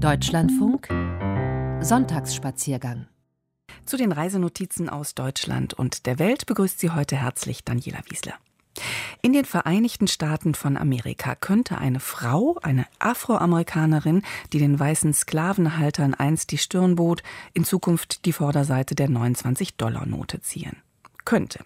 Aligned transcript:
Deutschlandfunk 0.00 0.88
Sonntagsspaziergang. 1.80 3.06
Zu 3.86 3.96
den 3.96 4.12
Reisenotizen 4.12 4.90
aus 4.90 5.14
Deutschland 5.14 5.72
und 5.72 6.04
der 6.04 6.18
Welt 6.18 6.44
begrüßt 6.44 6.78
Sie 6.78 6.90
heute 6.90 7.16
herzlich 7.16 7.64
Daniela 7.64 8.00
Wiesler. 8.10 8.34
In 9.22 9.32
den 9.32 9.46
Vereinigten 9.46 10.06
Staaten 10.06 10.54
von 10.54 10.76
Amerika 10.76 11.34
könnte 11.34 11.78
eine 11.78 12.00
Frau, 12.00 12.58
eine 12.62 12.86
Afroamerikanerin, 12.98 14.20
die 14.52 14.58
den 14.58 14.78
weißen 14.78 15.14
Sklavenhaltern 15.14 16.12
einst 16.12 16.52
die 16.52 16.58
Stirn 16.58 16.96
bot, 16.96 17.22
in 17.54 17.64
Zukunft 17.64 18.26
die 18.26 18.34
Vorderseite 18.34 18.94
der 18.94 19.08
29-Dollar-Note 19.08 20.42
ziehen. 20.42 20.76
Könnte. 21.24 21.64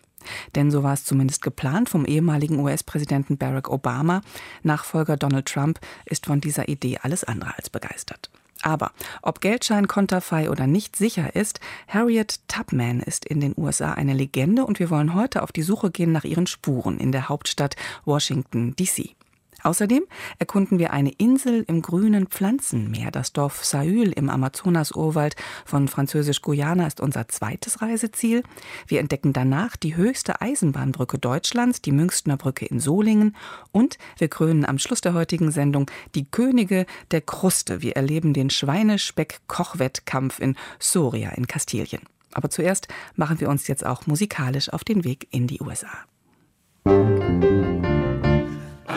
Denn 0.55 0.71
so 0.71 0.83
war 0.83 0.95
es 0.95 1.05
zumindest 1.05 1.43
geplant 1.43 1.89
vom 1.89 2.05
ehemaligen 2.05 2.59
US-Präsidenten 2.61 3.39
Barack 3.39 3.71
Obama. 3.71 4.23
Nachfolger 4.63 5.17
Donald 5.17 5.47
Trump 5.47 5.81
ist 6.05 6.27
von 6.27 6.41
dieser 6.41 6.69
Idee 6.69 6.99
alles 7.03 7.25
andere 7.25 7.57
als 7.57 7.71
begeistert. 7.71 8.31
Aber 8.63 8.93
ob 9.23 9.41
Geldschein 9.41 9.89
konterfei 9.89 10.51
oder 10.51 10.67
nicht 10.67 10.95
sicher 10.95 11.35
ist, 11.35 11.61
Harriet 11.89 12.41
Tubman 12.49 13.01
ist 13.01 13.25
in 13.25 13.41
den 13.41 13.55
USA 13.57 13.93
eine 13.93 14.13
Legende 14.13 14.67
und 14.67 14.79
wir 14.79 14.91
wollen 14.91 15.15
heute 15.15 15.43
auf 15.43 15.53
die 15.53 15.63
Suche 15.63 15.91
gehen 15.91 16.13
nach 16.13 16.25
ihren 16.25 16.47
Spuren 16.47 16.99
in 16.99 17.13
der 17.13 17.29
Hauptstadt 17.29 17.77
Washington, 18.05 18.77
D.C. 18.77 19.17
Außerdem 19.63 20.03
erkunden 20.39 20.79
wir 20.79 20.93
eine 20.93 21.11
Insel 21.11 21.65
im 21.67 21.83
grünen 21.83 22.27
Pflanzenmeer. 22.27 23.11
Das 23.11 23.33
Dorf 23.33 23.65
Saül 23.65 24.13
im 24.13 24.31
Amazonas-Urwald 24.31 25.37
von 25.65 25.89
Französisch-Guyana 25.89 26.87
ist 26.87 27.01
unser 27.01 27.29
zweites 27.29 27.83
Reiseziel. 27.83 28.43
Wir 28.87 29.01
entdecken 29.01 29.33
danach 29.33 29.77
die 29.77 29.97
höchste 29.97 30.41
Eisenbahnbrücke 30.41 31.19
Deutschlands, 31.19 31.83
die 31.83 31.93
Münchner 31.93 32.37
Brücke 32.37 32.67
in 32.67 32.81
Solingen. 32.81 33.37
Und 33.73 33.99
wir 34.19 34.29
krönen 34.29 34.65
am 34.65 34.79
Schluss 34.79 35.01
der 35.01 35.15
heutigen 35.15 35.51
Sendung 35.51 35.91
die 36.15 36.31
Könige 36.31 36.87
der 37.11 37.21
Kruste. 37.21 37.83
Wir 37.83 37.97
erleben 37.97 38.33
den 38.33 38.51
Schweinespeck-Kochwettkampf 38.51 40.41
in 40.41 40.57
Soria 40.79 41.31
in 41.31 41.47
Kastilien. 41.47 42.03
Aber 42.33 42.51
zuerst 42.51 42.89
machen 43.17 43.41
wir 43.41 43.49
uns 43.49 43.67
jetzt 43.67 43.85
auch 43.85 44.07
musikalisch 44.07 44.73
auf 44.73 44.85
den 44.85 45.05
Weg 45.05 45.27
in 45.31 45.47
die 45.47 45.61
USA. 45.61 45.89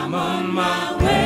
I'm 0.04 0.14
on 0.14 0.52
my 0.52 0.96
way. 1.02 1.23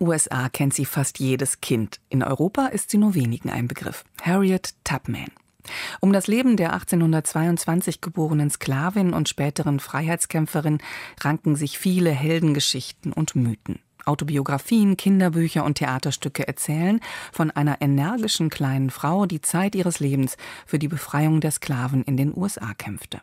USA 0.00 0.48
kennt 0.48 0.72
sie 0.72 0.86
fast 0.86 1.18
jedes 1.18 1.60
Kind. 1.60 2.00
In 2.08 2.22
Europa 2.22 2.68
ist 2.68 2.88
sie 2.88 2.96
nur 2.96 3.14
wenigen 3.14 3.50
ein 3.50 3.68
Begriff. 3.68 4.02
Harriet 4.22 4.74
Tubman. 4.82 5.28
Um 6.00 6.14
das 6.14 6.26
Leben 6.26 6.56
der 6.56 6.72
1822 6.72 8.00
geborenen 8.00 8.48
Sklavin 8.48 9.12
und 9.12 9.28
späteren 9.28 9.78
Freiheitskämpferin 9.78 10.78
ranken 11.20 11.54
sich 11.54 11.78
viele 11.78 12.12
Heldengeschichten 12.12 13.12
und 13.12 13.36
Mythen. 13.36 13.80
Autobiografien, 14.06 14.96
Kinderbücher 14.96 15.64
und 15.64 15.74
Theaterstücke 15.74 16.48
erzählen 16.48 17.00
von 17.30 17.50
einer 17.50 17.82
energischen 17.82 18.48
kleinen 18.48 18.88
Frau, 18.88 19.26
die 19.26 19.42
Zeit 19.42 19.74
ihres 19.74 20.00
Lebens 20.00 20.38
für 20.64 20.78
die 20.78 20.88
Befreiung 20.88 21.42
der 21.42 21.50
Sklaven 21.50 22.02
in 22.04 22.16
den 22.16 22.34
USA 22.34 22.72
kämpfte. 22.72 23.20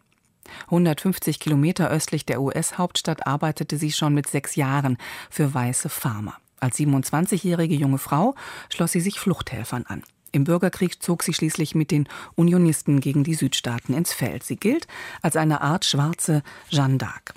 150 0.66 1.40
Kilometer 1.40 1.90
östlich 1.90 2.26
der 2.26 2.42
US-Hauptstadt 2.42 3.28
arbeitete 3.28 3.78
sie 3.78 3.92
schon 3.92 4.14
mit 4.14 4.28
sechs 4.28 4.56
Jahren 4.56 4.98
für 5.30 5.54
weiße 5.54 5.90
Farmer. 5.90 6.36
Als 6.60 6.78
27-jährige 6.78 7.76
junge 7.76 7.98
Frau 7.98 8.36
schloss 8.70 8.92
sie 8.92 9.02
sich 9.02 9.20
Fluchthelfern 9.20 9.86
an. 9.88 10.04
Im 10.32 10.44
Bürgerkrieg 10.44 11.02
zog 11.02 11.24
sie 11.24 11.34
schließlich 11.34 11.74
mit 11.74 11.92
den 11.92 12.08
Unionisten 12.36 13.00
gegen 13.00 13.24
die 13.24 13.34
Südstaaten 13.34 13.94
ins 13.94 14.14
Feld. 14.14 14.44
Sie 14.44 14.58
gilt 14.58 14.88
als 15.22 15.36
eine 15.36 15.62
Art 15.62 15.86
schwarze 15.86 16.44
Jeanne 16.70 16.98
d'Arc. 16.98 17.34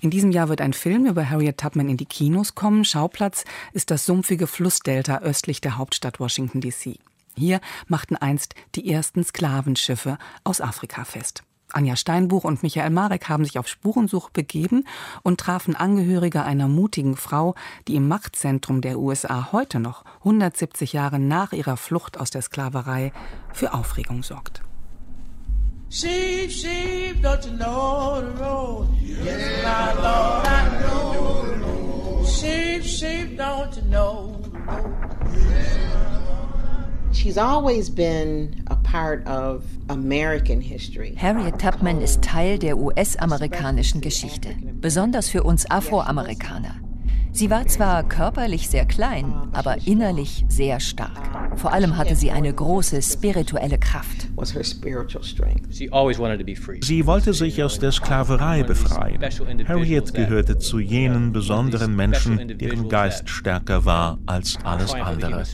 In 0.00 0.10
diesem 0.10 0.30
Jahr 0.30 0.48
wird 0.48 0.60
ein 0.60 0.72
Film 0.72 1.06
über 1.06 1.28
Harriet 1.28 1.58
Tubman 1.58 1.88
in 1.88 1.96
die 1.96 2.06
Kinos 2.06 2.54
kommen. 2.54 2.84
Schauplatz 2.84 3.44
ist 3.72 3.90
das 3.90 4.06
sumpfige 4.06 4.46
Flussdelta 4.46 5.18
östlich 5.18 5.60
der 5.60 5.76
Hauptstadt 5.76 6.20
Washington 6.20 6.60
DC. 6.60 6.98
Hier 7.36 7.60
machten 7.86 8.16
einst 8.16 8.54
die 8.74 8.90
ersten 8.90 9.22
Sklavenschiffe 9.22 10.18
aus 10.44 10.60
Afrika 10.60 11.04
fest. 11.04 11.42
Anja 11.72 11.96
Steinbuch 11.96 12.44
und 12.44 12.62
Michael 12.62 12.90
Marek 12.90 13.28
haben 13.28 13.44
sich 13.44 13.58
auf 13.58 13.68
Spurensuche 13.68 14.30
begeben 14.32 14.84
und 15.22 15.40
trafen 15.40 15.74
Angehörige 15.74 16.44
einer 16.44 16.68
mutigen 16.68 17.16
Frau, 17.16 17.54
die 17.88 17.96
im 17.96 18.08
Machtzentrum 18.08 18.80
der 18.80 18.98
USA 18.98 19.52
heute 19.52 19.80
noch, 19.80 20.04
170 20.18 20.92
Jahre 20.92 21.18
nach 21.18 21.52
ihrer 21.52 21.76
Flucht 21.76 22.18
aus 22.18 22.30
der 22.30 22.42
Sklaverei, 22.42 23.12
für 23.52 23.74
Aufregung 23.74 24.22
sorgt. 24.22 24.62
Sheep, 25.88 26.50
sheep, 26.50 27.22
don't 27.22 27.46
you 27.46 27.56
know 27.56 28.20
the 28.20 28.42
road? 28.42 28.88
Yes, 29.00 29.62
my 29.62 29.92
Lord, 30.02 30.46
I 30.46 30.68
know. 30.82 32.24
Sheep, 32.26 32.82
sheep, 32.82 33.38
don't 33.38 33.76
you 33.76 33.82
know 33.82 34.36
the 34.42 34.50
road? 34.50 35.06
She's 35.46 35.94
always 35.94 35.94
been 35.94 36.02
a 36.02 36.24
part 36.26 36.86
of 36.86 36.94
American 36.94 36.94
history. 36.94 36.96
Harriet 41.16 41.58
Tubman 41.58 42.00
ist 42.00 42.22
Teil 42.22 42.58
der 42.58 42.76
US-amerikanischen 42.76 44.00
Geschichte, 44.00 44.50
besonders 44.80 45.28
für 45.28 45.42
uns 45.42 45.70
Afroamerikaner. 45.70 46.85
Sie 47.36 47.50
war 47.50 47.66
zwar 47.66 48.02
körperlich 48.02 48.70
sehr 48.70 48.86
klein, 48.86 49.30
aber 49.52 49.76
innerlich 49.84 50.46
sehr 50.48 50.80
stark. 50.80 51.58
Vor 51.58 51.70
allem 51.70 51.98
hatte 51.98 52.16
sie 52.16 52.30
eine 52.30 52.50
große 52.50 53.02
spirituelle 53.02 53.76
Kraft. 53.76 54.28
Sie 56.80 57.06
wollte 57.06 57.34
sich 57.34 57.62
aus 57.62 57.78
der 57.78 57.92
Sklaverei 57.92 58.62
befreien. 58.62 59.20
Harriet 59.68 60.14
gehörte 60.14 60.56
zu 60.56 60.78
jenen 60.78 61.32
besonderen 61.32 61.94
Menschen, 61.94 62.56
deren 62.56 62.88
Geist 62.88 63.28
stärker 63.28 63.84
war 63.84 64.18
als 64.24 64.56
alles 64.64 64.94
andere. 64.94 65.44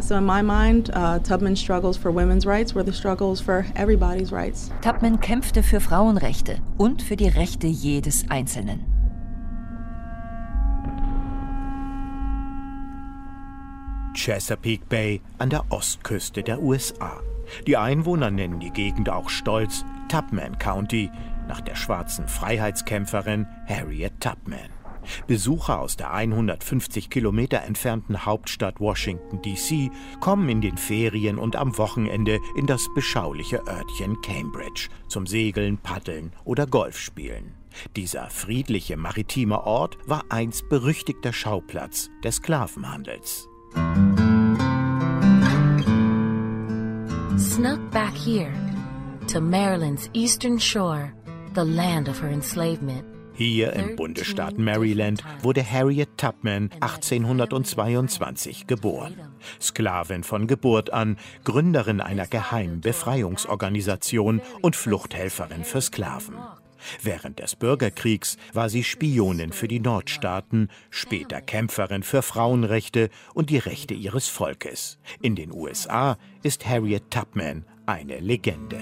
So 0.00 0.16
in 0.16 0.24
my 0.24 0.42
mind, 0.42 0.90
uh, 0.94 1.18
Tubman's 1.18 1.60
struggles 1.60 1.96
for 1.96 2.10
women's 2.10 2.46
rights 2.46 2.74
were 2.74 2.82
the 2.82 2.92
struggles 2.92 3.40
for 3.40 3.66
everybody's 3.76 4.32
rights. 4.32 4.70
Tubman 4.80 5.20
kämpfte 5.20 5.62
für 5.62 5.80
Frauenrechte 5.80 6.58
und 6.78 7.02
für 7.02 7.16
die 7.16 7.28
Rechte 7.28 7.66
jedes 7.66 8.24
Einzelnen. 8.30 8.84
Chesapeake 14.14 14.84
Bay 14.88 15.20
an 15.38 15.50
der 15.50 15.64
Ostküste 15.70 16.42
der 16.42 16.62
USA. 16.62 17.20
Die 17.66 17.76
Einwohner 17.76 18.30
nennen 18.30 18.60
die 18.60 18.70
Gegend 18.70 19.08
auch 19.08 19.28
stolz 19.28 19.84
Tubman 20.08 20.58
County 20.58 21.10
nach 21.48 21.60
der 21.60 21.74
schwarzen 21.74 22.28
Freiheitskämpferin 22.28 23.46
Harriet 23.66 24.20
Tubman. 24.20 24.81
Besucher 25.26 25.80
aus 25.80 25.96
der 25.96 26.12
150 26.12 27.10
Kilometer 27.10 27.62
entfernten 27.62 28.24
Hauptstadt 28.24 28.80
Washington, 28.80 29.42
D.C. 29.42 29.90
kommen 30.20 30.48
in 30.48 30.60
den 30.60 30.76
Ferien 30.76 31.38
und 31.38 31.56
am 31.56 31.76
Wochenende 31.78 32.38
in 32.56 32.66
das 32.66 32.86
beschauliche 32.94 33.66
Örtchen 33.66 34.20
Cambridge 34.22 34.88
zum 35.08 35.26
Segeln, 35.26 35.78
Paddeln 35.78 36.32
oder 36.44 36.66
Golfspielen. 36.66 37.54
Dieser 37.96 38.28
friedliche 38.30 38.96
maritime 38.96 39.64
Ort 39.64 39.96
war 40.06 40.24
einst 40.28 40.68
berüchtigter 40.68 41.32
Schauplatz 41.32 42.10
des 42.22 42.36
Sklavenhandels. 42.36 43.48
Snuck 47.38 47.90
back 47.90 48.14
here 48.14 48.52
to 49.28 49.40
Maryland's 49.40 50.10
eastern 50.12 50.58
shore, 50.58 51.12
the 51.54 51.64
land 51.64 52.08
of 52.08 52.20
her 52.20 52.28
enslavement. 52.28 53.11
Hier 53.34 53.72
im 53.72 53.96
Bundesstaat 53.96 54.58
Maryland 54.58 55.24
wurde 55.42 55.64
Harriet 55.68 56.18
Tubman 56.18 56.70
1822 56.80 58.66
geboren. 58.66 59.14
Sklavin 59.60 60.22
von 60.22 60.46
Geburt 60.46 60.92
an, 60.92 61.16
Gründerin 61.44 62.00
einer 62.00 62.26
geheimen 62.26 62.80
Befreiungsorganisation 62.80 64.42
und 64.60 64.76
Fluchthelferin 64.76 65.64
für 65.64 65.80
Sklaven. 65.80 66.36
Während 67.00 67.38
des 67.38 67.56
Bürgerkriegs 67.56 68.36
war 68.52 68.68
sie 68.68 68.84
Spionin 68.84 69.52
für 69.52 69.68
die 69.68 69.80
Nordstaaten, 69.80 70.68
später 70.90 71.40
Kämpferin 71.40 72.02
für 72.02 72.22
Frauenrechte 72.22 73.08
und 73.34 73.50
die 73.50 73.58
Rechte 73.58 73.94
ihres 73.94 74.28
Volkes. 74.28 74.98
In 75.20 75.36
den 75.36 75.52
USA 75.52 76.18
ist 76.42 76.66
Harriet 76.66 77.10
Tubman 77.10 77.64
eine 77.86 78.18
Legende. 78.18 78.80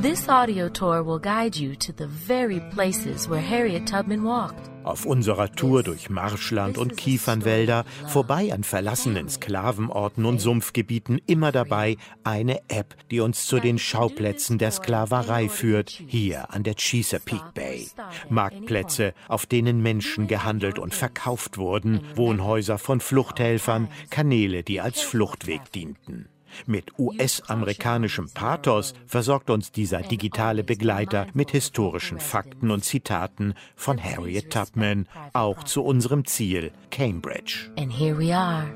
This 0.00 0.28
audio 0.28 0.68
tour 0.68 1.02
will 1.02 1.18
guide 1.18 1.56
you 1.56 1.74
to 1.74 1.92
the 1.92 2.06
very 2.06 2.60
places 2.72 3.28
where 3.28 3.40
Harriet 3.40 3.88
Tubman 3.88 4.22
walked. 4.22 4.70
Auf 4.84 5.06
unserer 5.06 5.50
Tour 5.50 5.82
durch 5.82 6.08
Marschland 6.08 6.78
und 6.78 6.96
Kiefernwälder, 6.96 7.84
vorbei 8.06 8.52
an 8.52 8.62
verlassenen 8.62 9.28
Sklavenorten 9.28 10.24
und 10.24 10.38
Sumpfgebieten, 10.38 11.20
immer 11.26 11.50
dabei 11.50 11.96
eine 12.22 12.60
App, 12.68 12.94
die 13.10 13.18
uns 13.18 13.46
zu 13.46 13.58
den 13.58 13.80
Schauplätzen 13.80 14.58
der 14.58 14.70
Sklaverei 14.70 15.48
führt, 15.48 15.90
hier 15.90 16.54
an 16.54 16.62
der 16.62 16.76
Chesapeake 16.76 17.50
Bay. 17.54 17.88
Marktplätze, 18.28 19.14
auf 19.26 19.46
denen 19.46 19.82
Menschen 19.82 20.28
gehandelt 20.28 20.78
und 20.78 20.94
verkauft 20.94 21.58
wurden, 21.58 22.02
Wohnhäuser 22.14 22.78
von 22.78 23.00
Fluchthelfern, 23.00 23.88
Kanäle, 24.10 24.62
die 24.62 24.80
als 24.80 25.00
Fluchtweg 25.00 25.72
dienten. 25.72 26.28
Mit 26.66 26.98
US-amerikanischem 26.98 28.30
Pathos 28.30 28.94
versorgt 29.06 29.50
uns 29.50 29.72
dieser 29.72 30.00
digitale 30.00 30.64
Begleiter 30.64 31.26
mit 31.34 31.50
historischen 31.50 32.20
Fakten 32.20 32.70
und 32.70 32.84
Zitaten 32.84 33.54
von 33.76 34.02
Harriet 34.02 34.50
Tubman, 34.50 35.06
auch 35.32 35.64
zu 35.64 35.82
unserem 35.82 36.24
Ziel, 36.24 36.72
Cambridge. 36.90 37.70
And 37.78 37.92
here 37.92 38.18
we 38.18 38.34
are, 38.34 38.66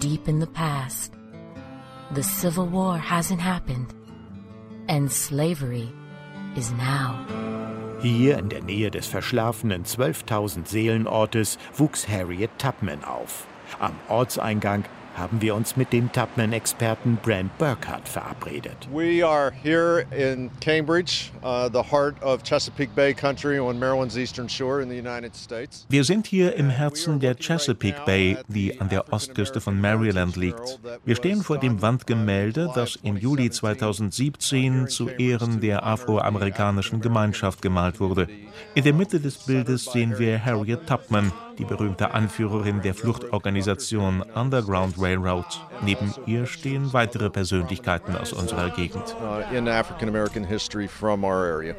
deep 0.00 0.28
in 0.28 0.40
the 0.40 0.46
past. 0.46 1.12
The 2.14 2.22
Civil 2.22 2.72
War 2.72 2.98
hasn't 2.98 3.40
happened, 3.40 3.94
and 4.88 5.10
slavery 5.10 5.88
is 6.56 6.70
now. 6.72 7.18
Hier 8.02 8.38
in 8.38 8.48
der 8.48 8.62
Nähe 8.62 8.90
des 8.90 9.06
verschlafenen 9.06 9.84
12.000 9.84 10.68
Seelenortes 10.68 11.58
wuchs 11.74 12.06
Harriet 12.06 12.50
Tubman 12.58 13.02
auf. 13.02 13.46
Am 13.80 13.92
Ortseingang 14.08 14.84
haben 15.16 15.40
wir 15.40 15.54
uns 15.54 15.76
mit 15.76 15.92
dem 15.92 16.12
Tubman-Experten 16.12 17.16
Brent 17.22 17.56
Burkhardt 17.58 18.08
verabredet. 18.08 18.88
We 18.92 19.26
are 19.26 19.52
here 19.62 20.06
in 20.16 20.50
Cambridge, 20.60 21.32
uh, 21.42 21.68
the 21.72 21.82
heart 21.90 22.22
of 22.22 22.42
Chesapeake 22.42 22.94
Bay 22.94 23.14
Country 23.14 23.58
on 23.58 23.78
Maryland's 23.78 24.16
eastern 24.16 24.48
shore 24.48 24.82
in 24.82 24.88
the 24.88 24.96
United 24.96 25.34
States. 25.34 25.86
Wir 25.88 26.04
sind 26.04 26.26
hier 26.26 26.54
im 26.56 26.70
Herzen 26.70 27.20
der 27.20 27.34
Chesapeake 27.34 28.04
Bay, 28.04 28.36
die 28.48 28.80
an 28.80 28.88
der 28.88 29.12
Ostküste 29.12 29.60
von 29.60 29.80
Maryland 29.80 30.36
liegt. 30.36 30.78
Wir 31.04 31.16
stehen 31.16 31.42
vor 31.42 31.58
dem 31.58 31.82
Wandgemälde, 31.82 32.70
das 32.74 32.96
im 33.02 33.16
Juli 33.16 33.50
2017 33.50 34.88
zu 34.88 35.08
Ehren 35.08 35.60
der 35.60 35.84
afroamerikanischen 35.84 37.00
Gemeinschaft 37.00 37.62
gemalt 37.62 38.00
wurde. 38.00 38.28
In 38.74 38.84
der 38.84 38.92
Mitte 38.92 39.20
des 39.20 39.38
Bildes 39.38 39.84
sehen 39.84 40.18
wir 40.18 40.44
Harriet 40.44 40.86
Tubman, 40.86 41.32
die 41.58 41.64
berühmte 41.64 42.14
Anführerin 42.14 42.82
der 42.82 42.94
Fluchtorganisation 42.94 44.22
Underground 44.34 44.94
Railroad. 44.98 45.46
Neben 45.82 46.12
ihr 46.26 46.46
stehen 46.46 46.92
weitere 46.92 47.30
Persönlichkeiten 47.30 48.16
aus 48.16 48.32
unserer 48.32 48.70
Gegend. 48.70 49.16
In 49.52 49.68
African 49.68 50.08
American 50.08 50.44
history 50.44 50.88
from 50.88 51.24
our 51.24 51.32
area. 51.32 51.74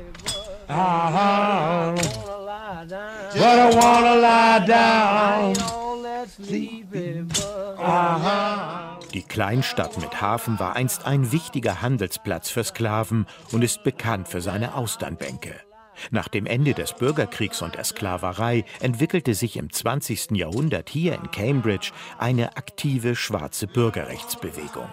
Die 9.14 9.24
Kleinstadt 9.24 9.98
mit 9.98 10.22
Hafen 10.22 10.60
war 10.60 10.76
einst 10.76 11.06
ein 11.06 11.32
wichtiger 11.32 11.82
Handelsplatz 11.82 12.50
für 12.50 12.64
Sklaven 12.64 13.26
und 13.52 13.64
ist 13.64 13.84
bekannt 13.84 14.28
für 14.28 14.42
seine 14.42 14.76
Austernbänke. 14.76 15.67
Nach 16.12 16.28
dem 16.28 16.46
Ende 16.46 16.74
des 16.74 16.94
Bürgerkriegs 16.94 17.62
und 17.62 17.76
der 17.76 17.84
Sklaverei 17.84 18.66
entwickelte 18.80 19.34
sich 19.34 19.58
im 19.58 19.72
20. 19.72 20.32
Jahrhundert 20.32 20.90
hier 20.90 21.16
in 21.16 21.32
Cambridge 21.32 21.92
eine 22.18 22.58
aktive 22.58 23.16
schwarze 23.16 23.68
Bürgerrechtsbewegung. 23.68 24.90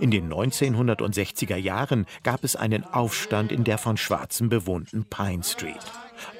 In 0.00 0.10
den 0.10 0.32
1960er 0.32 1.56
Jahren 1.56 2.06
gab 2.22 2.44
es 2.44 2.56
einen 2.56 2.84
Aufstand 2.84 3.52
in 3.52 3.64
der 3.64 3.78
von 3.78 3.96
Schwarzen 3.96 4.48
bewohnten 4.48 5.04
Pine 5.04 5.42
Street. 5.42 5.74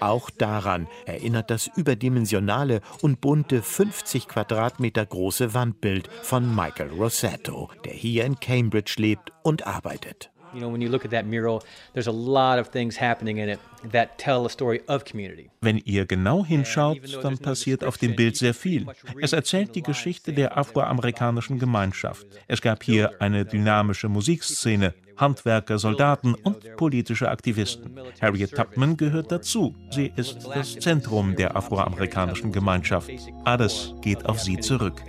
Auch 0.00 0.30
daran 0.30 0.87
erinnert 1.04 1.50
das 1.50 1.66
überdimensionale 1.76 2.80
und 3.02 3.21
bunte 3.21 3.62
50 3.62 4.28
Quadratmeter 4.28 5.04
große 5.04 5.52
Wandbild 5.52 6.09
von 6.23 6.54
Michael 6.54 6.90
Rossetto, 6.90 7.71
der 7.85 7.92
hier 7.92 8.25
in 8.25 8.38
Cambridge 8.38 8.94
lebt 8.97 9.33
und 9.42 9.66
arbeitet. 9.66 10.30
You 10.55 10.61
know, 10.61 10.69
when 10.69 10.81
you 10.81 10.89
look 10.89 11.05
at 11.05 11.11
that 11.11 11.27
mural, 11.27 11.63
there's 11.95 12.07
a 12.07 12.13
lot 12.13 12.61
of 12.61 12.69
things 12.69 12.97
happening 13.01 13.39
in 13.39 13.49
it 13.49 13.59
that 13.91 14.19
tell 14.19 14.47
a 14.47 14.49
story 14.49 14.81
of 14.87 15.05
community. 15.05 15.51
Wenn 15.61 15.79
ihr 15.79 16.07
genau 16.07 16.45
hinschaut, 16.45 16.99
dann 17.23 17.39
passiert 17.39 17.83
auf 17.85 17.99
dem 17.99 18.15
Bild 18.15 18.37
sehr 18.37 18.55
viel. 18.55 18.87
Es 19.21 19.33
erzählt 19.33 19.75
die 19.75 19.83
Geschichte 19.83 20.33
der 20.33 20.57
afroamerikanischen 20.57 21.59
Gemeinschaft. 21.59 22.27
Es 22.47 22.61
gab 22.63 22.85
hier 22.85 23.21
eine 23.21 23.45
dynamische 23.45 24.09
Musikszene, 24.09 24.95
Handwerker, 25.17 25.79
Soldaten 25.79 26.35
und 26.35 26.77
politische 26.77 27.29
Aktivisten. 27.29 27.99
Harriet 28.21 28.55
Tubman 28.55 28.97
gehört 28.97 29.31
dazu. 29.31 29.75
Sie 29.91 30.13
ist 30.17 30.47
das 30.53 30.75
Zentrum 30.79 31.37
der 31.37 31.57
afroamerikanischen 31.57 32.53
Gemeinschaft. 32.53 33.11
Alles 33.45 33.95
geht 34.03 34.27
auf 34.27 34.41
sie 34.41 34.59
zurück. 34.59 35.03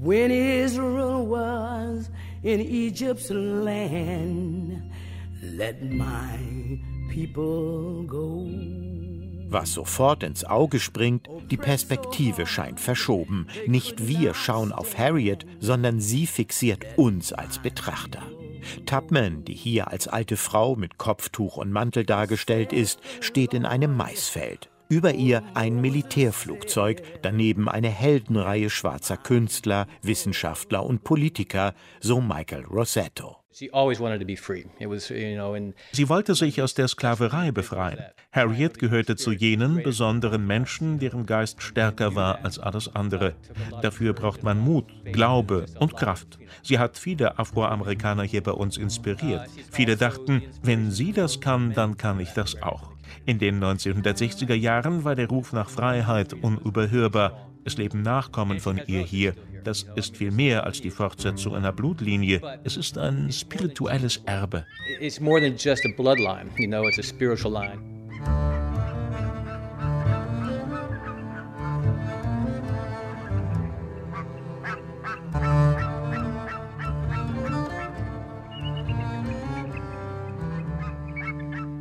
When 0.00 0.30
Israel 0.30 1.30
was 1.30 2.10
in 2.44 2.60
Egypt's 2.60 3.30
land, 3.30 4.82
let 5.42 5.82
my 5.82 6.78
people 7.10 8.04
go. 8.06 8.46
Was 9.48 9.72
sofort 9.72 10.22
ins 10.22 10.44
Auge 10.44 10.78
springt, 10.78 11.28
die 11.50 11.56
Perspektive 11.56 12.46
scheint 12.46 12.80
verschoben. 12.80 13.46
Nicht 13.66 14.08
wir 14.08 14.34
schauen 14.34 14.72
auf 14.72 14.98
Harriet, 14.98 15.46
sondern 15.60 16.00
sie 16.00 16.26
fixiert 16.26 16.84
uns 16.96 17.32
als 17.32 17.58
Betrachter. 17.60 18.22
Tubman, 18.84 19.44
die 19.44 19.54
hier 19.54 19.88
als 19.88 20.08
alte 20.08 20.36
Frau 20.36 20.76
mit 20.76 20.98
Kopftuch 20.98 21.56
und 21.56 21.70
Mantel 21.70 22.04
dargestellt 22.04 22.72
ist, 22.72 23.00
steht 23.20 23.54
in 23.54 23.64
einem 23.64 23.96
Maisfeld. 23.96 24.70
Über 24.94 25.12
ihr 25.12 25.42
ein 25.54 25.80
Militärflugzeug, 25.80 27.02
daneben 27.20 27.68
eine 27.68 27.88
Heldenreihe 27.88 28.70
schwarzer 28.70 29.16
Künstler, 29.16 29.88
Wissenschaftler 30.02 30.86
und 30.86 31.02
Politiker, 31.02 31.74
so 31.98 32.20
Michael 32.20 32.64
Rossetto. 32.64 33.38
Sie 33.50 33.68
wollte 36.08 36.34
sich 36.36 36.62
aus 36.62 36.74
der 36.74 36.86
Sklaverei 36.86 37.50
befreien. 37.50 38.04
Harriet 38.30 38.78
gehörte 38.78 39.16
zu 39.16 39.32
jenen 39.32 39.82
besonderen 39.82 40.46
Menschen, 40.46 41.00
deren 41.00 41.26
Geist 41.26 41.60
stärker 41.60 42.14
war 42.14 42.44
als 42.44 42.60
alles 42.60 42.94
andere. 42.94 43.34
Dafür 43.82 44.12
braucht 44.12 44.44
man 44.44 44.60
Mut, 44.60 44.92
Glaube 45.06 45.66
und 45.80 45.96
Kraft. 45.96 46.38
Sie 46.62 46.78
hat 46.78 46.98
viele 46.98 47.36
Afroamerikaner 47.36 48.22
hier 48.22 48.44
bei 48.44 48.52
uns 48.52 48.76
inspiriert. 48.76 49.48
Viele 49.72 49.96
dachten, 49.96 50.44
wenn 50.62 50.92
sie 50.92 51.12
das 51.12 51.40
kann, 51.40 51.72
dann 51.72 51.96
kann 51.96 52.20
ich 52.20 52.30
das 52.30 52.62
auch. 52.62 52.93
In 53.26 53.38
den 53.38 53.62
1960er 53.62 54.54
Jahren 54.54 55.04
war 55.04 55.14
der 55.14 55.28
Ruf 55.28 55.52
nach 55.52 55.70
Freiheit 55.70 56.32
unüberhörbar. 56.34 57.50
Es 57.64 57.78
leben 57.78 58.02
Nachkommen 58.02 58.60
von 58.60 58.80
ihr 58.86 59.00
hier. 59.00 59.34
Das 59.64 59.86
ist 59.94 60.18
viel 60.18 60.30
mehr 60.30 60.64
als 60.64 60.82
die 60.82 60.90
Fortsetzung 60.90 61.56
einer 61.56 61.72
Blutlinie. 61.72 62.40
Es 62.64 62.76
ist 62.76 62.98
ein 62.98 63.32
spirituelles 63.32 64.18
Erbe. 64.26 64.66
It's 65.00 65.20
more 65.20 65.40
than 65.40 65.56
just 65.56 65.86
a 65.86 65.88
bloodline, 65.88 66.48
you 66.58 66.68
know, 66.68 66.86
it's 66.86 66.98
a 66.98 67.02
spiritual 67.02 67.52
line. 67.52 67.94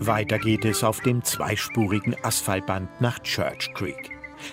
Weiter 0.07 0.39
geht 0.39 0.65
es 0.65 0.83
auf 0.83 1.01
dem 1.01 1.23
zweispurigen 1.23 2.15
Asphaltband 2.23 3.01
nach 3.01 3.19
Church 3.19 3.73
Creek. 3.73 4.11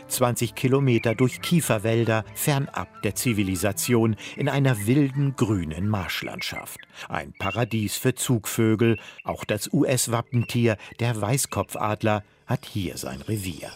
20 0.08 0.54
Kilometer 0.54 1.14
durch 1.14 1.40
Kieferwälder 1.40 2.24
fernab 2.34 2.88
der 3.02 3.14
Zivilisation 3.14 4.16
in 4.36 4.48
einer 4.48 4.86
wilden 4.86 5.34
grünen 5.36 5.88
Marschlandschaft. 5.88 6.78
Ein 7.08 7.32
Paradies 7.38 7.96
für 7.96 8.14
Zugvögel, 8.14 8.98
auch 9.24 9.44
das 9.44 9.72
US-Wappentier, 9.72 10.76
der 11.00 11.20
Weißkopfadler, 11.20 12.22
hat 12.46 12.66
hier 12.66 12.96
sein 12.96 13.20
Revier. 13.22 13.70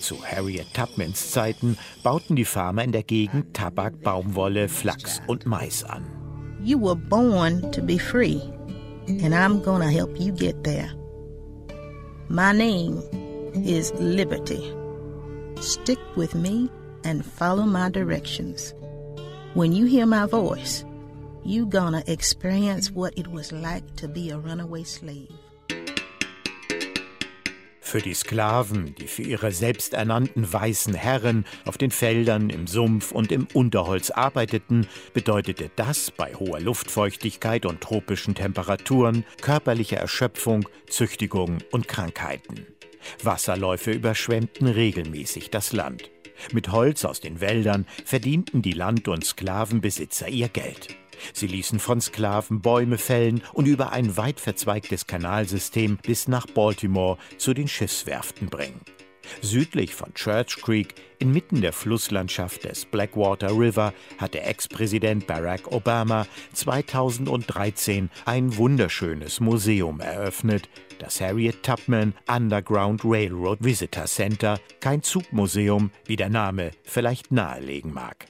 Zu 0.00 0.24
Harriet 0.24 0.72
Tubmans 0.74 1.30
Zeiten 1.30 1.78
bauten 2.02 2.36
die 2.36 2.44
Farmer 2.44 2.84
in 2.84 2.92
der 2.92 3.04
Gegend 3.04 3.54
Tabak, 3.54 4.02
Baumwolle, 4.02 4.68
Flachs 4.68 5.20
und 5.26 5.46
Mais 5.46 5.84
an. 5.84 6.04
You 6.62 6.80
were 6.80 6.96
born 6.96 7.70
to 7.72 7.82
be 7.82 7.98
free, 7.98 8.40
and 9.06 9.32
I'm 9.32 9.62
gonna 9.62 9.88
help 9.88 10.18
you 10.18 10.32
get 10.32 10.64
there. 10.64 11.05
My 12.28 12.50
name 12.50 13.00
is 13.54 13.92
Liberty. 13.94 14.74
Stick 15.60 16.00
with 16.16 16.34
me 16.34 16.68
and 17.04 17.24
follow 17.24 17.62
my 17.62 17.88
directions. 17.88 18.74
When 19.54 19.70
you 19.70 19.84
hear 19.84 20.06
my 20.06 20.26
voice, 20.26 20.84
you 21.44 21.66
gonna 21.66 22.02
experience 22.08 22.90
what 22.90 23.16
it 23.16 23.28
was 23.28 23.52
like 23.52 23.94
to 23.96 24.08
be 24.08 24.30
a 24.30 24.38
runaway 24.38 24.82
slave. 24.82 25.30
Für 27.86 28.02
die 28.02 28.14
Sklaven, 28.14 28.96
die 28.96 29.06
für 29.06 29.22
ihre 29.22 29.52
selbsternannten 29.52 30.52
weißen 30.52 30.92
Herren 30.92 31.44
auf 31.64 31.78
den 31.78 31.92
Feldern, 31.92 32.50
im 32.50 32.66
Sumpf 32.66 33.12
und 33.12 33.30
im 33.30 33.46
Unterholz 33.54 34.10
arbeiteten, 34.10 34.88
bedeutete 35.14 35.70
das 35.76 36.10
bei 36.10 36.34
hoher 36.34 36.58
Luftfeuchtigkeit 36.58 37.64
und 37.64 37.80
tropischen 37.80 38.34
Temperaturen 38.34 39.24
körperliche 39.40 39.94
Erschöpfung, 39.94 40.68
Züchtigung 40.90 41.58
und 41.70 41.86
Krankheiten. 41.86 42.66
Wasserläufe 43.22 43.92
überschwemmten 43.92 44.66
regelmäßig 44.66 45.50
das 45.50 45.72
Land. 45.72 46.10
Mit 46.52 46.72
Holz 46.72 47.04
aus 47.04 47.20
den 47.20 47.40
Wäldern 47.40 47.86
verdienten 48.04 48.62
die 48.62 48.72
Land- 48.72 49.06
und 49.06 49.24
Sklavenbesitzer 49.24 50.26
ihr 50.26 50.48
Geld. 50.48 50.96
Sie 51.32 51.46
ließen 51.46 51.78
von 51.78 52.00
Sklaven 52.00 52.60
Bäume 52.60 52.98
fällen 52.98 53.42
und 53.52 53.66
über 53.66 53.92
ein 53.92 54.16
weit 54.16 54.40
verzweigtes 54.40 55.06
Kanalsystem 55.06 55.98
bis 55.98 56.28
nach 56.28 56.46
Baltimore 56.46 57.18
zu 57.38 57.54
den 57.54 57.68
Schiffswerften 57.68 58.48
bringen. 58.48 58.80
Südlich 59.42 59.94
von 59.94 60.14
Church 60.14 60.56
Creek, 60.62 60.94
inmitten 61.18 61.60
der 61.60 61.72
Flusslandschaft 61.72 62.64
des 62.64 62.84
Blackwater 62.84 63.50
River, 63.50 63.92
hat 64.18 64.34
der 64.34 64.48
Ex-Präsident 64.48 65.26
Barack 65.26 65.72
Obama 65.72 66.26
2013 66.52 68.10
ein 68.24 68.56
wunderschönes 68.56 69.40
Museum 69.40 70.00
eröffnet, 70.00 70.68
das 70.98 71.20
Harriet 71.20 71.62
Tubman 71.62 72.14
Underground 72.28 73.02
Railroad 73.04 73.58
Visitor 73.62 74.06
Center, 74.06 74.58
kein 74.80 75.02
Zugmuseum, 75.02 75.90
wie 76.04 76.16
der 76.16 76.28
Name 76.28 76.70
vielleicht 76.84 77.32
nahelegen 77.32 77.92
mag. 77.92 78.26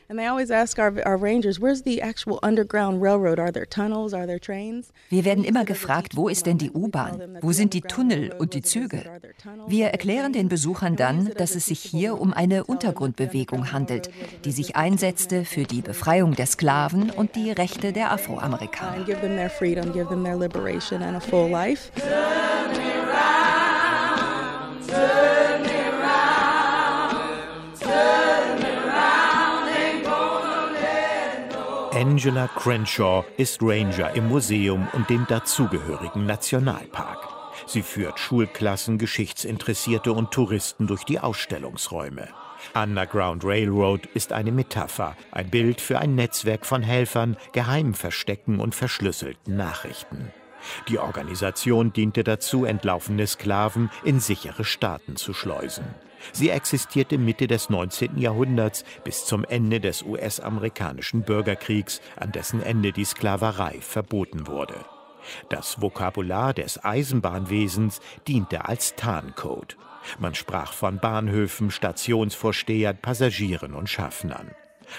Wir 5.11 5.25
werden 5.25 5.44
immer 5.44 5.64
gefragt, 5.64 6.16
wo 6.16 6.28
ist 6.28 6.46
denn 6.46 6.58
die 6.58 6.70
U-Bahn? 6.70 7.38
Wo 7.40 7.52
sind 7.52 7.75
die 7.75 7.80
Tunnel 7.80 8.32
und 8.38 8.54
die 8.54 8.62
Züge? 8.62 9.04
Wir 9.66 9.88
erklären 9.88 10.32
den 10.32 10.49
Besuchern 10.49 10.96
dann, 10.96 11.30
dass 11.37 11.54
es 11.54 11.66
sich 11.66 11.80
hier 11.80 12.20
um 12.20 12.32
eine 12.32 12.64
Untergrundbewegung 12.64 13.73
handelt, 13.73 14.11
die 14.44 14.52
sich 14.52 14.76
einsetzte 14.76 15.44
für 15.44 15.64
die 15.64 15.82
Befreiung 15.82 16.35
der 16.35 16.46
Sklaven 16.46 17.11
und 17.11 17.35
die 17.37 17.50
Rechte 17.50 17.92
der 17.92 18.12
Afroamerikaner. 18.12 19.04
Angela 32.17 32.49
Crenshaw 32.49 33.25
ist 33.37 33.63
Ranger 33.63 34.15
im 34.15 34.29
Museum 34.29 34.87
und 34.93 35.09
dem 35.09 35.27
dazugehörigen 35.29 36.27
Nationalpark. 36.27 37.19
Sie 37.67 37.83
führt 37.83 38.19
Schulklassen, 38.19 38.99
Geschichtsinteressierte 38.99 40.13
und 40.13 40.31
Touristen 40.31 40.87
durch 40.87 41.05
die 41.05 41.21
Ausstellungsräume. 41.21 42.29
Underground 42.75 43.45
Railroad 43.45 44.07
ist 44.15 44.33
eine 44.33 44.53
Metapher, 44.53 45.17
ein 45.31 45.51
Bild 45.51 45.81
für 45.81 45.99
ein 45.99 46.15
Netzwerk 46.15 46.67
von 46.67 46.83
Helfern, 46.83 47.37
geheimen 47.53 47.95
Verstecken 47.95 48.61
und 48.61 48.75
verschlüsselten 48.75 49.57
Nachrichten. 49.57 50.33
Die 50.88 50.99
Organisation 50.99 51.92
diente 51.92 52.25
dazu, 52.25 52.64
entlaufene 52.64 53.26
Sklaven 53.26 53.90
in 54.04 54.20
sichere 54.20 54.64
Staaten 54.64 55.16
zu 55.16 55.35
schleusen. 55.35 55.85
Sie 56.32 56.50
existierte 56.50 57.18
Mitte 57.18 57.46
des 57.46 57.70
19. 57.70 58.18
Jahrhunderts 58.18 58.85
bis 59.04 59.25
zum 59.26 59.44
Ende 59.44 59.80
des 59.80 60.02
US-amerikanischen 60.02 61.23
Bürgerkriegs, 61.23 62.00
an 62.16 62.32
dessen 62.32 62.62
Ende 62.62 62.92
die 62.92 63.04
Sklaverei 63.04 63.80
verboten 63.80 64.46
wurde. 64.46 64.75
Das 65.49 65.80
Vokabular 65.80 66.54
des 66.54 66.85
Eisenbahnwesens 66.85 68.00
diente 68.26 68.64
als 68.64 68.94
Tarncode. 68.94 69.76
Man 70.18 70.35
sprach 70.35 70.73
von 70.73 70.99
Bahnhöfen, 70.99 71.70
Stationsvorstehern, 71.70 72.99
Passagieren 72.99 73.75
und 73.75 73.88
Schaffnern. 73.88 74.52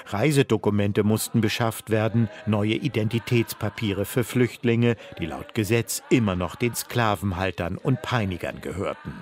Reisedokumente 0.08 1.04
mussten 1.04 1.42
beschafft 1.42 1.90
werden, 1.90 2.30
neue 2.46 2.76
Identitätspapiere 2.76 4.06
für 4.06 4.24
Flüchtlinge, 4.24 4.96
die 5.20 5.26
laut 5.26 5.54
Gesetz 5.54 6.04
immer 6.10 6.36
noch 6.36 6.56
den 6.56 6.76
Sklavenhaltern 6.76 7.78
und 7.78 8.02
Peinigern 8.02 8.62
gehörten. 8.62 9.14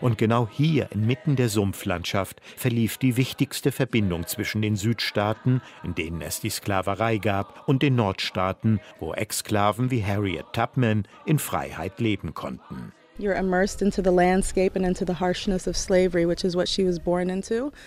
Und 0.00 0.18
genau 0.18 0.48
hier, 0.50 0.88
inmitten 0.92 1.36
der 1.36 1.48
Sumpflandschaft, 1.48 2.40
verlief 2.56 2.96
die 2.96 3.16
wichtigste 3.16 3.72
Verbindung 3.72 4.26
zwischen 4.26 4.62
den 4.62 4.76
Südstaaten, 4.76 5.60
in 5.84 5.94
denen 5.94 6.22
es 6.22 6.40
die 6.40 6.50
Sklaverei 6.50 7.18
gab, 7.18 7.68
und 7.68 7.82
den 7.82 7.96
Nordstaaten, 7.96 8.80
wo 9.00 9.12
Exsklaven 9.12 9.90
wie 9.90 10.04
Harriet 10.04 10.46
Tubman 10.52 11.06
in 11.26 11.38
Freiheit 11.38 12.00
leben 12.00 12.34
konnten. 12.34 12.92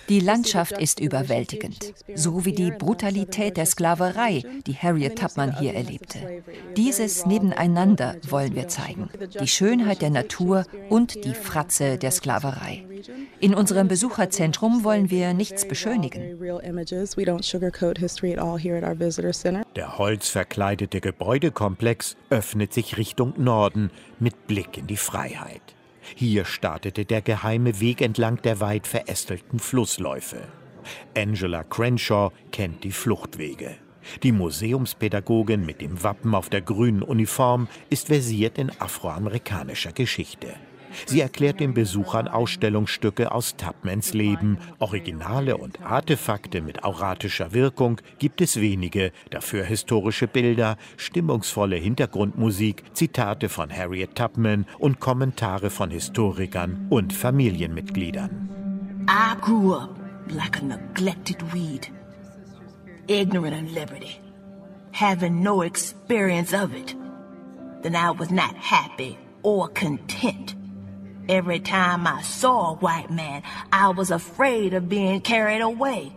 Die 0.09 0.19
Landschaft 0.19 0.77
ist 0.77 0.99
überwältigend, 0.99 1.93
so 2.13 2.45
wie 2.45 2.53
die 2.53 2.69
Brutalität 2.71 3.57
der 3.57 3.65
Sklaverei, 3.65 4.43
die 4.67 4.75
Harriet 4.75 5.17
Tubman 5.17 5.57
hier 5.57 5.73
erlebte. 5.73 6.43
Dieses 6.77 7.25
Nebeneinander 7.25 8.17
wollen 8.29 8.53
wir 8.55 8.67
zeigen, 8.67 9.09
die 9.39 9.47
Schönheit 9.47 10.03
der 10.03 10.11
Natur 10.11 10.65
und 10.89 11.25
die 11.25 11.33
Fratze 11.33 11.97
der 11.97 12.11
Sklaverei. 12.11 12.83
In 13.39 13.55
unserem 13.55 13.87
Besucherzentrum 13.87 14.83
wollen 14.83 15.09
wir 15.09 15.33
nichts 15.33 15.67
beschönigen. 15.67 16.39
Der 19.75 19.97
holzverkleidete 19.97 21.01
Gebäudekomplex 21.01 22.15
öffnet 22.29 22.73
sich 22.73 22.97
Richtung 22.97 23.33
Norden 23.37 23.89
mit 24.19 24.47
Blick 24.47 24.77
in 24.77 24.87
die 24.87 24.97
Freiheit. 24.97 25.75
Hier 26.15 26.45
startete 26.45 27.05
der 27.05 27.21
geheime 27.21 27.79
Weg 27.79 28.01
entlang 28.01 28.41
der 28.41 28.59
weit 28.59 28.87
verästelten 28.87 29.59
Flussläufe. 29.59 30.41
Angela 31.15 31.63
Crenshaw 31.63 32.31
kennt 32.51 32.83
die 32.83 32.91
Fluchtwege. 32.91 33.75
Die 34.21 34.31
Museumspädagogin 34.31 35.65
mit 35.65 35.81
dem 35.81 36.03
Wappen 36.03 36.35
auf 36.35 36.49
der 36.49 36.61
grünen 36.61 37.01
Uniform 37.01 37.67
ist 37.89 38.07
versiert 38.07 38.57
in 38.59 38.71
afroamerikanischer 38.79 39.93
Geschichte. 39.93 40.53
Sie 41.05 41.21
erklärt 41.21 41.59
den 41.59 41.73
Besuchern 41.73 42.27
Ausstellungsstücke 42.27 43.31
aus 43.31 43.55
Tubmans 43.57 44.13
Leben. 44.13 44.57
Originale 44.79 45.57
und 45.57 45.81
Artefakte 45.81 46.61
mit 46.61 46.83
auratischer 46.83 47.53
Wirkung 47.53 48.01
gibt 48.19 48.41
es 48.41 48.59
wenige, 48.59 49.11
dafür 49.29 49.63
historische 49.63 50.27
Bilder, 50.27 50.77
stimmungsvolle 50.97 51.75
Hintergrundmusik, 51.75 52.83
Zitate 52.93 53.49
von 53.49 53.71
Harriet 53.71 54.15
Tubman 54.15 54.65
und 54.79 54.99
Kommentare 54.99 55.69
von 55.69 55.89
Historikern 55.91 56.87
und 56.89 57.13
Familienmitgliedern. 57.13 58.49
I 59.07 59.35
grew 59.39 59.73
up 59.73 59.95
like 60.29 60.61
a 60.61 60.65
neglected 60.65 61.41
weed, 61.53 61.87
ignorant 63.07 63.69
of 63.69 63.75
liberty, 63.75 64.19
having 64.91 65.43
no 65.43 65.61
experience 65.61 66.53
of 66.53 66.73
it. 66.73 66.95
Then 67.83 67.95
I 67.95 68.09
was 68.11 68.31
not 68.31 68.55
happy 68.55 69.17
or 69.43 69.69
content. 69.69 70.55
Every 71.27 71.59
time 71.59 72.05
I 72.05 72.21
saw 72.21 72.71
a 72.71 72.75
white 72.75 73.09
man, 73.09 73.41
I 73.71 73.89
was 73.89 74.11
afraid 74.11 74.75
of 74.75 74.87
being 74.87 75.21
carried 75.21 75.61
away. 75.61 76.11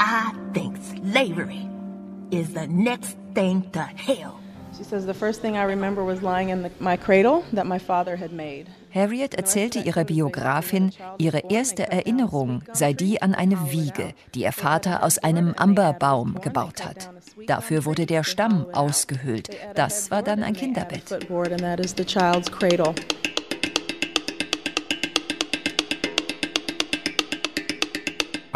I 0.00 0.32
think 0.52 0.76
slavery 0.76 1.68
is 2.32 2.54
the 2.54 2.66
next 2.66 3.16
thing 3.34 3.70
to 3.72 3.82
hell. 3.82 4.40
She 4.76 4.82
says 4.82 5.06
the 5.06 5.14
first 5.14 5.40
thing 5.40 5.56
I 5.56 5.62
remember 5.62 6.04
was 6.04 6.22
lying 6.22 6.48
in 6.50 6.62
the, 6.62 6.70
my 6.80 6.96
cradle 6.96 7.44
that 7.52 7.66
my 7.66 7.78
father 7.78 8.16
had 8.16 8.32
made. 8.32 8.68
Harriet 8.90 9.34
erzählte 9.34 9.80
ihrer 9.80 10.04
Biografin, 10.04 10.92
ihre 11.18 11.42
erste 11.50 11.90
Erinnerung 11.90 12.62
sei 12.72 12.94
die 12.94 13.22
an 13.22 13.34
eine 13.34 13.70
Wiege, 13.70 14.14
die 14.34 14.42
ihr 14.42 14.52
Vater 14.52 15.04
aus 15.04 15.18
einem 15.18 15.54
Amberbaum 15.56 16.40
gebaut 16.40 16.84
hat. 16.84 17.10
Dafür 17.46 17.84
wurde 17.84 18.06
der 18.06 18.24
Stamm 18.24 18.66
ausgehöhlt. 18.72 19.50
Das 19.74 20.10
war 20.10 20.22
dann 20.22 20.42
ein 20.42 20.54
Kinderbett. 20.54 21.28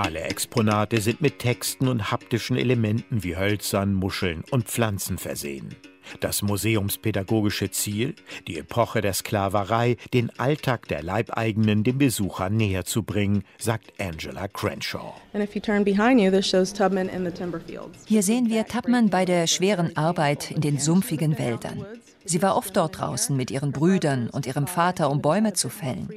Alle 0.05 0.23
Exponate 0.23 1.01
sind 1.01 1.21
mit 1.21 1.39
Texten 1.39 1.87
und 1.87 2.11
haptischen 2.11 2.57
Elementen 2.57 3.23
wie 3.23 3.37
Hölzern, 3.37 3.95
Muscheln 3.95 4.43
und 4.51 4.67
Pflanzen 4.67 5.17
versehen. 5.17 5.77
Das 6.21 6.43
museumspädagogische 6.43 7.71
Ziel, 7.71 8.15
die 8.47 8.59
Epoche 8.59 9.01
der 9.01 9.13
Sklaverei, 9.13 9.97
den 10.13 10.31
Alltag 10.39 10.89
der 10.89 11.03
Leibeigenen 11.03 11.85
dem 11.85 11.99
Besucher 11.99 12.51
näher 12.51 12.85
zu 12.85 13.03
bringen, 13.03 13.45
sagt 13.59 13.93
Angela 13.99 14.49
Crenshaw. 14.49 15.15
Hier 18.07 18.23
sehen 18.23 18.51
wir 18.51 18.67
Tubman 18.67 19.11
bei 19.11 19.25
der 19.25 19.47
schweren 19.47 19.97
Arbeit 19.97 20.51
in 20.51 20.61
den 20.61 20.79
sumpfigen 20.79 21.39
Wäldern. 21.39 21.85
Sie 22.25 22.43
war 22.43 22.57
oft 22.57 22.77
dort 22.77 22.99
draußen 22.99 23.37
mit 23.37 23.51
ihren 23.51 23.73
Brüdern 23.73 24.31
und 24.31 24.47
ihrem 24.47 24.67
Vater, 24.67 25.11
um 25.11 25.21
Bäume 25.21 25.55
zu 25.55 25.69
fällen. 25.69 26.09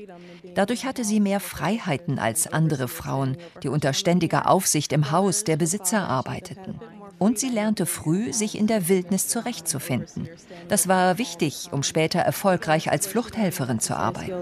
Dadurch 0.54 0.86
hatte 0.86 1.04
sie 1.04 1.20
mehr 1.20 1.40
Freiheiten 1.40 2.20
als 2.20 2.48
andere 2.48 2.88
Frauen, 2.88 3.38
die 3.64 3.70
unter 3.70 3.94
ständiger 3.94 4.50
Aufsicht 4.50 4.94
im 4.94 5.12
Haus 5.12 5.44
der 5.44 5.58
Besitzer 5.58 6.08
arbeiteten. 6.08 6.80
Und 7.18 7.40
sie 7.40 7.50
lernte 7.50 7.86
früh, 7.86 8.34
sich 8.34 8.58
in 8.58 8.68
der 8.68 8.90
Wildnis 8.90 9.28
zurechtzufinden. 9.28 10.28
Das 10.68 10.88
war 10.88 11.18
wichtig, 11.18 11.70
um 11.72 11.84
später 11.84 12.20
erfolgreich 12.20 12.92
als 12.92 13.08
Fluchthelferin 13.08 13.80
zu 13.80 13.96
arbeiten. 13.96 14.34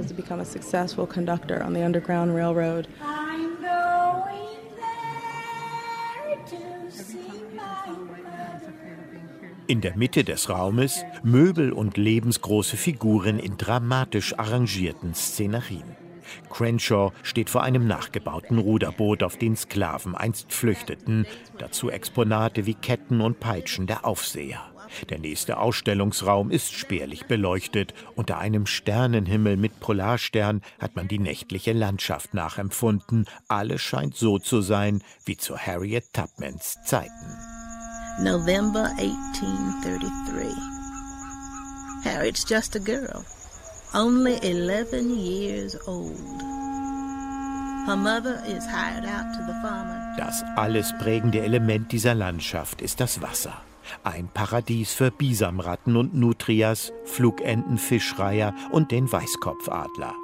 In 9.68 9.82
der 9.82 9.96
Mitte 9.96 10.24
des 10.24 10.50
Raumes 10.50 11.06
Möbel 11.24 11.72
und 11.72 11.98
lebensgroße 11.98 12.76
Figuren 12.76 13.40
in 13.40 13.58
dramatisch 13.58 14.38
arrangierten 14.38 15.16
Szenerien. 15.16 16.03
Crenshaw 16.50 17.12
steht 17.24 17.50
vor 17.50 17.64
einem 17.64 17.88
nachgebauten 17.88 18.58
Ruderboot, 18.58 19.24
auf 19.24 19.38
den 19.38 19.56
Sklaven 19.56 20.16
einst 20.16 20.54
flüchteten, 20.54 21.26
dazu 21.58 21.90
Exponate 21.90 22.66
wie 22.66 22.74
Ketten 22.76 23.22
und 23.22 23.40
Peitschen 23.40 23.88
der 23.88 24.06
Aufseher. 24.06 24.62
Der 25.10 25.20
nächste 25.20 25.58
Ausstellungsraum 25.58 26.52
ist 26.52 26.74
spärlich 26.74 27.26
beleuchtet. 27.26 27.94
Unter 28.16 28.38
einem 28.38 28.66
Sternenhimmel 28.66 29.58
mit 29.58 29.80
Polarstern 29.80 30.62
hat 30.80 30.96
man 30.96 31.08
die 31.08 31.20
nächtliche 31.20 31.74
Landschaft 31.74 32.34
nachempfunden. 32.34 33.26
Alles 33.48 33.82
scheint 33.82 34.16
so 34.16 34.40
zu 34.40 34.62
sein 34.62 35.02
wie 35.26 35.38
zu 35.38 35.58
Harriet 35.58 36.14
Tubmans 36.14 36.78
Zeiten. 36.86 37.38
November 38.20 38.92
1833. 38.98 40.54
Harriet's 42.06 42.46
just 42.48 42.76
a 42.76 42.80
girl, 42.80 43.26
only 43.94 44.40
11 44.42 45.16
years 45.16 45.78
old. 45.88 46.42
Her 47.86 47.98
mother 47.98 48.42
is 48.48 48.66
hired 48.66 49.06
out 49.06 49.34
to 49.34 49.46
the 49.46 49.54
farmer. 49.62 50.16
Das 50.18 50.44
alles 50.56 50.94
prägende 51.00 51.42
Element 51.42 51.92
dieser 51.92 52.16
Landschaft 52.16 52.82
ist 52.82 53.00
das 53.00 53.22
Wasser. 53.22 53.62
Ein 54.04 54.30
Paradies 54.34 54.94
für 54.94 55.12
Bisamratten 55.12 55.98
und 55.98 56.14
Nutrias, 56.14 56.94
Flugenten, 57.04 57.78
Fischreiher 57.78 58.56
und 58.72 58.92
den 58.92 59.12
Weißkopfadler. 59.12 60.16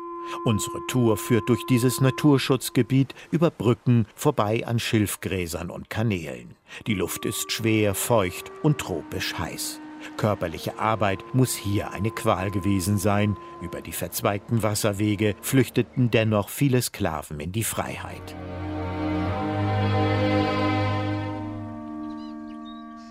Unsere 0.45 0.79
Tour 0.87 1.17
führt 1.17 1.49
durch 1.49 1.65
dieses 1.65 2.01
Naturschutzgebiet 2.01 3.13
über 3.31 3.49
Brücken 3.51 4.05
vorbei 4.15 4.65
an 4.65 4.79
Schilfgräsern 4.79 5.69
und 5.69 5.89
Kanälen. 5.89 6.55
Die 6.87 6.93
Luft 6.93 7.25
ist 7.25 7.51
schwer, 7.51 7.95
feucht 7.95 8.51
und 8.63 8.77
tropisch 8.77 9.33
heiß. 9.37 9.81
Körperliche 10.17 10.79
Arbeit 10.79 11.23
muss 11.33 11.55
hier 11.55 11.91
eine 11.91 12.11
Qual 12.11 12.51
gewesen 12.51 12.97
sein. 12.97 13.37
Über 13.61 13.81
die 13.81 13.91
verzweigten 13.91 14.63
Wasserwege 14.63 15.35
flüchteten 15.41 16.11
dennoch 16.11 16.49
viele 16.49 16.81
Sklaven 16.81 17.39
in 17.39 17.51
die 17.51 17.63
Freiheit. 17.63 18.35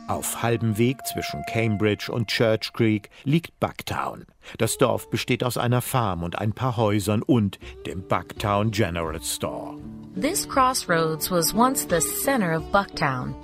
Auf 0.09 0.42
halbem 0.42 0.79
Weg 0.79 1.07
zwischen 1.07 1.44
Cambridge 1.44 2.11
und 2.11 2.29
Church 2.29 2.72
Creek 2.72 3.11
liegt 3.24 3.61
Bucktown. 3.61 4.24
Das 4.57 4.79
Dorf 4.79 5.11
besteht 5.11 5.44
aus 5.44 5.59
einer 5.59 5.83
Farm 5.83 6.22
und 6.22 6.38
ein 6.38 6.55
paar 6.55 6.79
Häusern 6.79 7.22
und 7.22 7.59
dem 7.87 8.03
Bucktown 8.09 8.70
General 8.70 9.22
Store. 9.22 9.77
This 10.18 10.48
crossroads 10.48 11.31
was 11.31 11.55
once 11.55 11.87
the 11.88 12.01
center 12.01 12.57
of 12.57 12.62
Bucktown. 12.72 13.35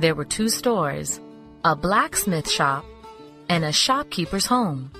There 0.00 0.16
were 0.16 0.28
two 0.28 0.48
stores, 0.48 1.20
a 1.64 1.74
blacksmith 1.74 2.48
shop 2.48 2.84
and 3.48 3.64
a 3.64 3.72
shopkeeper's 3.72 4.46
home. 4.46 4.90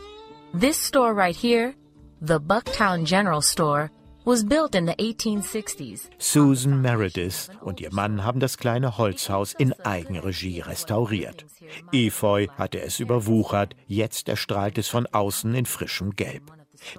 This 0.53 0.77
store 0.77 1.15
right 1.15 1.37
here, 1.37 1.75
the 2.21 2.41
Bucktown 2.41 3.05
General 3.05 3.43
Store, 3.43 3.91
was 4.25 4.45
built 4.45 4.75
in 4.75 4.87
the 4.87 4.95
1860s. 4.97 6.11
Susan 6.19 6.83
Meredith 6.83 7.49
und 7.63 7.81
ihr 7.81 7.93
Mann 7.93 8.25
haben 8.25 8.41
das 8.41 8.59
kleine 8.59 8.99
Holzhaus 8.99 9.55
in 9.55 9.73
Eigenregie 9.85 10.61
restauriert. 10.61 11.47
Efeu 11.93 12.49
hatte 12.57 12.81
es 12.81 13.01
überwuchert, 13.01 13.75
jetzt 13.87 14.29
erstrahlt 14.29 14.79
es 14.79 14.89
von 14.89 15.07
außen 15.07 15.55
in 15.55 15.65
frischem 15.65 16.17
Gelb. 16.17 16.53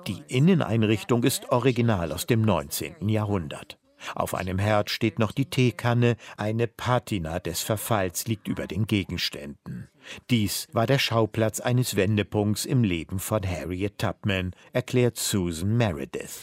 Die 0.08 0.24
Inneneinrichtung 0.28 1.24
ist 1.24 1.52
original 1.52 2.12
aus 2.12 2.26
dem 2.26 2.42
19. 2.42 3.10
Jahrhundert. 3.10 3.78
Auf 4.16 4.34
einem 4.34 4.60
Herd 4.60 4.90
steht 4.90 5.20
noch 5.20 5.32
die 5.32 5.50
Teekanne, 5.50 6.16
eine 6.38 6.68
Patina 6.68 7.40
des 7.40 7.62
Verfalls 7.62 8.28
liegt 8.28 8.48
über 8.48 8.68
den 8.68 8.88
Gegenständen. 8.88 9.88
Dies 10.30 10.68
war 10.72 10.88
der 10.88 11.00
Schauplatz 11.00 11.60
eines 11.60 11.96
Wendepunkts 11.96 12.66
im 12.66 12.84
Leben 12.84 13.20
von 13.20 13.46
Harriet 13.48 13.98
Tubman, 13.98 14.52
erklärt 14.74 15.18
Susan 15.18 15.76
Meredith. 15.76 16.40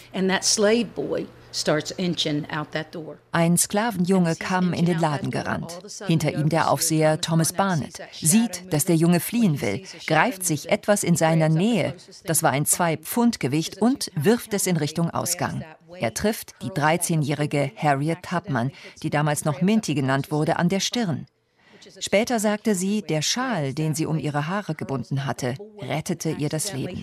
Ein 3.32 3.56
Sklavenjunge 3.56 4.36
kam 4.36 4.72
in 4.72 4.84
den 4.84 4.98
Laden 4.98 5.30
gerannt. 5.30 5.78
Hinter 6.06 6.34
ihm 6.34 6.48
der 6.48 6.70
Aufseher 6.70 7.20
Thomas 7.20 7.52
Barnett. 7.54 8.02
Sieht, 8.12 8.72
dass 8.72 8.84
der 8.84 8.96
Junge 8.96 9.20
fliehen 9.20 9.60
will, 9.62 9.82
greift 10.06 10.44
sich 10.44 10.68
etwas 10.68 11.02
in 11.02 11.16
seiner 11.16 11.48
Nähe, 11.48 11.94
das 12.24 12.42
war 12.42 12.50
ein 12.50 12.66
Zwei-Pfund-Gewicht, 12.66 13.80
und 13.80 14.10
wirft 14.14 14.52
es 14.52 14.66
in 14.66 14.76
Richtung 14.76 15.10
Ausgang. 15.10 15.64
Er 16.00 16.14
trifft 16.14 16.54
die 16.62 16.70
13-jährige 16.70 17.72
Harriet 17.76 18.22
Tubman, 18.22 18.72
die 19.02 19.10
damals 19.10 19.44
noch 19.44 19.60
Minty 19.60 19.94
genannt 19.94 20.30
wurde, 20.30 20.58
an 20.58 20.68
der 20.68 20.80
Stirn. 20.80 21.26
Später 22.00 22.40
sagte 22.40 22.74
sie, 22.74 23.02
der 23.02 23.22
Schal, 23.22 23.72
den 23.72 23.94
sie 23.94 24.06
um 24.06 24.18
ihre 24.18 24.48
Haare 24.48 24.74
gebunden 24.74 25.24
hatte, 25.24 25.54
rettete 25.80 26.30
ihr 26.30 26.48
das 26.48 26.72
Leben. 26.72 27.00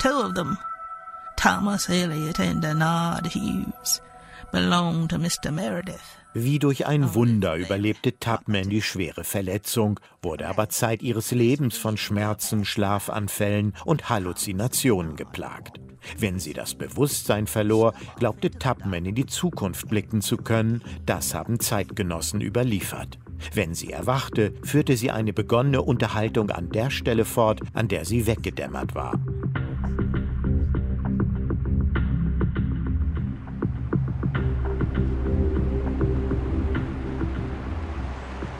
Two 0.00 0.08
of 0.08 0.34
them, 0.34 0.58
Thomas 1.36 1.88
Elliot 1.88 2.40
and 2.40 2.62
Denard 2.62 3.26
Hughes, 3.34 4.00
belonged 4.52 5.10
to 5.10 5.16
Mr. 5.18 5.50
Meredith. 5.50 6.23
Wie 6.36 6.58
durch 6.58 6.88
ein 6.88 7.14
Wunder 7.14 7.54
überlebte 7.54 8.18
Tubman 8.18 8.68
die 8.68 8.82
schwere 8.82 9.22
Verletzung, 9.22 10.00
wurde 10.20 10.48
aber 10.48 10.68
Zeit 10.68 11.00
ihres 11.00 11.30
Lebens 11.30 11.76
von 11.76 11.96
Schmerzen, 11.96 12.64
Schlafanfällen 12.64 13.72
und 13.84 14.08
Halluzinationen 14.08 15.14
geplagt. 15.14 15.78
Wenn 16.18 16.40
sie 16.40 16.52
das 16.52 16.74
Bewusstsein 16.74 17.46
verlor, 17.46 17.94
glaubte 18.18 18.50
Tubman 18.50 19.06
in 19.06 19.14
die 19.14 19.26
Zukunft 19.26 19.88
blicken 19.88 20.22
zu 20.22 20.36
können, 20.36 20.82
das 21.06 21.34
haben 21.34 21.60
Zeitgenossen 21.60 22.40
überliefert. 22.40 23.20
Wenn 23.52 23.74
sie 23.74 23.92
erwachte, 23.92 24.54
führte 24.64 24.96
sie 24.96 25.12
eine 25.12 25.32
begonnene 25.32 25.82
Unterhaltung 25.82 26.50
an 26.50 26.68
der 26.70 26.90
Stelle 26.90 27.24
fort, 27.24 27.60
an 27.74 27.86
der 27.86 28.04
sie 28.04 28.26
weggedämmert 28.26 28.96
war. 28.96 29.20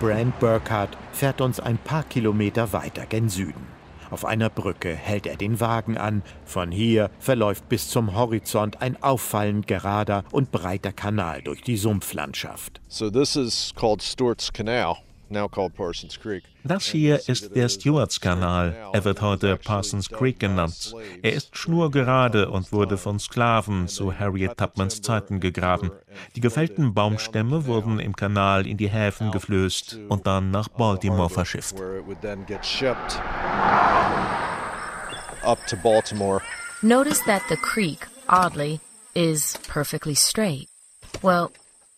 Brand 0.05 0.39
Burkhardt 0.39 0.99
fährt 1.13 1.41
uns 1.41 1.61
ein 1.61 1.79
paar 1.79 2.03
Kilometer 2.03 2.75
weiter 2.75 3.07
gen 3.07 3.31
Süden. 3.31 3.67
Auf 4.11 4.27
einer 4.27 4.51
Brücke 4.51 4.95
hält 4.95 5.27
er 5.27 5.37
den 5.37 5.61
Wagen 5.61 5.97
an. 5.97 6.23
Von 6.45 6.71
hier 6.71 7.11
verläuft 7.19 7.71
bis 7.71 7.89
zum 7.89 8.15
Horizont 8.15 8.83
ein 8.83 9.03
auffallend 9.03 9.67
gerader 9.67 10.25
und 10.31 10.53
breiter 10.53 10.93
Kanal 10.93 11.41
durch 11.41 11.63
die 11.63 11.79
Sumpflandschaft. 11.79 12.83
So 12.87 13.09
this 13.11 13.35
is 13.35 13.73
called 13.75 14.03
Stewart's 14.03 14.53
Canal. 14.53 14.99
Das 16.65 16.85
hier 16.85 17.29
ist 17.29 17.57
der 17.57 17.69
Stewarts-Kanal. 17.69 18.91
Er 18.93 19.05
wird 19.05 19.21
heute 19.21 19.57
Parsons 19.57 20.09
Creek 20.09 20.39
genannt. 20.39 20.95
Er 21.23 21.33
ist 21.33 21.57
schnurgerade 21.57 22.51
und 22.51 22.73
wurde 22.73 22.97
von 22.97 23.19
Sklaven 23.19 23.89
zu 23.89 24.19
Harriet 24.19 24.57
Tubmans 24.57 25.03
Zeiten 25.03 25.41
gegraben. 25.41 25.91
Die 26.37 26.41
gefällten 26.41 26.95
Baumstämme 26.95 27.67
wurden 27.67 28.01
im 28.01 28.15
Kanal 28.15 28.67
in 28.67 28.77
die 28.77 28.89
Häfen 28.89 29.31
geflößt 29.31 29.99
und 30.09 30.27
dann 30.27 30.51
nach 30.51 30.69
Baltimore 30.69 31.31
verschifft. 31.31 31.77
Notice 36.83 37.21
that 37.25 37.43
the 37.49 37.57
creek, 37.57 38.07
oddly, 38.29 38.79
is 39.15 39.57
perfectly 39.69 40.15
straight. 40.15 40.69
Well, 41.23 41.51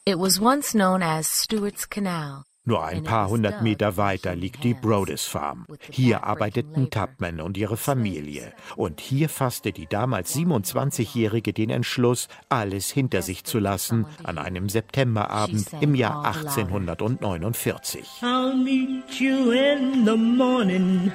it 0.05 0.17
was 0.17 0.39
once 0.39 0.73
known 0.75 1.03
as 1.03 1.27
Stewart's 1.27 1.87
Canal. 1.87 2.45
Nur 2.69 2.85
ein 2.85 3.05
paar 3.05 3.29
hundert 3.29 3.63
Meter 3.63 3.97
weiter 3.97 4.35
liegt 4.35 4.65
die 4.65 4.75
Brodess 4.75 5.25
Farm. 5.25 5.67
Hier 5.89 6.25
arbeiteten 6.25 6.91
Tubman 6.91 7.41
und 7.41 7.57
ihre 7.57 7.77
Familie. 7.77 8.53
Und 8.75 9.01
hier 9.01 9.29
fasste 9.29 9.71
die 9.71 9.87
damals 9.87 10.35
27-Jährige 10.35 11.53
den 11.53 11.71
Entschluss, 11.71 12.27
alles 12.49 12.91
hinter 12.91 13.23
sich 13.23 13.45
zu 13.45 13.61
lassen, 13.61 14.05
an 14.25 14.39
einem 14.39 14.69
Septemberabend 14.69 15.69
im 15.81 15.95
Jahr 15.95 16.25
1849. 16.25 18.05
I'll 18.23 18.57
meet 18.57 19.21
you 19.21 19.53
in 19.53 20.05
the 20.05 20.17
morning. 20.17 21.13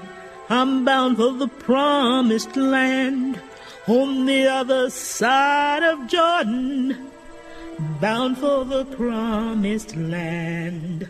I'm 0.48 0.86
bound 0.86 1.18
for 1.18 1.34
the 1.38 1.50
promised 1.66 2.56
land. 2.56 3.38
On 3.88 4.26
the 4.26 4.48
other 4.48 4.90
side 4.90 5.84
of 5.84 6.08
Jordan. 6.08 6.96
Bound 8.00 8.38
for 8.38 8.66
the 8.66 8.86
promised 8.96 9.98
land. 9.98 11.10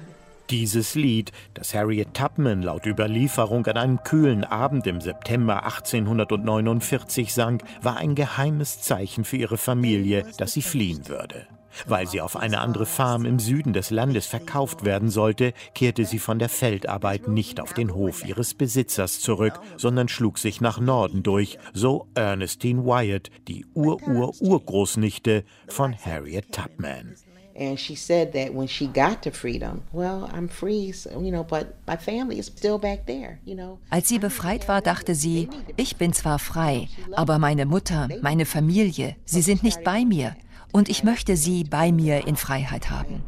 Dieses 0.52 0.96
Lied, 0.96 1.32
das 1.54 1.74
Harriet 1.74 2.14
Tubman 2.14 2.62
laut 2.62 2.86
Überlieferung 2.86 3.66
an 3.68 3.78
einem 3.78 4.04
kühlen 4.04 4.44
Abend 4.44 4.86
im 4.86 5.00
September 5.00 5.64
1849 5.64 7.34
sang, 7.34 7.64
war 7.82 7.96
ein 7.96 8.16
geheimes 8.16 8.82
Zeichen 8.82 9.24
für 9.24 9.38
ihre 9.38 9.58
Familie, 9.58 10.26
dass 10.38 10.52
sie 10.52 10.62
fliehen 10.62 11.08
würde. 11.08 11.48
Weil 11.88 12.06
sie 12.06 12.20
auf 12.20 12.36
eine 12.36 12.60
andere 12.60 12.86
Farm 12.86 13.24
im 13.24 13.40
Süden 13.40 13.72
des 13.72 13.92
Landes 13.92 14.28
verkauft 14.28 14.84
werden 14.84 15.10
sollte, 15.10 15.54
kehrte 15.74 16.04
sie 16.04 16.20
von 16.20 16.38
der 16.38 16.50
Feldarbeit 16.50 17.30
nicht 17.30 17.62
auf 17.62 17.72
den 17.74 17.94
Hof 17.94 18.26
ihres 18.26 18.54
Besitzers 18.54 19.22
zurück, 19.22 19.58
sondern 19.78 20.10
schlug 20.10 20.38
sich 20.38 20.60
nach 20.60 20.82
Norden 20.82 21.24
durch, 21.24 21.60
so 21.72 22.10
Ernestine 22.14 22.84
Wyatt, 22.86 23.30
die 23.48 23.66
Ur-Ur-Urgroßnichte 23.74 25.46
von 25.70 25.96
Harriet 25.96 26.52
Tubman. 26.52 27.16
And 27.56 27.78
she 27.78 27.96
said 27.96 28.34
that 28.34 28.54
when 28.54 28.68
she 28.68 28.88
got 28.88 29.22
to 29.24 29.32
freedom, 29.32 29.82
well, 29.92 30.30
I'm 30.34 30.48
free, 30.48 30.92
so, 30.94 31.22
you 31.22 31.32
know, 31.32 31.44
but 31.44 31.76
my 31.86 31.98
family 31.98 32.40
is 32.40 32.48
still 32.48 32.78
back 32.78 33.06
there, 33.06 33.40
you 33.46 33.56
know. 33.56 33.80
Als 33.90 34.08
sie 34.08 34.20
befreit 34.20 34.68
war, 34.68 34.82
dachte 34.82 35.16
sie, 35.16 35.50
ich 35.76 35.98
bin 35.98 36.14
zwar 36.14 36.40
frei, 36.40 36.88
aber 37.14 37.40
meine 37.40 37.66
Mutter, 37.66 38.08
meine 38.22 38.46
Familie, 38.46 39.16
sie 39.26 39.42
sind 39.42 39.64
nicht 39.64 39.84
bei 39.84 40.06
mir 40.06 40.36
und 40.72 40.90
ich 40.90 41.04
möchte 41.04 41.36
sie 41.36 41.64
bei 41.64 41.92
mir 41.92 42.26
in 42.28 42.36
Freiheit 42.36 42.90
haben. 42.90 43.24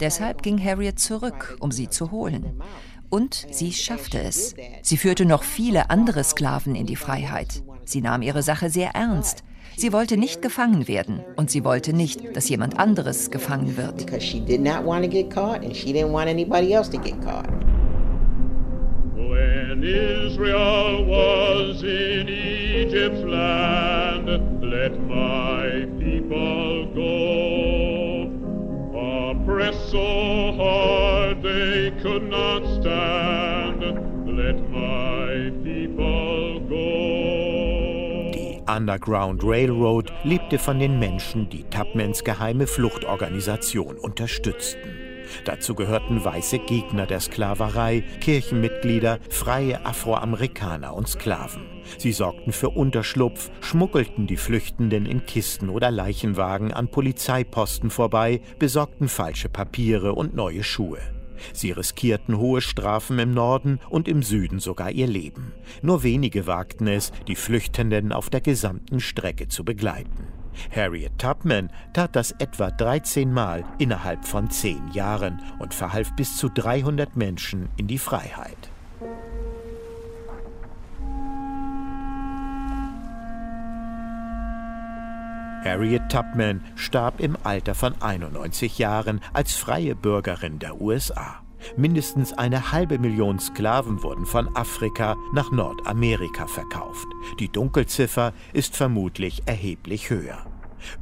Deshalb 0.00 0.42
ging 0.42 0.62
Harriet 0.62 1.00
zurück, 1.00 1.56
um 1.60 1.72
sie 1.72 1.88
zu 1.88 2.10
holen. 2.10 2.62
Und 3.10 3.46
sie 3.50 3.72
schaffte 3.72 4.20
es. 4.20 4.54
Sie 4.82 4.96
führte 4.96 5.24
noch 5.24 5.42
viele 5.42 5.90
andere 5.90 6.24
Sklaven 6.24 6.74
in 6.74 6.86
die 6.86 6.96
Freiheit. 6.96 7.62
Sie 7.84 8.00
nahm 8.00 8.22
ihre 8.22 8.42
Sache 8.42 8.70
sehr 8.70 8.90
ernst. 8.94 9.44
Sie 9.76 9.92
wollte 9.92 10.16
nicht 10.16 10.40
gefangen 10.42 10.86
werden 10.88 11.20
und 11.36 11.50
sie 11.50 11.64
wollte 11.64 11.92
nicht, 11.92 12.36
dass 12.36 12.48
jemand 12.48 12.78
anderes 12.78 13.30
gefangen 13.30 13.76
wird. 13.76 14.06
When 19.74 19.82
Israel 19.82 21.04
was 21.08 21.82
in 21.82 22.28
Egypt's 22.28 23.22
land, 23.24 24.62
let 24.62 24.92
my 25.08 25.86
people 25.98 26.86
go. 26.94 28.30
Oppressed 28.94 29.90
so 29.90 30.52
hard 30.56 31.42
they 31.42 31.90
could 32.02 32.22
not 32.30 32.62
stand, 32.80 33.82
let 34.26 34.56
my 34.70 35.50
people 35.64 36.53
Underground 38.66 39.42
Railroad 39.44 40.12
lebte 40.24 40.58
von 40.58 40.78
den 40.78 40.98
Menschen, 40.98 41.48
die 41.50 41.64
Tubmans 41.64 42.24
geheime 42.24 42.66
Fluchtorganisation 42.66 43.96
unterstützten. 43.96 45.04
Dazu 45.44 45.74
gehörten 45.74 46.24
weiße 46.24 46.58
Gegner 46.60 47.06
der 47.06 47.20
Sklaverei, 47.20 48.04
Kirchenmitglieder, 48.20 49.18
freie 49.30 49.84
Afroamerikaner 49.84 50.94
und 50.94 51.08
Sklaven. 51.08 51.62
Sie 51.98 52.12
sorgten 52.12 52.52
für 52.52 52.70
Unterschlupf, 52.70 53.50
schmuggelten 53.60 54.26
die 54.26 54.36
Flüchtenden 54.36 55.06
in 55.06 55.26
Kisten 55.26 55.68
oder 55.68 55.90
Leichenwagen 55.90 56.72
an 56.72 56.88
Polizeiposten 56.88 57.90
vorbei, 57.90 58.40
besorgten 58.58 59.08
falsche 59.08 59.48
Papiere 59.48 60.14
und 60.14 60.34
neue 60.34 60.62
Schuhe. 60.62 60.98
Sie 61.52 61.72
riskierten 61.72 62.38
hohe 62.38 62.60
Strafen 62.60 63.18
im 63.18 63.32
Norden 63.32 63.80
und 63.88 64.08
im 64.08 64.22
Süden 64.22 64.60
sogar 64.60 64.90
ihr 64.90 65.06
Leben. 65.06 65.52
Nur 65.82 66.02
wenige 66.02 66.46
wagten 66.46 66.86
es, 66.86 67.12
die 67.28 67.36
Flüchtenden 67.36 68.12
auf 68.12 68.30
der 68.30 68.40
gesamten 68.40 69.00
Strecke 69.00 69.48
zu 69.48 69.64
begleiten. 69.64 70.28
Harriet 70.74 71.18
Tubman 71.18 71.70
tat 71.92 72.14
das 72.14 72.32
etwa 72.32 72.70
13 72.70 73.32
Mal 73.32 73.64
innerhalb 73.78 74.24
von 74.24 74.50
zehn 74.50 74.90
Jahren 74.92 75.40
und 75.58 75.74
verhalf 75.74 76.14
bis 76.16 76.36
zu 76.36 76.48
300 76.48 77.16
Menschen 77.16 77.68
in 77.76 77.86
die 77.86 77.98
Freiheit. 77.98 78.70
Harriet 85.64 86.10
Tubman 86.10 86.62
starb 86.76 87.20
im 87.20 87.38
Alter 87.42 87.74
von 87.74 87.94
91 88.00 88.78
Jahren 88.78 89.20
als 89.32 89.54
freie 89.54 89.96
Bürgerin 89.96 90.58
der 90.58 90.80
USA. 90.80 91.40
Mindestens 91.78 92.34
eine 92.34 92.72
halbe 92.72 92.98
Million 92.98 93.38
Sklaven 93.38 94.02
wurden 94.02 94.26
von 94.26 94.54
Afrika 94.54 95.16
nach 95.32 95.50
Nordamerika 95.50 96.46
verkauft. 96.46 97.06
Die 97.40 97.48
Dunkelziffer 97.48 98.34
ist 98.52 98.76
vermutlich 98.76 99.42
erheblich 99.46 100.10
höher. 100.10 100.44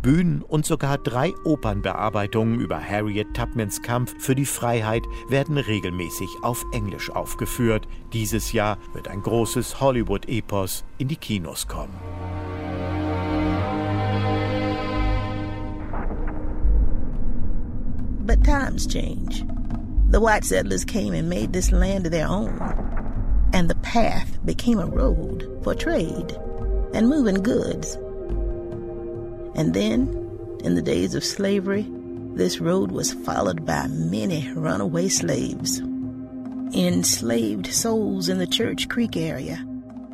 Bühnen 0.01 0.43
und 0.43 0.65
sogar 0.65 0.97
drei 0.97 1.33
Opernbearbeitungen 1.45 2.61
über 2.61 2.81
Harriet 2.81 3.35
Tubmans 3.35 3.83
Kampf 3.83 4.15
für 4.21 4.37
die 4.37 4.47
Freiheit 4.47 5.03
werden 5.29 5.59
regelmäßig 5.59 6.29
auf 6.43 6.65
Englisch 6.73 7.11
aufgeführt. 7.11 7.89
Dieses 8.13 8.53
Jahr 8.53 8.79
wird 8.95 9.09
ein 9.09 9.23
großes 9.23 9.81
Hollywood-Epos 9.81 10.85
in 10.99 11.09
die 11.09 11.17
Kinos 11.17 11.67
kommen. 11.67 11.99
But 18.25 18.45
times 18.45 18.87
change. 18.87 19.45
The 20.09 20.21
white 20.21 20.45
settlers 20.45 20.85
came 20.85 21.13
and 21.13 21.29
made 21.29 21.53
this 21.53 21.73
land 21.73 22.07
their 22.07 22.29
own. 22.29 22.61
And 23.53 23.69
the 23.69 23.75
path 23.77 24.39
became 24.45 24.79
a 24.79 24.87
road 24.87 25.61
for 25.65 25.75
trade 25.75 26.37
and 26.95 27.09
moving 27.09 27.43
goods. 27.43 27.95
And 29.55 29.75
then, 29.75 30.09
in 30.65 30.75
the 30.75 30.83
days 30.83 31.15
of 31.15 31.25
slavery, 31.25 31.87
this 32.35 32.61
road 32.61 32.93
was 32.93 33.13
followed 33.13 33.67
by 33.67 33.89
many 33.89 34.51
runaway 34.53 35.09
slaves. 35.09 35.81
Enslaved 36.75 37.67
souls 37.67 38.29
in 38.29 38.39
the 38.39 38.47
Church 38.47 38.89
Creek 38.89 39.17
area, 39.17 39.57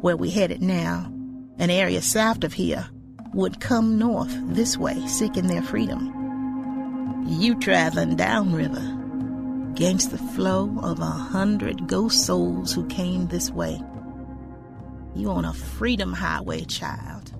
where 0.01 0.17
we 0.17 0.31
headed 0.31 0.63
now, 0.63 1.13
an 1.59 1.71
area 1.71 2.03
south 2.03 2.43
of 2.43 2.53
here, 2.53 2.89
would 3.35 3.61
come 3.61 3.99
north 3.99 4.35
this 4.49 4.77
way 4.77 5.07
seeking 5.07 5.47
their 5.47 5.63
freedom. 5.63 6.18
You 7.27 7.55
traveling 7.61 8.17
downriver, 8.17 8.97
against 9.73 10.11
the 10.11 10.19
flow 10.19 10.79
of 10.83 10.99
a 11.01 11.05
hundred 11.05 11.87
ghost 11.87 12.27
souls 12.27 12.73
who 12.73 12.87
came 12.87 13.27
this 13.27 13.51
way. 13.51 13.81
You 15.15 15.31
on 15.31 15.45
a 15.45 15.53
freedom 15.53 16.13
highway, 16.13 16.65
child. 16.65 17.33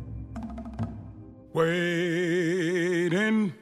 Wade 1.53 3.13
in 3.13 3.55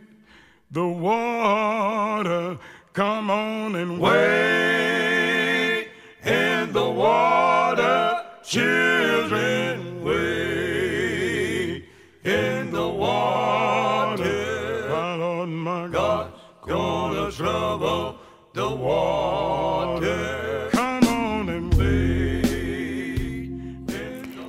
the 0.70 0.86
water, 0.86 2.58
come 2.92 3.30
on 3.30 3.74
and 3.76 4.00
wait 4.00 5.88
in 6.24 6.72
the 6.72 6.90
water, 6.90 8.24
children, 8.42 9.25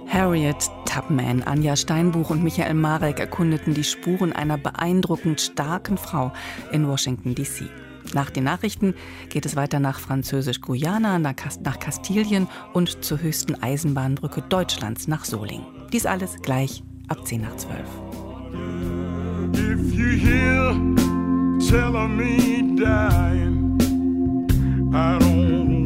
Harriet 0.09 0.71
Tubman, 0.85 1.43
Anja 1.43 1.75
Steinbuch 1.75 2.31
und 2.31 2.43
Michael 2.43 2.73
Marek 2.73 3.19
erkundeten 3.19 3.73
die 3.73 3.83
Spuren 3.83 4.33
einer 4.33 4.57
beeindruckend 4.57 5.39
starken 5.39 5.97
Frau 5.97 6.31
in 6.71 6.87
Washington, 6.87 7.35
D.C. 7.35 7.65
Nach 8.13 8.29
den 8.29 8.45
Nachrichten 8.45 8.95
geht 9.29 9.45
es 9.45 9.55
weiter 9.55 9.79
nach 9.79 9.99
Französisch-Guyana, 9.99 11.19
nach, 11.19 11.35
Kast 11.35 11.61
nach 11.61 11.79
Kastilien 11.79 12.47
und 12.73 13.03
zur 13.03 13.21
höchsten 13.21 13.61
Eisenbahnbrücke 13.61 14.41
Deutschlands 14.41 15.07
nach 15.07 15.25
Soling. 15.25 15.61
Dies 15.91 16.05
alles 16.05 16.41
gleich 16.41 16.83
ab 17.09 17.27
10 17.27 17.41
nach 17.41 17.55
12. 17.55 17.79
If 19.53 19.93
you 19.93 20.09
hear 20.17 20.73
tell 21.59 22.07
me 22.07 22.75
dying, 22.75 23.66
I 24.93 25.19
don't 25.19 25.76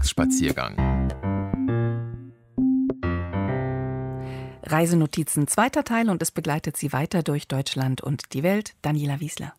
Sonntagsspaziergang. 0.00 0.76
Reisenotizen 4.62 5.46
zweiter 5.46 5.84
Teil 5.84 6.10
und 6.10 6.22
es 6.22 6.30
begleitet 6.30 6.76
Sie 6.76 6.92
weiter 6.92 7.22
durch 7.22 7.48
Deutschland 7.48 8.00
und 8.00 8.32
die 8.32 8.42
Welt. 8.42 8.74
Daniela 8.82 9.20
Wiesler. 9.20 9.54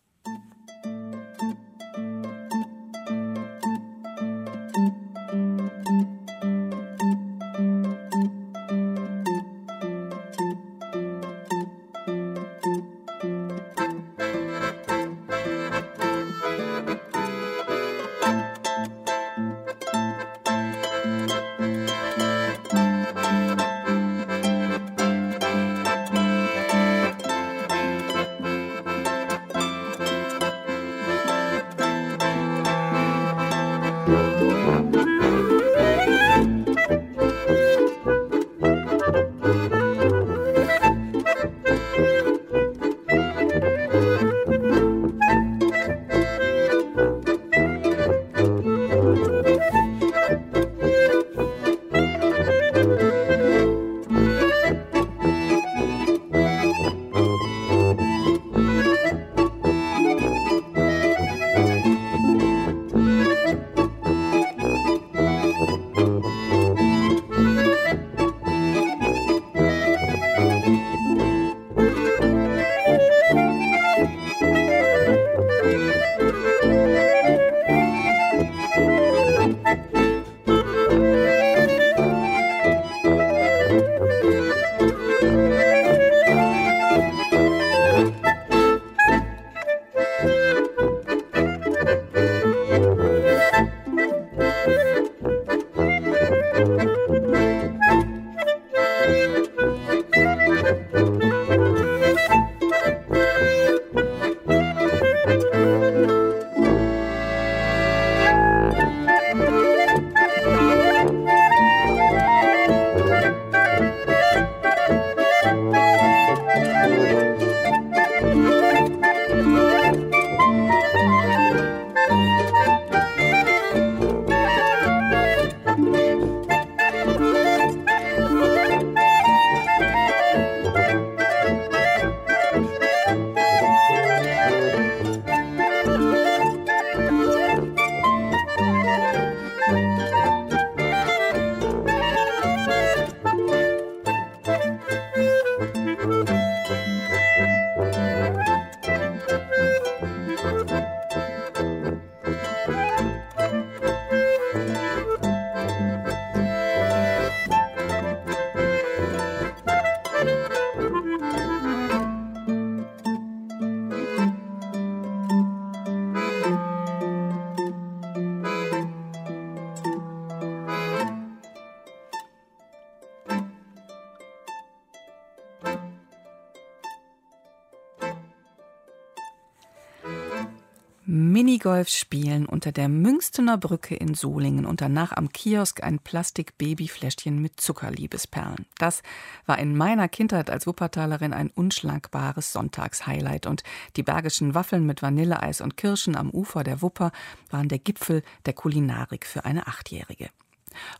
Minigolf 181.62 181.90
spielen 181.90 182.46
unter 182.46 182.72
der 182.72 182.88
Münstener 182.88 183.56
Brücke 183.56 183.94
in 183.94 184.14
Solingen 184.14 184.66
und 184.66 184.80
danach 184.80 185.12
am 185.12 185.28
Kiosk 185.28 185.80
ein 185.84 186.00
Plastik-Babyfläschchen 186.00 187.40
mit 187.40 187.60
Zuckerliebesperlen. 187.60 188.66
Das 188.78 189.04
war 189.46 189.60
in 189.60 189.76
meiner 189.76 190.08
Kindheit 190.08 190.50
als 190.50 190.66
Wuppertalerin 190.66 191.32
ein 191.32 191.50
unschlagbares 191.50 192.52
Sonntagshighlight 192.52 193.46
und 193.46 193.62
die 193.94 194.02
bergischen 194.02 194.56
Waffeln 194.56 194.84
mit 194.86 195.02
Vanilleeis 195.02 195.60
und 195.60 195.76
Kirschen 195.76 196.16
am 196.16 196.30
Ufer 196.30 196.64
der 196.64 196.82
Wupper 196.82 197.12
waren 197.50 197.68
der 197.68 197.78
Gipfel 197.78 198.24
der 198.44 198.54
Kulinarik 198.54 199.24
für 199.24 199.44
eine 199.44 199.68
Achtjährige. 199.68 200.30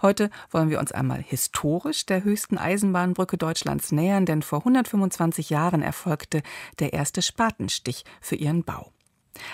Heute 0.00 0.30
wollen 0.52 0.70
wir 0.70 0.78
uns 0.78 0.92
einmal 0.92 1.22
historisch 1.22 2.06
der 2.06 2.22
höchsten 2.22 2.56
Eisenbahnbrücke 2.56 3.36
Deutschlands 3.36 3.90
nähern, 3.90 4.26
denn 4.26 4.42
vor 4.42 4.60
125 4.60 5.50
Jahren 5.50 5.82
erfolgte 5.82 6.40
der 6.78 6.92
erste 6.92 7.20
Spatenstich 7.20 8.04
für 8.20 8.36
ihren 8.36 8.62
Bau. 8.62 8.92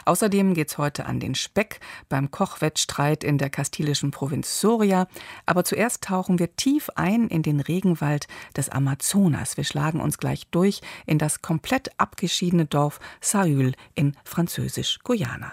Außerdem 0.04 0.54
geht's 0.54 0.78
heute 0.78 1.06
an 1.06 1.20
den 1.20 1.34
Speck 1.34 1.80
beim 2.08 2.30
Kochwettstreit 2.30 3.24
in 3.24 3.38
der 3.38 3.50
kastilischen 3.50 4.10
Provinz 4.10 4.60
Soria. 4.60 5.06
Aber 5.46 5.64
zuerst 5.64 6.04
tauchen 6.04 6.38
wir 6.38 6.56
tief 6.56 6.90
ein 6.94 7.28
in 7.28 7.42
den 7.42 7.60
Regenwald 7.60 8.26
des 8.56 8.68
Amazonas. 8.68 9.56
Wir 9.56 9.64
schlagen 9.64 10.00
uns 10.00 10.18
gleich 10.18 10.48
durch 10.50 10.80
in 11.06 11.18
das 11.18 11.42
komplett 11.42 11.90
abgeschiedene 11.98 12.66
Dorf 12.66 13.00
Saül 13.20 13.72
in 13.94 14.16
Französisch-Guyana. 14.24 15.52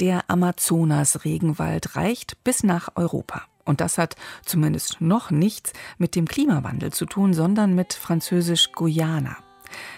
Der 0.00 0.28
Amazonas-Regenwald 0.28 1.94
reicht 1.94 2.42
bis 2.42 2.64
nach 2.64 2.90
Europa. 2.96 3.42
Und 3.64 3.80
das 3.80 3.96
hat 3.96 4.16
zumindest 4.44 5.00
noch 5.00 5.30
nichts 5.30 5.72
mit 5.98 6.16
dem 6.16 6.26
Klimawandel 6.26 6.92
zu 6.92 7.06
tun, 7.06 7.32
sondern 7.32 7.74
mit 7.74 7.94
französisch 7.94 8.72
Guyana. 8.72 9.36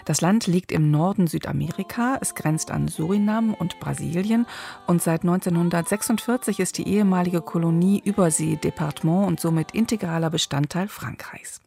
Das 0.05 0.21
Land 0.21 0.47
liegt 0.47 0.71
im 0.71 0.89
Norden 0.91 1.27
Südamerika, 1.27 2.17
es 2.21 2.33
grenzt 2.35 2.71
an 2.71 2.87
Surinam 2.87 3.53
und 3.53 3.79
Brasilien 3.79 4.47
und 4.87 5.01
seit 5.01 5.21
1946 5.21 6.59
ist 6.59 6.77
die 6.77 6.87
ehemalige 6.87 7.41
Kolonie 7.41 8.01
Übersee-Departement 8.03 9.27
und 9.27 9.39
somit 9.39 9.71
integraler 9.71 10.29
Bestandteil 10.29 10.87
Frankreichs. 10.87 11.61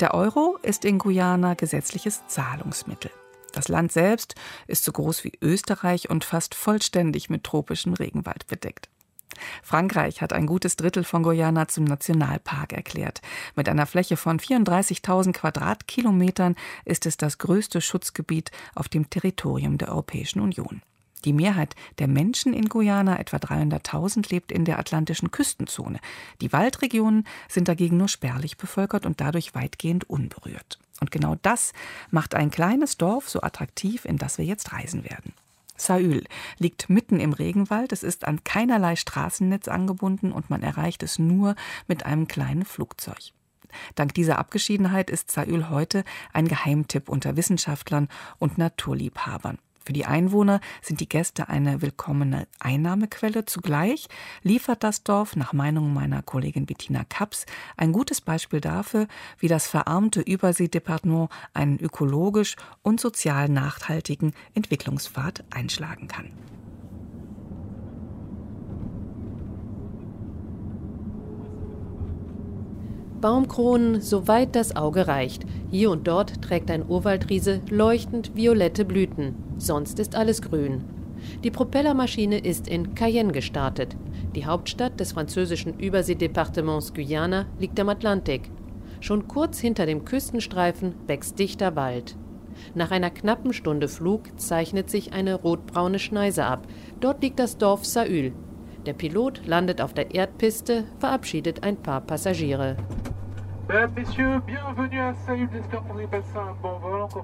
Der 0.00 0.14
Euro 0.14 0.58
ist 0.62 0.84
in 0.84 0.98
Guyana 0.98 1.54
gesetzliches 1.54 2.26
Zahlungsmittel. 2.26 3.10
Das 3.56 3.68
Land 3.68 3.90
selbst 3.90 4.34
ist 4.66 4.84
so 4.84 4.92
groß 4.92 5.24
wie 5.24 5.32
Österreich 5.40 6.10
und 6.10 6.26
fast 6.26 6.54
vollständig 6.54 7.30
mit 7.30 7.42
tropischem 7.42 7.94
Regenwald 7.94 8.46
bedeckt. 8.48 8.90
Frankreich 9.62 10.20
hat 10.20 10.34
ein 10.34 10.44
gutes 10.44 10.76
Drittel 10.76 11.04
von 11.04 11.22
Guyana 11.22 11.66
zum 11.66 11.84
Nationalpark 11.84 12.74
erklärt. 12.74 13.22
Mit 13.54 13.70
einer 13.70 13.86
Fläche 13.86 14.18
von 14.18 14.38
34.000 14.38 15.32
Quadratkilometern 15.32 16.54
ist 16.84 17.06
es 17.06 17.16
das 17.16 17.38
größte 17.38 17.80
Schutzgebiet 17.80 18.50
auf 18.74 18.90
dem 18.90 19.08
Territorium 19.08 19.78
der 19.78 19.88
Europäischen 19.88 20.40
Union. 20.40 20.82
Die 21.24 21.32
Mehrheit 21.32 21.76
der 21.98 22.08
Menschen 22.08 22.52
in 22.52 22.68
Guyana, 22.68 23.18
etwa 23.18 23.38
300.000, 23.38 24.30
lebt 24.30 24.52
in 24.52 24.66
der 24.66 24.78
atlantischen 24.78 25.30
Küstenzone. 25.30 25.98
Die 26.42 26.52
Waldregionen 26.52 27.26
sind 27.48 27.68
dagegen 27.68 27.96
nur 27.96 28.08
spärlich 28.08 28.58
bevölkert 28.58 29.06
und 29.06 29.22
dadurch 29.22 29.54
weitgehend 29.54 30.10
unberührt. 30.10 30.78
Und 31.00 31.10
genau 31.10 31.36
das 31.42 31.72
macht 32.10 32.34
ein 32.34 32.50
kleines 32.50 32.96
Dorf 32.96 33.28
so 33.28 33.42
attraktiv, 33.42 34.04
in 34.04 34.18
das 34.18 34.38
wir 34.38 34.44
jetzt 34.44 34.72
reisen 34.72 35.04
werden. 35.04 35.34
Saül 35.76 36.24
liegt 36.58 36.88
mitten 36.88 37.20
im 37.20 37.32
Regenwald, 37.32 37.92
es 37.92 38.02
ist 38.02 38.26
an 38.26 38.42
keinerlei 38.44 38.96
Straßennetz 38.96 39.68
angebunden 39.68 40.32
und 40.32 40.48
man 40.48 40.62
erreicht 40.62 41.02
es 41.02 41.18
nur 41.18 41.54
mit 41.86 42.06
einem 42.06 42.28
kleinen 42.28 42.64
Flugzeug. 42.64 43.32
Dank 43.94 44.14
dieser 44.14 44.38
Abgeschiedenheit 44.38 45.10
ist 45.10 45.30
Saül 45.30 45.68
heute 45.68 46.04
ein 46.32 46.48
Geheimtipp 46.48 47.08
unter 47.10 47.36
Wissenschaftlern 47.36 48.08
und 48.38 48.56
Naturliebhabern. 48.56 49.58
Für 49.86 49.92
die 49.92 50.04
Einwohner 50.04 50.60
sind 50.82 50.98
die 50.98 51.08
Gäste 51.08 51.48
eine 51.48 51.80
willkommene 51.80 52.48
Einnahmequelle. 52.58 53.44
Zugleich 53.44 54.08
liefert 54.42 54.82
das 54.82 55.04
Dorf 55.04 55.36
nach 55.36 55.52
Meinung 55.52 55.94
meiner 55.94 56.22
Kollegin 56.22 56.66
Bettina 56.66 57.04
Kaps 57.08 57.46
ein 57.76 57.92
gutes 57.92 58.20
Beispiel 58.20 58.60
dafür, 58.60 59.06
wie 59.38 59.46
das 59.46 59.68
verarmte 59.68 60.22
Überseedepartement 60.22 61.30
einen 61.54 61.78
ökologisch 61.78 62.56
und 62.82 63.00
sozial 63.00 63.48
nachhaltigen 63.48 64.34
Entwicklungspfad 64.54 65.44
einschlagen 65.50 66.08
kann. 66.08 66.32
Baumkronen, 73.20 74.00
soweit 74.00 74.54
das 74.54 74.76
Auge 74.76 75.08
reicht. 75.08 75.44
Hier 75.70 75.90
und 75.90 76.06
dort 76.06 76.42
trägt 76.42 76.70
ein 76.70 76.88
Urwaldriese 76.88 77.60
leuchtend 77.70 78.36
violette 78.36 78.84
Blüten. 78.84 79.34
Sonst 79.56 79.98
ist 79.98 80.14
alles 80.14 80.42
grün. 80.42 80.84
Die 81.42 81.50
Propellermaschine 81.50 82.38
ist 82.38 82.68
in 82.68 82.94
Cayenne 82.94 83.32
gestartet. 83.32 83.96
Die 84.34 84.46
Hauptstadt 84.46 85.00
des 85.00 85.12
französischen 85.12 85.78
Überseedepartements 85.78 86.92
Guyana 86.94 87.46
liegt 87.58 87.80
am 87.80 87.88
Atlantik. 87.88 88.50
Schon 89.00 89.26
kurz 89.28 89.58
hinter 89.58 89.86
dem 89.86 90.04
Küstenstreifen 90.04 90.94
wächst 91.06 91.38
dichter 91.38 91.74
Wald. 91.76 92.16
Nach 92.74 92.90
einer 92.90 93.10
knappen 93.10 93.52
Stunde 93.52 93.88
Flug 93.88 94.22
zeichnet 94.38 94.90
sich 94.90 95.12
eine 95.12 95.34
rotbraune 95.34 95.98
Schneise 95.98 96.44
ab. 96.44 96.66
Dort 97.00 97.22
liegt 97.22 97.38
das 97.38 97.58
Dorf 97.58 97.84
Saül, 97.84 98.32
der 98.86 98.94
Pilot 98.94 99.46
landet 99.46 99.80
auf 99.80 99.92
der 99.92 100.14
Erdpiste, 100.14 100.84
verabschiedet 100.98 101.62
ein 101.62 101.76
paar 101.76 102.00
Passagiere. 102.00 102.76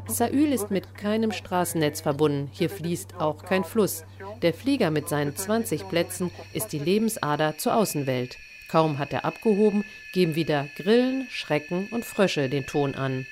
Saül 0.08 0.52
ist 0.52 0.70
mit 0.70 0.94
keinem 0.96 1.30
Straßennetz 1.30 2.00
verbunden. 2.00 2.48
Hier 2.52 2.68
fließt 2.68 3.20
auch 3.20 3.44
kein 3.44 3.62
Fluss. 3.62 4.04
Der 4.42 4.52
Flieger 4.52 4.90
mit 4.90 5.08
seinen 5.08 5.36
20 5.36 5.88
Plätzen 5.88 6.32
ist 6.52 6.72
die 6.72 6.80
Lebensader 6.80 7.58
zur 7.58 7.76
Außenwelt. 7.76 8.38
Kaum 8.68 8.98
hat 8.98 9.12
er 9.12 9.24
abgehoben, 9.24 9.84
geben 10.12 10.34
wieder 10.34 10.66
Grillen, 10.76 11.26
Schrecken 11.30 11.88
und 11.92 12.04
Frösche 12.04 12.48
den 12.48 12.66
Ton 12.66 12.96
an. 12.96 13.26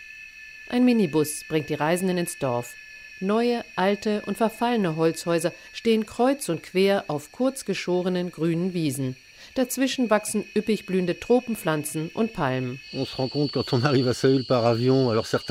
Ein 0.69 0.85
Minibus 0.85 1.45
bringt 1.49 1.69
die 1.69 1.75
Reisenden 1.75 2.19
ins 2.19 2.39
Dorf. 2.39 2.77
Neue, 3.21 3.65
alte 3.77 4.23
und 4.27 4.39
verfallene 4.39 4.97
Holzhäuser 4.97 5.53
stehen 5.73 6.07
kreuz 6.07 6.49
und 6.49 6.63
quer 6.63 7.05
auf 7.09 7.33
kurz 7.33 7.67
geschorenen 7.67 8.31
grünen 8.31 8.73
Wiesen. 8.73 9.17
Dazwischen 9.55 10.11
wachsen 10.11 10.45
üppig 10.57 10.87
blühende 10.87 11.19
Tropenpflanzen 11.19 12.11
und 12.15 12.33
Palmen. 12.33 12.81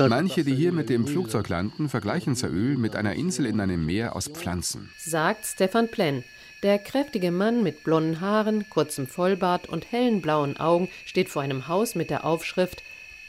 Manche, 0.08 0.44
die 0.44 0.54
hier 0.54 0.72
mit 0.72 0.88
dem 0.88 1.06
Flugzeug 1.06 1.48
landen, 1.48 1.88
vergleichen 1.88 2.34
Saül 2.34 2.76
mit 2.76 2.96
einer 2.96 3.14
Insel 3.14 3.46
in 3.46 3.60
einem 3.60 3.84
Meer 3.84 4.16
aus 4.16 4.28
Pflanzen. 4.28 4.90
Sagt 4.98 5.46
Stefan 5.46 5.88
Plenn. 5.88 6.24
Der 6.62 6.78
kräftige 6.78 7.30
Mann 7.30 7.62
mit 7.62 7.84
blonden 7.84 8.20
Haaren, 8.20 8.68
kurzem 8.68 9.06
Vollbart 9.06 9.68
und 9.68 9.92
hellen 9.92 10.20
blauen 10.20 10.58
Augen 10.58 10.88
steht 11.06 11.28
vor 11.28 11.42
einem 11.42 11.68
Haus 11.68 11.94
mit 11.94 12.10
der 12.10 12.24
Aufschrift 12.24 12.82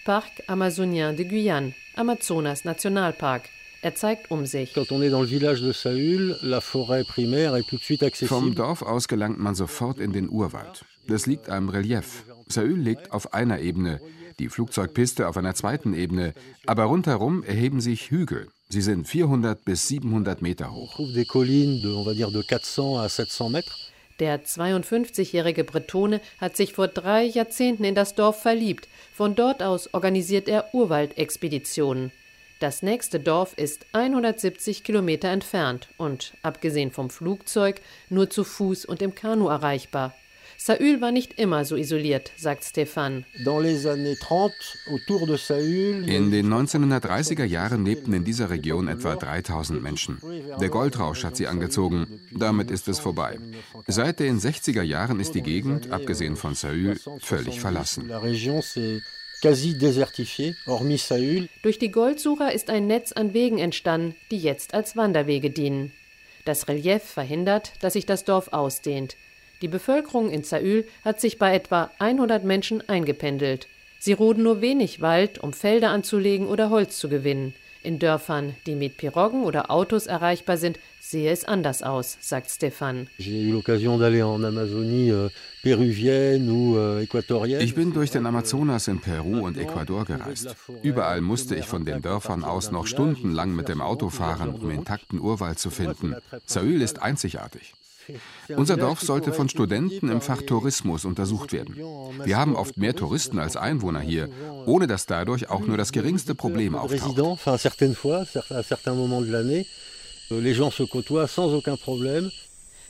Parc 0.03 0.31
Amazonien 0.47 1.15
de 1.15 1.25
Guyane, 1.27 1.73
Amazonas 1.95 2.65
Nationalpark. 2.65 3.49
Er 3.81 3.95
zeigt 3.95 4.29
um 4.29 4.45
sich. 4.45 4.73
Vom 8.27 8.55
Dorf 8.55 8.81
aus 8.81 9.07
gelangt 9.07 9.39
man 9.39 9.55
sofort 9.55 9.99
in 9.99 10.13
den 10.13 10.29
Urwald. 10.29 10.85
Das 11.07 11.25
liegt 11.25 11.49
am 11.49 11.69
Relief. 11.69 12.23
Saül 12.47 12.79
liegt 12.79 13.11
auf 13.11 13.33
einer 13.33 13.59
Ebene, 13.59 13.99
die 14.39 14.49
Flugzeugpiste 14.49 15.27
auf 15.27 15.37
einer 15.37 15.55
zweiten 15.55 15.93
Ebene, 15.93 16.33
aber 16.65 16.83
rundherum 16.85 17.43
erheben 17.43 17.81
sich 17.81 18.11
Hügel. 18.11 18.49
Sie 18.69 18.81
sind 18.81 19.07
400 19.07 19.65
bis 19.65 19.87
700 19.87 20.41
Meter 20.41 20.71
hoch. 20.73 20.99
Der 24.19 24.45
52-jährige 24.45 25.63
Bretone 25.63 26.21
hat 26.39 26.55
sich 26.55 26.73
vor 26.73 26.87
drei 26.87 27.23
Jahrzehnten 27.23 27.83
in 27.83 27.95
das 27.95 28.13
Dorf 28.13 28.41
verliebt. 28.41 28.87
Von 29.13 29.35
dort 29.35 29.63
aus 29.63 29.93
organisiert 29.93 30.47
er 30.47 30.73
Urwaldexpeditionen. 30.73 32.11
Das 32.61 32.83
nächste 32.83 33.19
Dorf 33.19 33.53
ist 33.57 33.87
170 33.93 34.83
Kilometer 34.83 35.29
entfernt 35.29 35.87
und, 35.97 36.33
abgesehen 36.43 36.91
vom 36.91 37.09
Flugzeug, 37.09 37.81
nur 38.11 38.29
zu 38.29 38.43
Fuß 38.43 38.85
und 38.85 39.01
im 39.01 39.15
Kanu 39.15 39.47
erreichbar. 39.47 40.13
Saül 40.59 41.01
war 41.01 41.11
nicht 41.11 41.39
immer 41.39 41.65
so 41.65 41.75
isoliert, 41.75 42.31
sagt 42.37 42.63
Stefan. 42.63 43.25
In 43.35 43.45
den 46.29 46.53
1930er 46.53 47.45
Jahren 47.45 47.83
lebten 47.83 48.13
in 48.13 48.23
dieser 48.23 48.51
Region 48.51 48.87
etwa 48.87 49.15
3000 49.15 49.81
Menschen. 49.81 50.21
Der 50.59 50.69
Goldrausch 50.69 51.23
hat 51.23 51.37
sie 51.37 51.47
angezogen. 51.47 52.21
Damit 52.31 52.69
ist 52.69 52.87
es 52.87 52.99
vorbei. 52.99 53.39
Seit 53.87 54.19
den 54.19 54.39
60er 54.39 54.83
Jahren 54.83 55.19
ist 55.19 55.33
die 55.33 55.41
Gegend, 55.41 55.91
abgesehen 55.91 56.35
von 56.35 56.53
Saül, 56.53 56.99
völlig 57.21 57.59
verlassen. 57.59 58.11
Durch 61.63 61.79
die 61.79 61.91
Goldsucher 61.91 62.51
ist 62.51 62.69
ein 62.69 62.85
Netz 62.85 63.11
an 63.11 63.33
Wegen 63.33 63.57
entstanden, 63.57 64.15
die 64.29 64.37
jetzt 64.37 64.75
als 64.75 64.95
Wanderwege 64.95 65.49
dienen. 65.49 65.91
Das 66.45 66.67
Relief 66.67 67.03
verhindert, 67.03 67.73
dass 67.79 67.93
sich 67.93 68.05
das 68.05 68.23
Dorf 68.23 68.53
ausdehnt. 68.53 69.15
Die 69.61 69.67
Bevölkerung 69.67 70.29
in 70.29 70.43
Saül 70.43 70.87
hat 71.03 71.19
sich 71.19 71.39
bei 71.39 71.55
etwa 71.55 71.91
100 71.97 72.43
Menschen 72.43 72.87
eingependelt. 72.87 73.67
Sie 73.99 74.13
roden 74.13 74.43
nur 74.43 74.61
wenig 74.61 75.01
Wald, 75.01 75.39
um 75.39 75.53
Felder 75.53 75.89
anzulegen 75.89 76.47
oder 76.47 76.69
Holz 76.69 76.99
zu 76.99 77.09
gewinnen. 77.09 77.55
In 77.83 77.97
Dörfern, 77.97 78.55
die 78.67 78.75
mit 78.75 78.97
Piroggen 78.97 79.43
oder 79.43 79.71
Autos 79.71 80.05
erreichbar 80.05 80.57
sind, 80.57 80.77
sehe 81.11 81.31
es 81.31 81.45
anders 81.45 81.83
aus, 81.83 82.17
sagt 82.21 82.49
Stefan. 82.49 83.07
Euh, 83.19 83.61
euh, 86.73 87.03
ich 87.59 87.75
bin 87.75 87.93
durch 87.93 88.11
den 88.11 88.25
Amazonas 88.25 88.87
in 88.87 88.99
Peru 88.99 89.45
und 89.45 89.57
Ecuador 89.57 90.05
gereist. 90.05 90.55
Überall 90.81 91.21
musste 91.21 91.55
ich 91.55 91.65
von 91.65 91.85
den 91.85 92.01
Dörfern 92.01 92.43
aus 92.43 92.71
noch 92.71 92.87
stundenlang 92.87 93.53
mit 93.53 93.67
dem 93.67 93.81
Auto 93.81 94.09
fahren, 94.09 94.55
um 94.55 94.71
intakten 94.71 95.19
Urwald 95.19 95.59
zu 95.59 95.69
finden. 95.69 96.15
Saül 96.45 96.81
ist 96.81 97.01
einzigartig. 97.01 97.73
Unser 98.57 98.77
Dorf 98.77 99.01
sollte 99.01 99.31
von 99.31 99.47
Studenten 99.47 100.09
im 100.09 100.21
Fach 100.21 100.41
Tourismus 100.41 101.05
untersucht 101.05 101.53
werden. 101.53 101.75
Wir 102.23 102.37
haben 102.37 102.55
oft 102.55 102.77
mehr 102.77 102.95
Touristen 102.95 103.37
als 103.37 103.55
Einwohner 103.55 103.99
hier, 103.99 104.29
ohne 104.65 104.87
dass 104.87 105.05
dadurch 105.05 105.49
auch 105.49 105.61
nur 105.61 105.77
das 105.77 105.91
geringste 105.91 106.33
Problem 106.35 106.75
auftaucht. 106.75 107.17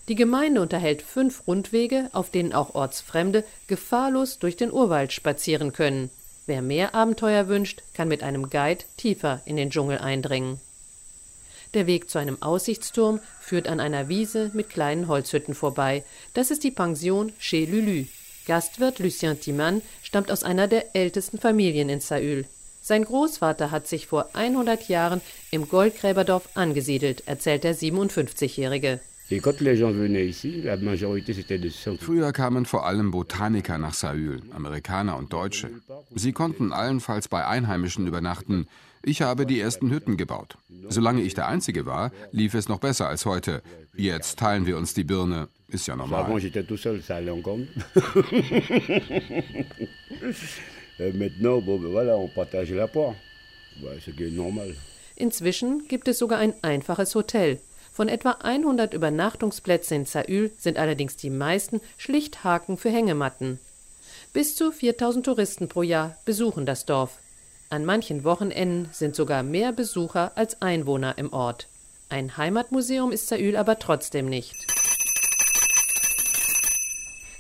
Die 0.08 0.16
Gemeinde 0.16 0.62
unterhält 0.62 1.02
fünf 1.02 1.48
Rundwege, 1.48 2.08
auf 2.14 2.30
denen 2.30 2.54
auch 2.54 2.76
Ortsfremde 2.76 3.44
gefahrlos 3.66 4.38
durch 4.38 4.58
den 4.58 4.72
Urwald 4.72 5.12
spazieren 5.12 5.74
können. 5.74 6.12
Wer 6.46 6.62
mehr 6.62 6.94
Abenteuer 6.94 7.48
wünscht, 7.48 7.82
kann 7.96 8.10
mit 8.10 8.22
einem 8.22 8.52
Guide 8.52 8.84
tiefer 8.96 9.42
in 9.46 9.56
den 9.56 9.72
Dschungel 9.72 9.98
eindringen. 9.98 10.60
Der 11.74 11.88
Weg 11.88 12.12
zu 12.12 12.20
einem 12.20 12.40
Aussichtsturm 12.44 13.20
führt 13.40 13.68
an 13.68 13.80
einer 13.80 14.08
Wiese 14.08 14.52
mit 14.54 14.70
kleinen 14.70 15.08
Holzhütten 15.08 15.56
vorbei. 15.56 16.04
Das 16.36 16.52
ist 16.52 16.64
die 16.64 16.70
Pension 16.70 17.34
Chez 17.40 17.68
Lulu. 17.68 18.06
Gastwirt 18.46 19.00
Lucien 19.00 19.40
Timan 19.40 19.82
stammt 20.04 20.32
aus 20.32 20.44
einer 20.44 20.68
der 20.68 20.96
ältesten 20.96 21.40
Familien 21.40 21.90
in 21.90 22.02
Saül. 22.02 22.46
Sein 22.82 23.06
Großvater 23.06 23.70
hat 23.70 23.88
sich 23.88 24.08
vor 24.08 24.30
100 24.34 24.90
Jahren 24.90 25.22
im 25.52 25.70
Goldgräberdorf 25.70 26.50
angesiedelt, 26.56 27.28
erzählt 27.28 27.64
der 27.64 27.76
57-Jährige. 27.76 29.00
Früher 32.00 32.32
kamen 32.34 32.66
vor 32.66 32.86
allem 32.86 33.12
Botaniker 33.12 33.78
nach 33.78 33.94
Saül, 33.94 34.42
Amerikaner 34.52 35.16
und 35.16 35.32
Deutsche. 35.32 35.70
Sie 36.16 36.34
konnten 36.34 36.74
allenfalls 36.74 37.28
bei 37.30 37.46
Einheimischen 37.46 38.08
übernachten. 38.08 38.68
Ich 39.04 39.22
habe 39.22 39.46
die 39.46 39.60
ersten 39.60 39.90
Hütten 39.92 40.18
gebaut. 40.18 40.58
Solange 40.90 41.22
ich 41.22 41.34
der 41.34 41.48
Einzige 41.48 41.86
war, 41.86 42.12
lief 42.32 42.56
es 42.56 42.68
noch 42.68 42.80
besser 42.80 43.08
als 43.08 43.26
heute. 43.26 43.62
Jetzt 43.96 44.40
teilen 44.40 44.66
wir 44.66 44.78
uns 44.78 44.94
die 44.94 45.04
Birne. 45.04 45.48
Ist 45.70 45.88
ja 45.88 45.96
normal. 45.96 46.26
Inzwischen 55.16 55.88
gibt 55.88 56.08
es 56.08 56.20
sogar 56.20 56.40
ein 56.40 56.54
einfaches 56.62 57.16
Hotel. 57.16 57.60
Von 57.92 58.08
etwa 58.08 58.32
100 58.42 58.94
Übernachtungsplätzen 58.94 59.98
in 59.98 60.06
Saül 60.06 60.52
sind 60.58 60.78
allerdings 60.78 61.18
die 61.18 61.30
meisten 61.30 61.82
schlicht 61.98 62.44
Haken 62.44 62.78
für 62.78 62.90
Hängematten. 62.90 63.60
Bis 64.34 64.56
zu 64.56 64.72
4000 64.72 65.26
Touristen 65.26 65.68
pro 65.68 65.82
Jahr 65.82 66.18
besuchen 66.26 66.66
das 66.66 66.86
Dorf. 66.86 67.20
An 67.70 67.86
manchen 67.86 68.24
Wochenenden 68.24 68.90
sind 68.92 69.16
sogar 69.16 69.44
mehr 69.44 69.72
Besucher 69.72 70.32
als 70.36 70.62
Einwohner 70.62 71.18
im 71.18 71.34
Ort. 71.34 71.68
Ein 72.10 72.38
Heimatmuseum 72.38 73.12
ist 73.12 73.28
Saül 73.28 73.56
aber 73.56 73.80
trotzdem 73.80 74.30
nicht. 74.30 74.56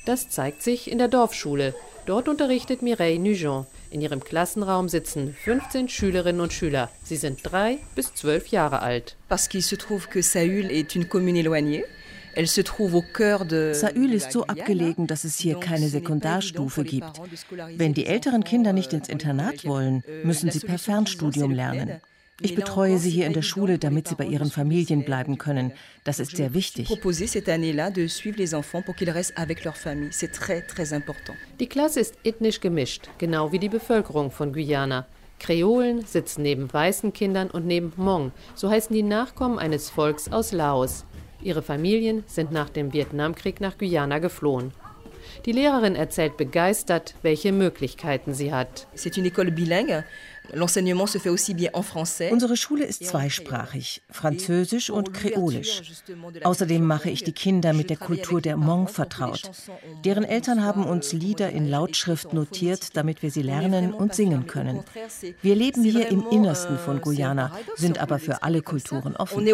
Das 0.05 0.29
zeigt 0.29 0.63
sich 0.63 0.89
in 0.89 0.97
der 0.97 1.09
Dorfschule. 1.09 1.75
Dort 2.05 2.27
unterrichtet 2.27 2.81
Mireille 2.81 3.19
Nugent. 3.19 3.67
In 3.91 4.01
ihrem 4.01 4.23
Klassenraum 4.23 4.89
sitzen 4.89 5.35
15 5.43 5.87
Schülerinnen 5.89 6.41
und 6.41 6.53
Schüler. 6.53 6.89
Sie 7.03 7.15
sind 7.15 7.39
drei 7.43 7.77
bis 7.95 8.13
zwölf 8.13 8.47
Jahre 8.47 8.81
alt. 8.81 9.17
Parce 9.29 9.49
qu'il 9.49 9.61
se 9.61 9.77
trouve 9.77 10.07
que 10.07 10.21
Saül 10.21 10.71
est 10.71 10.95
une 10.95 11.07
commune 11.07 11.37
éloignée. 11.37 11.83
Saül 13.73 14.13
ist 14.13 14.31
so 14.31 14.45
abgelegen, 14.47 15.05
dass 15.07 15.25
es 15.25 15.37
hier 15.37 15.59
keine 15.59 15.89
Sekundarstufe 15.89 16.83
gibt. 16.83 17.21
Wenn 17.77 17.93
die 17.93 18.05
älteren 18.05 18.43
Kinder 18.43 18.71
nicht 18.73 18.93
ins 18.93 19.09
Internat 19.09 19.65
wollen, 19.65 20.03
euh, 20.07 20.25
müssen 20.25 20.49
sie 20.49 20.61
per 20.61 20.79
Fernstudium 20.79 21.51
lernen. 21.51 21.99
Ich 22.41 22.55
betreue 22.55 22.97
sie 22.97 23.09
hier 23.09 23.27
in 23.27 23.33
der 23.33 23.41
Schule, 23.41 23.77
damit 23.77 24.07
sie 24.07 24.15
bei 24.15 24.25
ihren 24.25 24.49
Familien 24.49 25.05
bleiben 25.05 25.37
können. 25.37 25.73
Das 26.03 26.19
ist 26.19 26.35
sehr 26.35 26.53
wichtig. 26.53 26.89
Die 31.59 31.67
Klasse 31.67 31.99
ist 31.99 32.17
ethnisch 32.23 32.59
gemischt, 32.59 33.09
genau 33.17 33.51
wie 33.51 33.59
die 33.59 33.69
Bevölkerung 33.69 34.31
von 34.31 34.53
Guyana. 34.53 35.07
Kreolen 35.39 36.05
sitzen 36.05 36.43
neben 36.43 36.71
weißen 36.71 37.13
Kindern 37.13 37.49
und 37.49 37.65
neben 37.65 37.91
Hmong, 37.97 38.31
so 38.53 38.69
heißen 38.69 38.95
die 38.95 39.01
Nachkommen 39.01 39.57
eines 39.57 39.89
Volks 39.89 40.31
aus 40.31 40.51
Laos. 40.51 41.05
Ihre 41.41 41.63
Familien 41.63 42.23
sind 42.27 42.51
nach 42.51 42.69
dem 42.69 42.93
Vietnamkrieg 42.93 43.59
nach 43.59 43.77
Guyana 43.79 44.19
geflohen. 44.19 44.71
Die 45.45 45.51
Lehrerin 45.51 45.95
erzählt 45.95 46.37
begeistert, 46.37 47.15
welche 47.23 47.51
Möglichkeiten 47.51 48.33
sie 48.35 48.53
hat. 48.53 48.87
C'est 48.95 49.17
une 49.17 49.25
école 49.25 49.51
bilingue. 49.51 50.03
Unsere 52.31 52.57
Schule 52.57 52.85
ist 52.85 53.05
zweisprachig, 53.05 54.01
französisch 54.09 54.89
und 54.89 55.13
kreolisch. 55.13 55.81
Außerdem 56.43 56.85
mache 56.85 57.09
ich 57.09 57.23
die 57.23 57.31
Kinder 57.31 57.73
mit 57.73 57.89
der 57.89 57.97
Kultur 57.97 58.41
der 58.41 58.55
Hmong 58.55 58.87
vertraut. 58.87 59.49
Deren 60.03 60.23
Eltern 60.23 60.63
haben 60.63 60.85
uns 60.85 61.13
Lieder 61.13 61.49
in 61.51 61.67
Lautschrift 61.67 62.33
notiert, 62.33 62.97
damit 62.97 63.23
wir 63.23 63.31
sie 63.31 63.41
lernen 63.41 63.93
und 63.93 64.13
singen 64.13 64.47
können. 64.47 64.83
Wir 65.41 65.55
leben 65.55 65.83
hier 65.83 66.09
im 66.09 66.25
Innersten 66.31 66.77
von 66.77 66.97
euh, 66.97 67.01
Guyana, 67.01 67.51
sind 67.75 67.99
aber 67.99 68.19
für 68.19 68.43
alle 68.43 68.61
Kulturen 68.61 69.15
offen. 69.15 69.45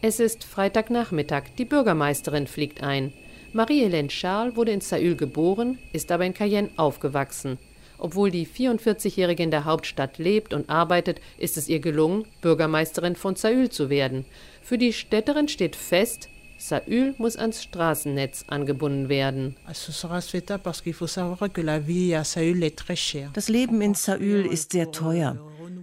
Es 0.00 0.20
ist 0.20 0.44
Freitagnachmittag, 0.44 1.42
die 1.58 1.64
Bürgermeisterin 1.64 2.46
fliegt 2.46 2.82
ein. 2.82 3.12
Marie-Hélène 3.52 4.08
Charles 4.08 4.56
wurde 4.56 4.72
in 4.72 4.80
Saül 4.80 5.16
geboren, 5.16 5.78
ist 5.92 6.12
aber 6.12 6.26
in 6.26 6.34
Cayenne 6.34 6.70
aufgewachsen. 6.76 7.58
Obwohl 7.98 8.30
die 8.30 8.46
44-Jährige 8.46 9.42
in 9.42 9.50
der 9.50 9.64
Hauptstadt 9.64 10.18
lebt 10.18 10.54
und 10.54 10.70
arbeitet, 10.70 11.20
ist 11.38 11.56
es 11.56 11.68
ihr 11.68 11.80
gelungen, 11.80 12.26
Bürgermeisterin 12.42 13.16
von 13.16 13.34
Saül 13.36 13.70
zu 13.70 13.90
werden. 13.90 14.24
Für 14.62 14.78
die 14.78 14.92
Städterin 14.92 15.48
steht 15.48 15.76
fest, 15.76 16.28
Saül 16.58 17.14
muss 17.18 17.36
ans 17.36 17.62
Straßennetz 17.62 18.44
angebunden 18.48 19.08
werden. 19.08 19.56
Das 23.32 23.48
Leben 23.48 23.80
in 23.80 23.94
Saül 23.94 24.44
ist 24.44 24.72
sehr 24.72 24.90
teuer. 24.90 25.38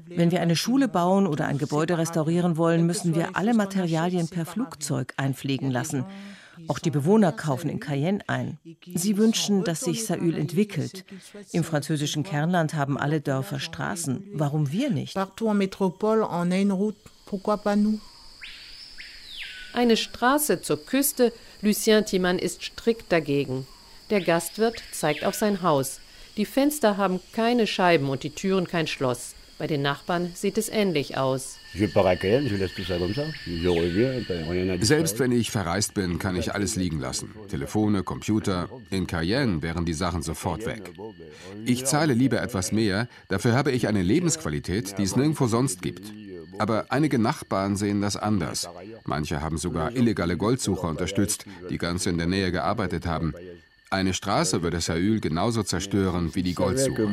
Wenn 0.08 0.32
wir 0.32 0.42
eine 0.42 0.56
Schule 0.56 0.88
bauen 0.88 1.26
oder 1.26 1.48
ein 1.48 1.58
Gebäude 1.58 1.98
restaurieren 1.98 2.58
wollen, 2.58 2.86
müssen 2.86 3.16
wir 3.16 3.36
alle 3.36 3.54
Materialien 3.54 4.28
per 4.28 4.46
Flugzeug 4.46 5.14
einfliegen 5.18 5.72
lassen. 5.72 6.06
Auch 6.68 6.80
die 6.80 6.92
Bewohner 6.92 7.32
kaufen 7.32 7.70
in 7.70 7.80
Cayenne 7.80 8.24
ein. 8.28 8.58
Sie 8.94 9.18
wünschen, 9.18 9.64
dass 9.64 9.82
sich 9.82 10.06
Saül 10.06 10.38
entwickelt. 10.38 11.06
Im 11.52 11.64
französischen 11.64 12.24
Kernland 12.24 12.74
haben 12.74 12.98
alle 12.98 13.22
Dörfer 13.22 13.60
Straßen. 13.60 14.24
Warum 14.34 14.72
wir 14.72 14.90
nicht? 14.90 15.16
Eine 19.74 19.98
Straße 19.98 20.62
zur 20.62 20.86
Küste, 20.86 21.34
Lucien 21.62 22.06
Thimann 22.06 22.40
ist 22.40 22.64
strikt 22.64 23.12
dagegen. 23.12 23.68
Der 24.10 24.22
Gastwirt 24.22 24.82
zeigt 24.92 25.26
auf 25.26 25.36
sein 25.36 25.62
Haus. 25.62 26.00
Die 26.38 26.46
Fenster 26.46 26.98
haben 26.98 27.20
keine 27.34 27.66
Scheiben 27.66 28.10
und 28.10 28.24
die 28.24 28.30
Türen 28.30 28.68
kein 28.68 28.88
Schloss. 28.88 29.36
Bei 29.58 29.68
den 29.68 29.82
Nachbarn 29.82 30.32
sieht 30.34 30.58
es 30.58 30.68
ähnlich 30.68 31.18
aus. 31.18 31.58
Selbst 34.82 35.20
wenn 35.20 35.32
ich 35.32 35.52
verreist 35.52 35.94
bin, 35.94 36.20
kann 36.20 36.36
ich 36.36 36.54
alles 36.54 36.76
liegen 36.76 37.00
lassen. 37.00 37.34
Telefone, 37.48 38.04
Computer. 38.04 38.70
In 38.90 39.08
Cayenne 39.08 39.62
wären 39.62 39.86
die 39.86 39.94
Sachen 39.94 40.22
sofort 40.24 40.66
weg. 40.66 40.92
Ich 41.66 41.86
zahle 41.86 42.14
lieber 42.14 42.42
etwas 42.42 42.74
mehr, 42.74 43.08
dafür 43.30 43.54
habe 43.54 43.72
ich 43.72 43.88
eine 43.88 44.02
Lebensqualität, 44.02 44.98
die 44.98 45.04
es 45.04 45.16
nirgendwo 45.16 45.48
sonst 45.48 45.82
gibt. 45.82 46.12
Aber 46.58 46.86
einige 46.90 47.20
Nachbarn 47.20 47.76
sehen 47.76 48.02
das 48.02 48.18
anders. 48.18 48.70
Manche 49.06 49.42
haben 49.42 49.58
sogar 49.58 49.96
illegale 49.96 50.38
Goldsucher 50.38 50.90
unterstützt, 50.90 51.46
die 51.70 51.78
ganz 51.78 52.06
in 52.06 52.18
der 52.18 52.28
Nähe 52.28 52.52
gearbeitet 52.52 53.06
haben. 53.06 53.34
Eine 53.92 54.14
Straße 54.14 54.64
würde 54.64 54.82
Saül 54.82 55.20
genauso 55.20 55.64
zerstören 55.64 56.34
wie 56.34 56.44
die 56.44 56.56
Goldsuche. 56.56 57.08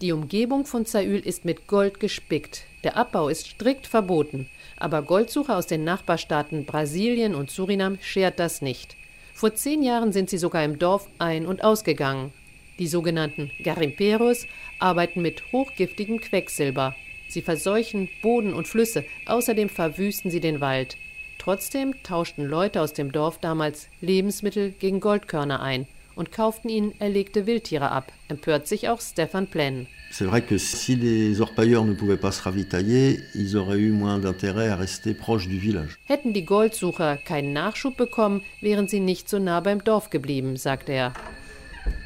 Die 0.00 0.12
Umgebung 0.12 0.64
von 0.64 0.84
Saül 0.84 1.20
ist 1.20 1.44
mit 1.44 1.66
Gold 1.66 2.00
gespickt. 2.00 2.64
Der 2.84 2.96
Abbau 2.96 3.28
ist 3.28 3.46
strikt 3.46 3.86
verboten. 3.86 4.48
Aber 4.76 5.02
Goldsucher 5.02 5.56
aus 5.56 5.66
den 5.66 5.84
Nachbarstaaten 5.84 6.66
Brasilien 6.66 7.34
und 7.34 7.50
Surinam 7.50 7.98
schert 8.00 8.38
das 8.38 8.62
nicht. 8.62 8.96
Vor 9.34 9.54
zehn 9.54 9.82
Jahren 9.82 10.12
sind 10.12 10.30
sie 10.30 10.38
sogar 10.38 10.64
im 10.64 10.78
Dorf 10.78 11.08
ein- 11.18 11.46
und 11.46 11.64
ausgegangen. 11.64 12.32
Die 12.78 12.86
sogenannten 12.86 13.50
Garimperos 13.62 14.46
arbeiten 14.78 15.22
mit 15.22 15.52
hochgiftigem 15.52 16.20
Quecksilber. 16.20 16.94
Sie 17.32 17.40
verseuchen 17.40 18.10
Boden 18.20 18.52
und 18.52 18.68
Flüsse, 18.68 19.06
außerdem 19.24 19.70
verwüsten 19.70 20.30
sie 20.30 20.40
den 20.40 20.60
Wald. 20.60 20.98
Trotzdem 21.38 21.94
tauschten 22.02 22.44
Leute 22.44 22.82
aus 22.82 22.92
dem 22.92 23.10
Dorf 23.10 23.38
damals 23.38 23.88
Lebensmittel 24.02 24.72
gegen 24.72 25.00
Goldkörner 25.00 25.62
ein 25.62 25.86
und 26.14 26.30
kauften 26.30 26.68
ihnen 26.68 26.92
erlegte 27.00 27.46
Wildtiere 27.46 27.90
ab, 27.90 28.12
empört 28.28 28.68
sich 28.68 28.90
auch 28.90 29.00
Stefan 29.00 29.46
Plenn. 29.46 29.86
C'est 30.12 30.26
vrai 30.26 30.42
que 30.42 30.58
si 30.58 30.94
les 30.94 31.40
orpailleurs 31.40 31.86
ne 31.86 31.94
pouvaient 31.94 32.20
pas 32.20 32.32
se 32.32 32.42
ravitailler, 32.42 33.18
ils 33.34 33.56
auraient 33.56 33.80
eu 33.80 33.92
moins 33.92 34.18
d'intérêt 34.18 34.68
à 34.68 34.76
rester 34.76 35.14
proche 35.14 35.48
du 35.48 35.58
village. 35.58 35.96
Hätten 36.04 36.34
die 36.34 36.44
Goldsucher 36.44 37.16
keinen 37.16 37.54
Nachschub 37.54 37.96
bekommen, 37.96 38.42
wären 38.60 38.88
sie 38.88 39.00
nicht 39.00 39.30
so 39.30 39.38
nah 39.38 39.60
beim 39.60 39.82
Dorf 39.82 40.10
geblieben, 40.10 40.58
sagt 40.58 40.90
er. 40.90 41.14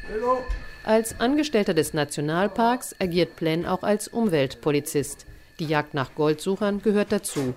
Hello. 0.07 0.37
Als 0.87 1.19
Angestellter 1.19 1.73
des 1.73 1.93
Nationalparks 1.93 2.95
agiert 2.97 3.35
Plenn 3.35 3.65
auch 3.65 3.83
als 3.83 4.07
Umweltpolizist. 4.07 5.25
Die 5.59 5.65
Jagd 5.65 5.93
nach 5.93 6.15
Goldsuchern 6.15 6.81
gehört 6.81 7.11
dazu. 7.11 7.55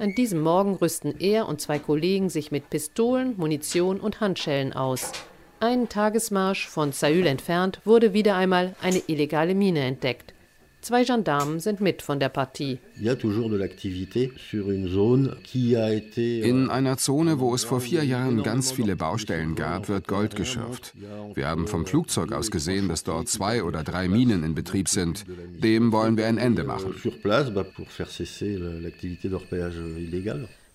An 0.00 0.12
diesem 0.16 0.40
Morgen 0.40 0.74
rüsten 0.74 1.14
er 1.20 1.46
und 1.46 1.60
zwei 1.60 1.78
Kollegen 1.78 2.30
sich 2.30 2.50
mit 2.50 2.70
Pistolen, 2.70 3.34
Munition 3.36 4.00
und 4.00 4.20
Handschellen 4.20 4.72
aus. 4.72 5.12
Einen 5.60 5.88
Tagesmarsch 5.88 6.66
von 6.66 6.90
Saül 6.90 7.28
entfernt 7.28 7.80
wurde 7.84 8.12
wieder 8.12 8.34
einmal 8.34 8.74
eine 8.82 9.02
illegale 9.06 9.54
Mine 9.54 9.84
entdeckt. 9.84 10.33
Zwei 10.84 11.02
Gendarmen 11.02 11.60
sind 11.60 11.80
mit 11.80 12.02
von 12.02 12.20
der 12.20 12.28
Partie. 12.28 12.78
Euh, 13.02 13.16
In 16.42 16.68
einer 16.68 16.98
Zone, 16.98 17.40
wo 17.40 17.54
es 17.54 17.64
vor 17.64 17.80
vier 17.80 18.04
Jahren 18.04 18.42
ganz 18.42 18.70
viele 18.70 18.94
Baustellen 18.94 19.54
gab, 19.54 19.88
wird 19.88 20.06
Gold 20.06 20.36
geschürft. 20.36 20.92
Wir 21.32 21.48
haben 21.48 21.66
vom 21.68 21.86
Flugzeug 21.86 22.32
aus 22.32 22.50
gesehen, 22.50 22.90
dass 22.90 23.02
dort 23.02 23.28
zwei 23.28 23.64
oder 23.64 23.82
drei 23.82 24.08
Minen 24.08 24.44
in 24.44 24.54
Betrieb 24.54 24.90
sind. 24.90 25.24
Dem 25.62 25.90
wollen 25.90 26.18
wir 26.18 26.26
ein 26.26 26.36
Ende 26.36 26.64
machen. 26.64 26.94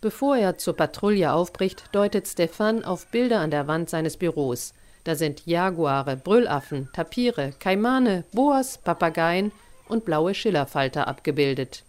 Bevor 0.01 0.37
er 0.37 0.57
zur 0.57 0.75
Patrouille 0.75 1.33
aufbricht, 1.33 1.83
deutet 1.91 2.27
Stefan 2.27 2.83
auf 2.83 3.05
Bilder 3.11 3.41
an 3.41 3.51
der 3.51 3.67
Wand 3.67 3.91
seines 3.91 4.17
Büros. 4.17 4.73
Da 5.03 5.13
sind 5.13 5.45
Jaguare, 5.45 6.17
Brüllaffen, 6.17 6.89
Tapire, 6.93 7.53
Kaimane, 7.59 8.23
Boas, 8.33 8.79
Papageien 8.79 9.51
und 9.89 10.05
blaue 10.05 10.33
Schillerfalter 10.33 11.07
abgebildet. 11.07 11.83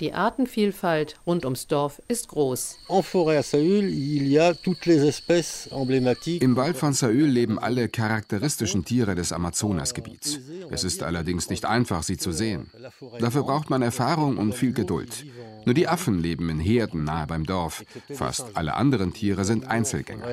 Die 0.00 0.12
Artenvielfalt 0.12 1.14
rund 1.24 1.44
ums 1.44 1.68
Dorf 1.68 2.02
ist 2.08 2.26
groß. 2.28 2.78
Im 6.40 6.56
Wald 6.56 6.76
von 6.76 6.92
Saül 6.92 7.26
leben 7.26 7.60
alle 7.60 7.88
charakteristischen 7.88 8.84
Tiere 8.84 9.14
des 9.14 9.32
Amazonasgebiets. 9.32 10.40
Es 10.70 10.82
ist 10.82 11.04
allerdings 11.04 11.48
nicht 11.48 11.64
einfach, 11.64 12.02
sie 12.02 12.16
zu 12.16 12.32
sehen. 12.32 12.72
Dafür 13.20 13.44
braucht 13.44 13.70
man 13.70 13.82
Erfahrung 13.82 14.36
und 14.36 14.56
viel 14.56 14.72
Geduld. 14.72 15.26
Nur 15.64 15.74
die 15.74 15.86
Affen 15.86 16.18
leben 16.18 16.50
in 16.50 16.58
Herden 16.58 17.04
nahe 17.04 17.28
beim 17.28 17.46
Dorf. 17.46 17.84
Fast 18.10 18.56
alle 18.56 18.74
anderen 18.74 19.12
Tiere 19.12 19.44
sind 19.44 19.68
Einzelgänger. 19.68 20.26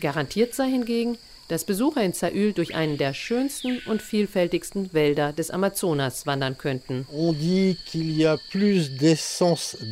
Garantiert 0.00 0.54
sei 0.54 0.70
hingegen, 0.70 1.18
dass 1.48 1.64
Besucher 1.64 2.02
in 2.02 2.12
Saül 2.12 2.52
durch 2.52 2.74
einen 2.74 2.98
der 2.98 3.14
schönsten 3.14 3.80
und 3.86 4.02
vielfältigsten 4.02 4.92
Wälder 4.92 5.32
des 5.32 5.50
Amazonas 5.50 6.26
wandern 6.26 6.58
könnten. 6.58 7.06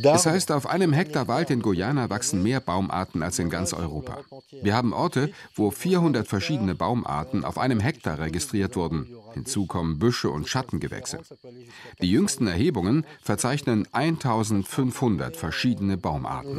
Es 0.03 0.25
heißt, 0.25 0.51
auf 0.51 0.67
einem 0.67 0.93
Hektar 0.93 1.27
Wald 1.27 1.49
in 1.49 1.61
Guyana 1.61 2.09
wachsen 2.09 2.43
mehr 2.43 2.59
Baumarten 2.59 3.23
als 3.23 3.39
in 3.39 3.49
ganz 3.49 3.73
Europa. 3.73 4.19
Wir 4.61 4.75
haben 4.75 4.93
Orte, 4.93 5.31
wo 5.55 5.71
400 5.71 6.27
verschiedene 6.27 6.75
Baumarten 6.75 7.45
auf 7.45 7.57
einem 7.57 7.79
Hektar 7.79 8.19
registriert 8.19 8.75
wurden. 8.75 9.07
Hinzu 9.33 9.65
kommen 9.65 9.99
Büsche 9.99 10.29
und 10.29 10.47
Schattengewächse. 10.47 11.19
Die 12.01 12.11
jüngsten 12.11 12.47
Erhebungen 12.47 13.05
verzeichnen 13.21 13.87
1500 13.91 15.37
verschiedene 15.37 15.97
Baumarten. 15.97 16.57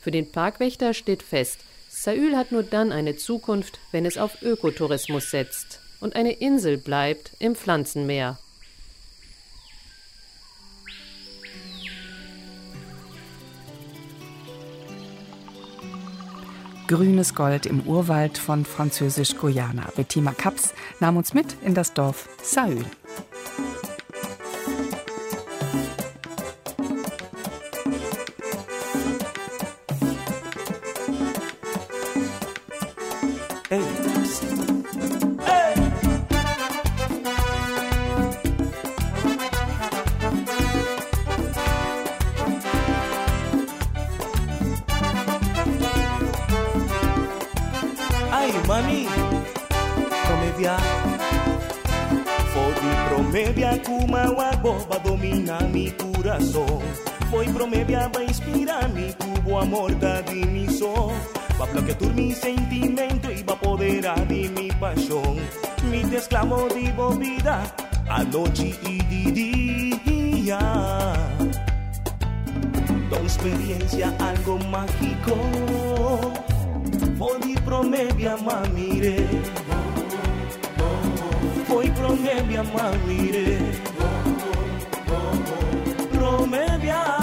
Für 0.00 0.10
den 0.10 0.30
Parkwächter 0.30 0.94
steht 0.94 1.22
fest, 1.22 1.58
Saül 1.88 2.36
hat 2.36 2.52
nur 2.52 2.62
dann 2.62 2.92
eine 2.92 3.16
Zukunft, 3.16 3.80
wenn 3.90 4.06
es 4.06 4.18
auf 4.18 4.42
Ökotourismus 4.42 5.30
setzt 5.30 5.80
und 6.00 6.14
eine 6.16 6.32
Insel 6.32 6.78
bleibt 6.78 7.32
im 7.38 7.54
Pflanzenmeer. 7.54 8.38
Grünes 16.86 17.34
Gold 17.34 17.66
im 17.66 17.82
Urwald 17.82 18.38
von 18.38 18.64
Französisch-Guyana. 18.64 19.92
Bettina 19.94 20.32
Kaps 20.32 20.72
nahm 21.00 21.18
uns 21.18 21.34
mit 21.34 21.56
in 21.62 21.74
das 21.74 21.92
Dorf 21.92 22.30
Saül. 22.42 22.86
my 48.52 48.66
money. 48.66 49.06
Promevia. 50.24 50.76
Fodi 52.52 52.90
promevia 53.08 53.78
kuma 53.84 54.30
wagoba 54.36 54.98
domina 55.04 55.60
mi 55.72 55.90
corazón. 55.90 56.82
Foi 57.30 57.46
promevia 57.46 58.08
va 58.08 58.22
inspira 58.22 58.88
mi 58.94 59.12
cubo 59.12 59.60
amor 59.60 59.94
da 59.98 60.22
dimisión. 60.22 61.12
Va 61.58 61.64
a 61.64 61.68
plaquetur 61.68 62.14
mi 62.14 62.32
sentimento 62.32 63.30
y 63.30 63.42
va 63.42 63.56
poder 63.56 64.04
di 64.28 64.48
mi 64.48 64.70
pasión. 64.80 65.36
Mi 65.90 66.02
te 66.02 66.16
exclamo 66.16 66.68
di 66.68 66.90
bobida 66.92 67.62
a 68.08 68.22
noche 68.24 68.74
y 68.82 68.98
di 69.10 69.98
día. 70.04 70.58
Da 73.10 73.18
experiencia 73.18 74.12
algo 74.18 74.58
mágico 74.70 76.47
Voi 77.18 77.56
promebia 77.64 78.36
mamire 78.36 79.26
Voi 81.66 81.90
promebia 81.90 82.62
mamire 82.62 83.58
Promebia 86.12 87.17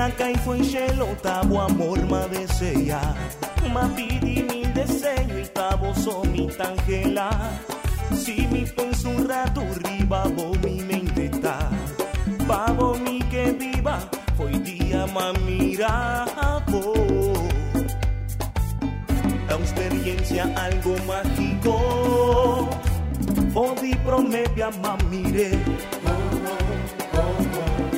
akaifu 0.00 0.54
inxelo 0.54 1.14
tabo 1.22 1.60
amor 1.60 1.98
madeseia 2.10 3.00
mapidi 3.72 4.42
mi 4.48 4.64
desenho 4.74 5.38
e 5.38 5.46
tabo 5.52 5.92
somi 5.94 6.48
tangela. 6.56 7.30
Si 8.12 8.46
mi 8.50 8.64
penso 8.76 9.08
un 9.08 9.26
rato 9.28 9.62
riba 9.84 10.26
bo 10.34 10.50
mi 10.62 10.82
mente 10.82 11.28
tá 11.40 11.58
pavo 12.48 12.98
mi 12.98 13.20
que 13.30 13.52
viva 13.52 13.96
foi 14.36 14.58
dia 14.58 15.06
mamira 15.06 16.26
é 19.48 19.54
uma 19.54 19.64
experiência 19.64 20.44
algo 20.56 20.96
mágico. 21.06 21.76
Fodi 23.52 23.96
promebia 24.04 24.70
mamire 24.82 25.50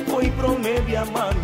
Fodi 0.07 0.31
promebia 0.31 1.05
mamire 1.05 1.42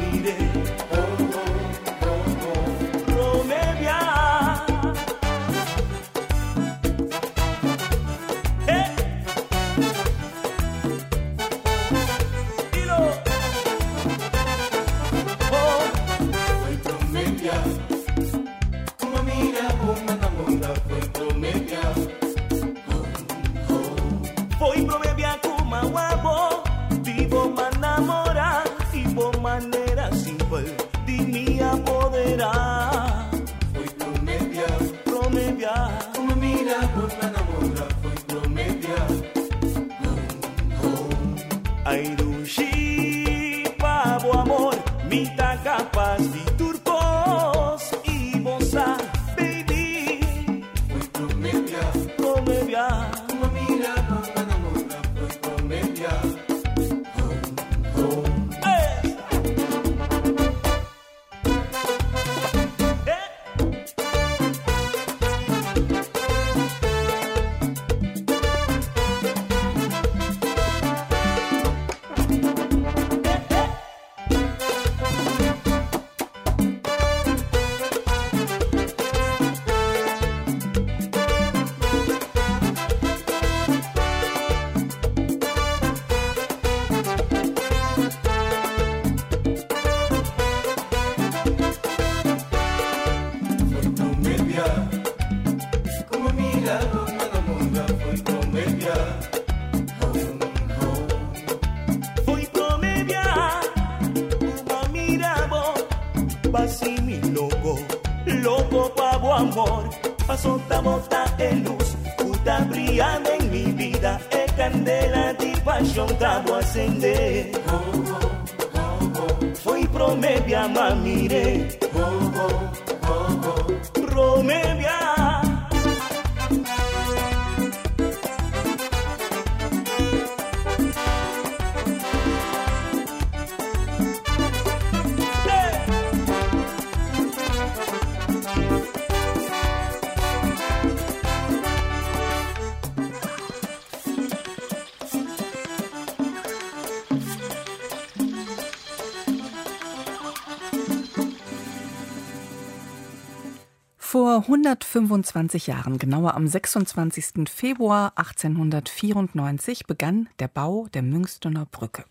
125 155.09 155.65
Jahren, 155.65 155.97
genauer 155.97 156.35
am 156.35 156.47
26. 156.47 157.49
Februar 157.49 158.13
1894, 158.15 159.87
begann 159.87 160.29
der 160.37 160.47
Bau 160.47 160.87
der 160.93 161.01
Münsterner 161.01 161.65
Brücke. 161.65 162.05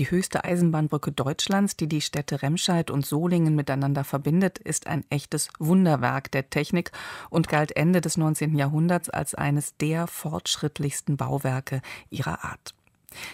Die 0.00 0.10
höchste 0.10 0.44
Eisenbahnbrücke 0.44 1.12
Deutschlands, 1.12 1.76
die 1.76 1.86
die 1.86 2.00
Städte 2.00 2.42
Remscheid 2.42 2.90
und 2.90 3.06
Solingen 3.06 3.54
miteinander 3.54 4.02
verbindet, 4.02 4.58
ist 4.58 4.88
ein 4.88 5.04
echtes 5.08 5.50
Wunderwerk 5.60 6.32
der 6.32 6.50
Technik 6.50 6.90
und 7.30 7.46
galt 7.48 7.76
Ende 7.76 8.00
des 8.00 8.16
19. 8.16 8.56
Jahrhunderts 8.56 9.08
als 9.08 9.36
eines 9.36 9.76
der 9.76 10.08
fortschrittlichsten 10.08 11.16
Bauwerke 11.16 11.80
ihrer 12.10 12.44
Art. 12.44 12.74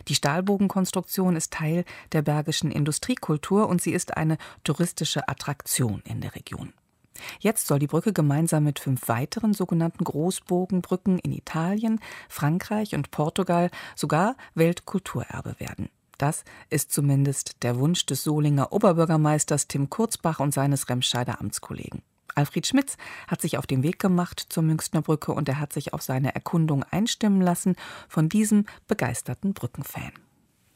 Die 0.08 0.14
Stahlbogenkonstruktion 0.14 1.34
ist 1.34 1.54
Teil 1.54 1.86
der 2.12 2.20
bergischen 2.20 2.70
Industriekultur 2.70 3.68
und 3.68 3.80
sie 3.80 3.92
ist 3.92 4.18
eine 4.18 4.36
touristische 4.64 5.28
Attraktion 5.28 6.02
in 6.04 6.20
der 6.20 6.34
Region. 6.34 6.74
Jetzt 7.40 7.66
soll 7.66 7.78
die 7.78 7.86
Brücke 7.86 8.12
gemeinsam 8.12 8.64
mit 8.64 8.78
fünf 8.78 9.08
weiteren 9.08 9.54
sogenannten 9.54 10.04
Großbogenbrücken 10.04 11.18
in 11.18 11.32
Italien, 11.32 12.00
Frankreich 12.28 12.94
und 12.94 13.10
Portugal 13.10 13.70
sogar 13.96 14.36
Weltkulturerbe 14.54 15.56
werden. 15.58 15.88
Das 16.18 16.44
ist 16.68 16.92
zumindest 16.92 17.62
der 17.62 17.78
Wunsch 17.78 18.04
des 18.04 18.24
Solinger 18.24 18.72
Oberbürgermeisters 18.72 19.68
Tim 19.68 19.88
Kurzbach 19.88 20.40
und 20.40 20.52
seines 20.52 20.88
Remscheider 20.88 21.40
Amtskollegen. 21.40 22.02
Alfred 22.34 22.66
Schmitz 22.66 22.96
hat 23.26 23.40
sich 23.40 23.58
auf 23.58 23.66
den 23.66 23.82
Weg 23.82 23.98
gemacht 23.98 24.46
zur 24.48 24.62
Münchner 24.62 25.02
Brücke 25.02 25.32
und 25.32 25.48
er 25.48 25.58
hat 25.58 25.72
sich 25.72 25.92
auf 25.92 26.02
seine 26.02 26.34
Erkundung 26.34 26.84
einstimmen 26.84 27.40
lassen 27.40 27.76
von 28.08 28.28
diesem 28.28 28.66
begeisterten 28.86 29.54
Brückenfan. 29.54 30.12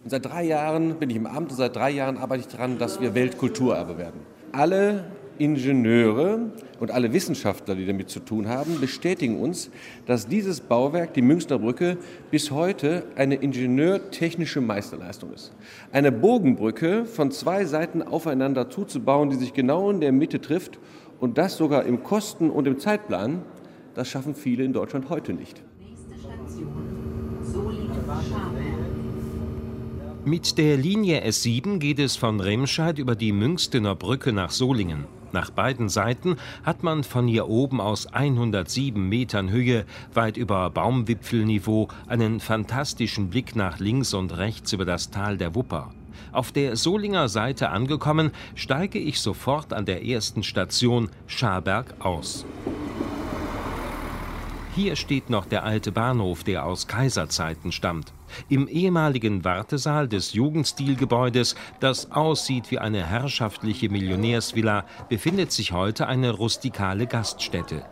Seit 0.05 0.27
drei 0.27 0.43
Jahren 0.43 0.99
bin 0.99 1.11
ich 1.11 1.17
im 1.17 1.27
Amt 1.27 1.51
und 1.51 1.57
seit 1.57 1.77
drei 1.77 1.91
Jahren 1.91 2.19
arbeite 2.19 2.47
ich 2.47 2.49
daran, 2.49 2.79
dass 2.79 3.01
wir 3.01 3.15
Weltkulturerbe 3.15 3.99
werden. 3.99 4.21
Alle 4.51 5.05
Ingenieure 5.43 6.53
und 6.79 6.93
alle 6.93 7.13
Wissenschaftler, 7.13 7.75
die 7.75 7.85
damit 7.85 8.11
zu 8.11 8.21
tun 8.21 8.49
haben, 8.49 8.81
bestätigen 8.81 9.41
uns, 9.41 9.71
dass 10.07 10.29
dieses 10.29 10.61
Bauwerk, 10.61 11.15
die 11.15 11.23
Münchner 11.23 11.59
Brücke, 11.59 11.99
bis 12.31 12.53
heute 12.53 13.03
eine 13.17 13.35
ingenieurtechnische 13.35 14.61
Meisterleistung 14.61 15.33
ist. 15.33 15.53
Eine 15.91 16.13
Bogenbrücke 16.13 17.07
von 17.07 17.33
zwei 17.33 17.65
Seiten 17.65 18.03
aufeinander 18.03 18.71
zuzubauen, 18.71 19.31
die 19.31 19.37
sich 19.37 19.53
genau 19.53 19.91
in 19.91 20.01
der 20.01 20.13
Mitte 20.13 20.41
trifft 20.41 20.79
und 21.19 21.39
das 21.39 21.57
sogar 21.57 21.87
im 21.87 22.05
Kosten- 22.05 22.51
und 22.51 22.69
im 22.69 22.79
Zeitplan, 22.79 23.43
das 23.95 24.09
schaffen 24.09 24.37
viele 24.37 24.63
in 24.63 24.73
Deutschland 24.73 25.11
heute 25.11 25.33
nicht. 25.33 25.61
Mit 30.25 30.57
der 30.57 30.77
Linie 30.77 31.27
S7 31.27 31.79
geht 31.79 31.99
es 31.99 32.15
von 32.15 32.39
Remscheid 32.39 33.01
über 33.01 33.17
die 33.17 33.33
Münstener 33.33 33.97
Brücke 33.97 34.33
nach 34.33 34.53
Solingen. 34.53 35.07
Nach 35.33 35.51
beiden 35.51 35.89
Seiten 35.89 36.37
hat 36.63 36.83
man 36.83 37.05
von 37.05 37.27
hier 37.27 37.49
oben 37.49 37.81
aus 37.81 38.07
107 38.07 39.09
Metern 39.09 39.51
Höhe, 39.51 39.87
weit 40.13 40.37
über 40.37 40.69
Baumwipfelniveau, 40.69 41.89
einen 42.07 42.39
fantastischen 42.39 43.31
Blick 43.31 43.57
nach 43.57 43.79
links 43.79 44.13
und 44.13 44.37
rechts 44.37 44.73
über 44.73 44.85
das 44.85 45.11
Tal 45.11 45.39
der 45.39 45.55
Wupper. 45.55 45.93
Auf 46.33 46.53
der 46.53 46.77
Solinger 46.77 47.29
Seite 47.29 47.71
angekommen, 47.71 48.31
steige 48.55 48.99
ich 48.99 49.21
sofort 49.21 49.73
an 49.73 49.87
der 49.87 50.05
ersten 50.05 50.43
Station 50.43 51.09
Scharberg 51.27 51.95
aus. 52.01 52.45
Hier 54.75 54.97
steht 54.97 55.29
noch 55.29 55.45
der 55.45 55.65
alte 55.65 55.93
Bahnhof, 55.93 56.45
der 56.45 56.65
aus 56.65 56.87
Kaiserzeiten 56.87 57.73
stammt. 57.73 58.15
Im 58.49 58.67
ehemaligen 58.69 59.45
Wartesaal 59.45 60.09
des 60.09 60.33
Jugendstilgebäudes, 60.33 61.57
das 61.79 62.11
aussieht 62.11 62.71
wie 62.71 62.79
eine 62.79 63.05
herrschaftliche 63.05 63.91
Millionärsvilla, 63.91 64.87
befindet 65.11 65.53
sich 65.53 65.73
heute 65.73 66.07
eine 66.07 66.31
rustikale 66.31 67.07
Gaststätte. 67.07 67.85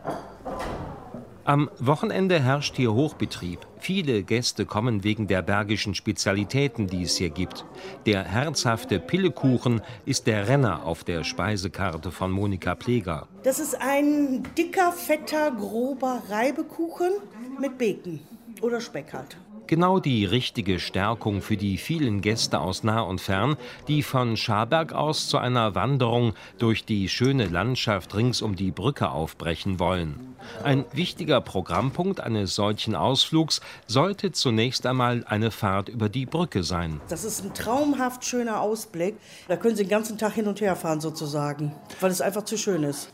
Am 1.51 1.69
Wochenende 1.81 2.39
herrscht 2.39 2.77
hier 2.77 2.95
Hochbetrieb. 2.95 3.67
Viele 3.81 4.23
Gäste 4.23 4.67
kommen 4.67 5.03
wegen 5.03 5.27
der 5.27 5.43
bergischen 5.43 5.97
Spezialitäten, 5.97 6.87
die 6.87 7.03
es 7.03 7.17
hier 7.17 7.31
gibt. 7.31 7.65
Der 8.07 8.23
herzhafte 8.23 9.01
Pillekuchen 9.01 9.83
ist 10.07 10.29
der 10.29 10.47
Renner 10.47 10.87
auf 10.87 11.03
der 11.03 11.25
Speisekarte 11.25 12.13
von 12.13 12.31
Monika 12.31 12.77
Pleger. 12.77 13.27
Das 13.43 13.59
ist 13.59 13.75
ein 13.81 14.45
dicker, 14.57 14.93
fetter, 14.93 15.51
grober 15.51 16.23
Reibekuchen 16.29 17.15
mit 17.61 17.77
Bacon 17.79 18.21
oder 18.63 18.81
Speck 18.81 19.13
halt. 19.13 19.37
Genau 19.71 20.01
die 20.01 20.25
richtige 20.25 20.81
Stärkung 20.81 21.43
für 21.43 21.57
die 21.57 21.79
vielen 21.79 22.23
Gäste 22.23 22.59
aus 22.59 22.83
nah 22.83 23.03
und 23.03 23.21
fern, 23.21 23.57
die 23.87 24.03
von 24.03 24.37
Scharberg 24.37 24.93
aus 24.93 25.29
zu 25.29 25.39
einer 25.39 25.77
Wanderung 25.77 26.35
durch 26.59 26.85
die 26.85 27.09
schöne 27.09 27.47
Landschaft 27.47 28.17
rings 28.17 28.43
um 28.43 28.57
die 28.57 28.73
Brücke 28.73 29.13
aufbrechen 29.13 29.79
wollen. 29.79 30.35
Ein 30.65 30.87
wichtiger 30.93 31.41
Programmpunkt 31.41 32.19
eines 32.19 32.57
solchen 32.57 32.97
Ausflugs 32.97 33.61
sollte 33.87 34.33
zunächst 34.33 34.87
einmal 34.87 35.23
eine 35.29 35.53
Fahrt 35.53 35.89
über 35.89 36.09
die 36.09 36.27
Brücke 36.27 36.65
sein. 36.65 37.01
Das 37.09 37.23
ist 37.23 37.45
ein 37.45 37.55
traumhaft 37.55 38.25
schöner 38.25 38.61
Ausblick. 38.61 39.19
Da 39.47 39.57
können 39.57 39.77
Sie 39.77 39.85
den 39.85 39.91
ganzen 39.91 40.19
Tag 40.19 40.33
hin 40.33 40.49
und 40.49 40.61
her 40.61 40.75
fahren 40.75 41.01
sozusagen, 41.01 41.77
weil 42.01 42.11
es 42.11 42.21
einfach 42.21 42.43
zu 42.43 42.59
schön 42.59 42.83
ist. 42.83 43.13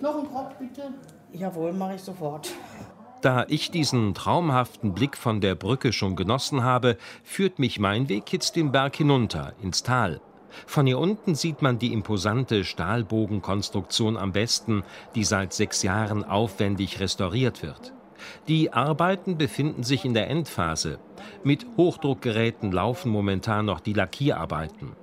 Noch 0.00 0.16
ein 0.20 0.24
Brot 0.26 0.58
bitte. 0.58 0.84
Jawohl, 1.34 1.74
mache 1.74 1.96
ich 1.96 2.00
sofort. 2.00 2.50
Da 3.20 3.46
ich 3.48 3.70
diesen 3.70 4.14
traumhaften 4.14 4.94
Blick 4.94 5.16
von 5.16 5.40
der 5.40 5.56
Brücke 5.56 5.92
schon 5.92 6.14
genossen 6.14 6.62
habe, 6.62 6.96
führt 7.24 7.58
mich 7.58 7.80
mein 7.80 8.08
Weg 8.08 8.32
jetzt 8.32 8.54
den 8.54 8.70
Berg 8.70 8.94
hinunter, 8.94 9.54
ins 9.60 9.82
Tal. 9.82 10.20
Von 10.66 10.86
hier 10.86 10.98
unten 10.98 11.34
sieht 11.34 11.60
man 11.60 11.78
die 11.78 11.92
imposante 11.92 12.64
Stahlbogenkonstruktion 12.64 14.16
am 14.16 14.32
besten, 14.32 14.84
die 15.14 15.24
seit 15.24 15.52
sechs 15.52 15.82
Jahren 15.82 16.24
aufwendig 16.24 17.00
restauriert 17.00 17.62
wird. 17.62 17.92
Die 18.46 18.72
Arbeiten 18.72 19.36
befinden 19.36 19.82
sich 19.82 20.04
in 20.04 20.14
der 20.14 20.28
Endphase. 20.28 20.98
Mit 21.44 21.66
Hochdruckgeräten 21.76 22.72
laufen 22.72 23.10
momentan 23.10 23.66
noch 23.66 23.80
die 23.80 23.92
Lackierarbeiten. 23.92 24.96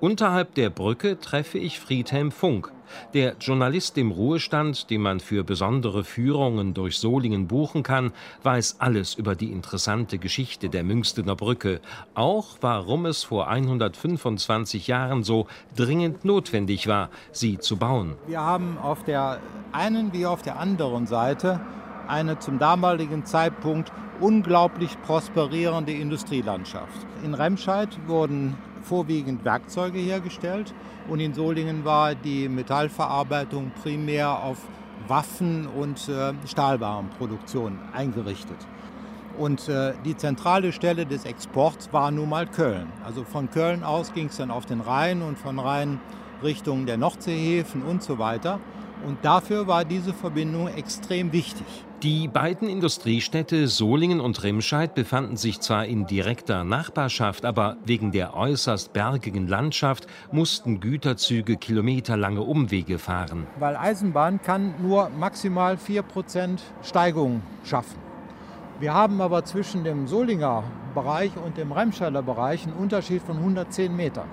Unterhalb 0.00 0.54
der 0.54 0.70
Brücke 0.70 1.18
treffe 1.18 1.58
ich 1.58 1.80
Friedhelm 1.80 2.30
Funk, 2.30 2.72
der 3.14 3.36
Journalist 3.40 3.98
im 3.98 4.10
Ruhestand, 4.10 4.90
den 4.90 5.02
man 5.02 5.20
für 5.20 5.44
besondere 5.44 6.04
Führungen 6.04 6.74
durch 6.74 6.98
Solingen 6.98 7.46
buchen 7.46 7.82
kann, 7.82 8.12
weiß 8.42 8.76
alles 8.78 9.14
über 9.14 9.34
die 9.34 9.52
interessante 9.52 10.18
Geschichte 10.18 10.68
der 10.68 10.84
Münstener 10.84 11.36
Brücke, 11.36 11.80
auch 12.14 12.56
warum 12.60 13.06
es 13.06 13.24
vor 13.24 13.48
125 13.48 14.86
Jahren 14.86 15.22
so 15.22 15.46
dringend 15.76 16.24
notwendig 16.24 16.86
war, 16.86 17.10
sie 17.32 17.58
zu 17.58 17.76
bauen. 17.76 18.14
Wir 18.26 18.40
haben 18.40 18.78
auf 18.78 19.04
der 19.04 19.40
einen 19.72 20.12
wie 20.12 20.26
auf 20.26 20.42
der 20.42 20.58
anderen 20.58 21.06
Seite 21.06 21.60
eine 22.08 22.38
zum 22.38 22.58
damaligen 22.58 23.24
Zeitpunkt 23.24 23.92
unglaublich 24.20 25.00
prosperierende 25.02 25.92
Industrielandschaft. 25.92 27.06
In 27.24 27.34
Remscheid 27.34 27.88
wurden 28.06 28.56
vorwiegend 28.86 29.44
Werkzeuge 29.44 29.98
hergestellt 29.98 30.72
und 31.08 31.20
in 31.20 31.34
Solingen 31.34 31.84
war 31.84 32.14
die 32.14 32.48
Metallverarbeitung 32.48 33.72
primär 33.82 34.42
auf 34.42 34.58
Waffen- 35.08 35.66
und 35.66 36.08
äh, 36.08 36.32
Stahlwarenproduktion 36.46 37.78
eingerichtet. 37.92 38.56
Und 39.38 39.68
äh, 39.68 39.92
die 40.04 40.16
zentrale 40.16 40.72
Stelle 40.72 41.04
des 41.04 41.24
Exports 41.24 41.92
war 41.92 42.10
nun 42.10 42.28
mal 42.28 42.46
Köln. 42.46 42.86
Also 43.04 43.24
von 43.24 43.50
Köln 43.50 43.84
aus 43.84 44.14
ging 44.14 44.26
es 44.28 44.38
dann 44.38 44.50
auf 44.50 44.64
den 44.64 44.80
Rhein 44.80 45.20
und 45.20 45.38
von 45.38 45.58
Rhein 45.58 46.00
Richtung 46.42 46.86
der 46.86 46.96
Nordseehäfen 46.96 47.82
und 47.82 48.02
so 48.02 48.18
weiter. 48.18 48.60
Und 49.06 49.18
dafür 49.22 49.66
war 49.66 49.84
diese 49.84 50.14
Verbindung 50.14 50.68
extrem 50.68 51.32
wichtig. 51.32 51.66
Die 52.02 52.28
beiden 52.28 52.68
Industriestädte 52.68 53.68
Solingen 53.68 54.20
und 54.20 54.42
Remscheid 54.42 54.94
befanden 54.94 55.38
sich 55.38 55.60
zwar 55.60 55.86
in 55.86 56.06
direkter 56.06 56.62
Nachbarschaft, 56.62 57.46
aber 57.46 57.78
wegen 57.86 58.12
der 58.12 58.36
äußerst 58.36 58.92
bergigen 58.92 59.48
Landschaft 59.48 60.06
mussten 60.30 60.80
Güterzüge 60.80 61.56
kilometerlange 61.56 62.42
Umwege 62.42 62.98
fahren. 62.98 63.46
Weil 63.58 63.76
Eisenbahn 63.76 64.42
kann 64.42 64.74
nur 64.82 65.08
maximal 65.08 65.76
4% 65.76 66.58
Steigung 66.82 67.40
schaffen. 67.64 67.98
Wir 68.78 68.92
haben 68.92 69.22
aber 69.22 69.46
zwischen 69.46 69.82
dem 69.82 70.06
Solinger 70.06 70.64
Bereich 70.94 71.30
und 71.42 71.56
dem 71.56 71.72
Remscheider 71.72 72.22
Bereich 72.22 72.64
einen 72.64 72.76
Unterschied 72.76 73.22
von 73.22 73.38
110 73.38 73.96
Metern. 73.96 74.28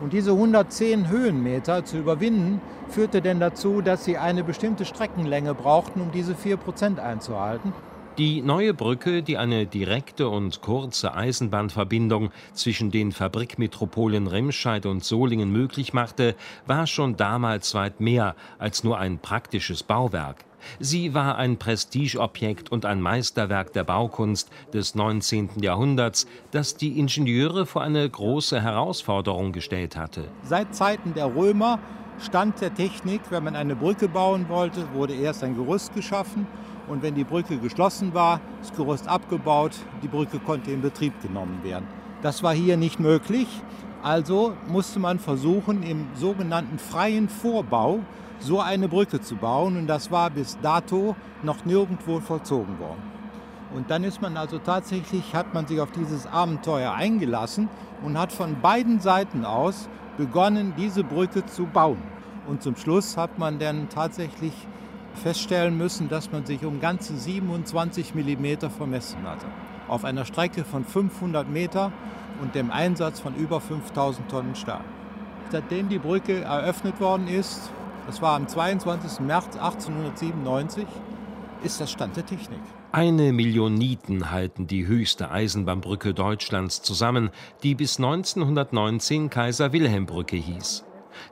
Und 0.00 0.14
diese 0.14 0.32
110 0.32 1.08
Höhenmeter 1.08 1.84
zu 1.84 1.98
überwinden, 1.98 2.60
führte 2.88 3.20
denn 3.20 3.38
dazu, 3.38 3.82
dass 3.82 4.04
sie 4.04 4.16
eine 4.16 4.42
bestimmte 4.42 4.84
Streckenlänge 4.84 5.54
brauchten, 5.54 6.00
um 6.00 6.10
diese 6.10 6.32
4% 6.32 6.98
einzuhalten. 6.98 7.72
Die 8.18 8.42
neue 8.42 8.74
Brücke, 8.74 9.22
die 9.22 9.38
eine 9.38 9.66
direkte 9.66 10.28
und 10.28 10.60
kurze 10.62 11.14
Eisenbahnverbindung 11.14 12.30
zwischen 12.52 12.90
den 12.90 13.12
Fabrikmetropolen 13.12 14.26
Remscheid 14.26 14.84
und 14.84 15.04
Solingen 15.04 15.52
möglich 15.52 15.92
machte, 15.92 16.34
war 16.66 16.86
schon 16.86 17.16
damals 17.16 17.74
weit 17.74 18.00
mehr 18.00 18.34
als 18.58 18.84
nur 18.84 18.98
ein 18.98 19.18
praktisches 19.18 19.82
Bauwerk. 19.82 20.44
Sie 20.78 21.14
war 21.14 21.36
ein 21.36 21.58
Prestigeobjekt 21.58 22.70
und 22.72 22.84
ein 22.86 23.00
Meisterwerk 23.00 23.72
der 23.72 23.84
Baukunst 23.84 24.50
des 24.72 24.94
19. 24.94 25.50
Jahrhunderts, 25.60 26.26
das 26.50 26.76
die 26.76 26.98
Ingenieure 26.98 27.66
vor 27.66 27.82
eine 27.82 28.08
große 28.08 28.60
Herausforderung 28.60 29.52
gestellt 29.52 29.96
hatte. 29.96 30.24
Seit 30.42 30.74
Zeiten 30.74 31.14
der 31.14 31.34
Römer 31.34 31.78
Stand 32.22 32.60
der 32.60 32.74
Technik, 32.74 33.22
wenn 33.30 33.44
man 33.44 33.56
eine 33.56 33.74
Brücke 33.74 34.06
bauen 34.06 34.50
wollte, 34.50 34.92
wurde 34.92 35.14
erst 35.14 35.42
ein 35.42 35.54
Gerüst 35.54 35.94
geschaffen 35.94 36.46
und 36.86 37.02
wenn 37.02 37.14
die 37.14 37.24
Brücke 37.24 37.56
geschlossen 37.56 38.12
war, 38.12 38.40
das 38.60 38.74
Gerüst 38.74 39.08
abgebaut, 39.08 39.72
die 40.02 40.08
Brücke 40.08 40.38
konnte 40.38 40.70
in 40.70 40.82
Betrieb 40.82 41.14
genommen 41.22 41.60
werden. 41.64 41.86
Das 42.20 42.42
war 42.42 42.52
hier 42.52 42.76
nicht 42.76 43.00
möglich, 43.00 43.48
also 44.02 44.52
musste 44.68 44.98
man 44.98 45.18
versuchen, 45.18 45.82
im 45.82 46.08
sogenannten 46.14 46.78
freien 46.78 47.30
Vorbau 47.30 48.00
so 48.40 48.60
eine 48.60 48.88
Brücke 48.88 49.20
zu 49.20 49.36
bauen. 49.36 49.76
Und 49.76 49.86
das 49.86 50.10
war 50.10 50.30
bis 50.30 50.58
dato 50.60 51.16
noch 51.42 51.64
nirgendwo 51.64 52.20
vollzogen 52.20 52.78
worden. 52.78 53.02
Und 53.74 53.90
dann 53.90 54.02
ist 54.02 54.20
man 54.20 54.36
also 54.36 54.58
tatsächlich, 54.58 55.34
hat 55.34 55.54
man 55.54 55.66
sich 55.66 55.80
auf 55.80 55.92
dieses 55.92 56.26
Abenteuer 56.26 56.92
eingelassen 56.92 57.68
und 58.02 58.18
hat 58.18 58.32
von 58.32 58.60
beiden 58.60 59.00
Seiten 59.00 59.44
aus 59.44 59.88
begonnen, 60.16 60.74
diese 60.76 61.04
Brücke 61.04 61.46
zu 61.46 61.66
bauen. 61.66 62.02
Und 62.48 62.62
zum 62.62 62.76
Schluss 62.76 63.16
hat 63.16 63.38
man 63.38 63.58
dann 63.58 63.88
tatsächlich 63.88 64.52
feststellen 65.14 65.76
müssen, 65.76 66.08
dass 66.08 66.32
man 66.32 66.46
sich 66.46 66.64
um 66.64 66.80
ganze 66.80 67.16
27 67.16 68.14
mm 68.14 68.68
vermessen 68.76 69.22
hatte. 69.22 69.46
Auf 69.88 70.04
einer 70.04 70.24
Strecke 70.24 70.64
von 70.64 70.84
500 70.84 71.48
Meter 71.48 71.92
und 72.42 72.54
dem 72.54 72.70
Einsatz 72.70 73.20
von 73.20 73.34
über 73.34 73.60
5000 73.60 74.28
Tonnen 74.28 74.54
Stahl. 74.56 74.84
Seitdem 75.50 75.88
die 75.88 75.98
Brücke 75.98 76.40
eröffnet 76.42 77.00
worden 77.00 77.28
ist, 77.28 77.70
das 78.10 78.20
war 78.20 78.34
am 78.34 78.48
22. 78.48 79.20
März 79.20 79.56
1897, 79.56 80.84
ist 81.62 81.80
das 81.80 81.92
Stand 81.92 82.16
der 82.16 82.26
Technik. 82.26 82.58
Eine 82.90 83.32
Million 83.32 83.74
Nieten 83.74 84.32
halten 84.32 84.66
die 84.66 84.84
höchste 84.84 85.30
Eisenbahnbrücke 85.30 86.12
Deutschlands 86.12 86.82
zusammen, 86.82 87.30
die 87.62 87.76
bis 87.76 87.98
1919 87.98 89.30
Kaiser-Wilhelm-Brücke 89.30 90.34
hieß. 90.34 90.84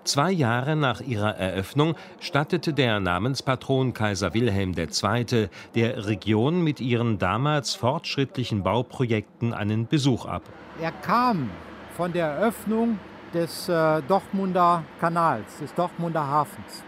Zwei 0.04 0.30
Jahre 0.30 0.76
nach 0.76 1.00
ihrer 1.00 1.34
Eröffnung 1.34 1.96
stattete 2.20 2.72
der 2.72 3.00
Namenspatron 3.00 3.92
Kaiser 3.92 4.32
Wilhelm 4.32 4.74
II. 4.78 5.48
der 5.74 6.06
Region 6.06 6.62
mit 6.62 6.80
ihren 6.80 7.18
damals 7.18 7.74
fortschrittlichen 7.74 8.62
Bauprojekten 8.62 9.52
einen 9.52 9.88
Besuch 9.88 10.26
ab. 10.26 10.42
Er 10.80 10.92
kam 10.92 11.50
von 11.96 12.12
der 12.12 12.26
Eröffnung 12.26 13.00
des 13.34 13.68
äh, 13.68 14.02
Dortmunder 14.08 14.82
Kanals, 15.00 15.58
des 15.58 15.74
Dortmunder 15.74 16.26
Hafens. 16.26 16.82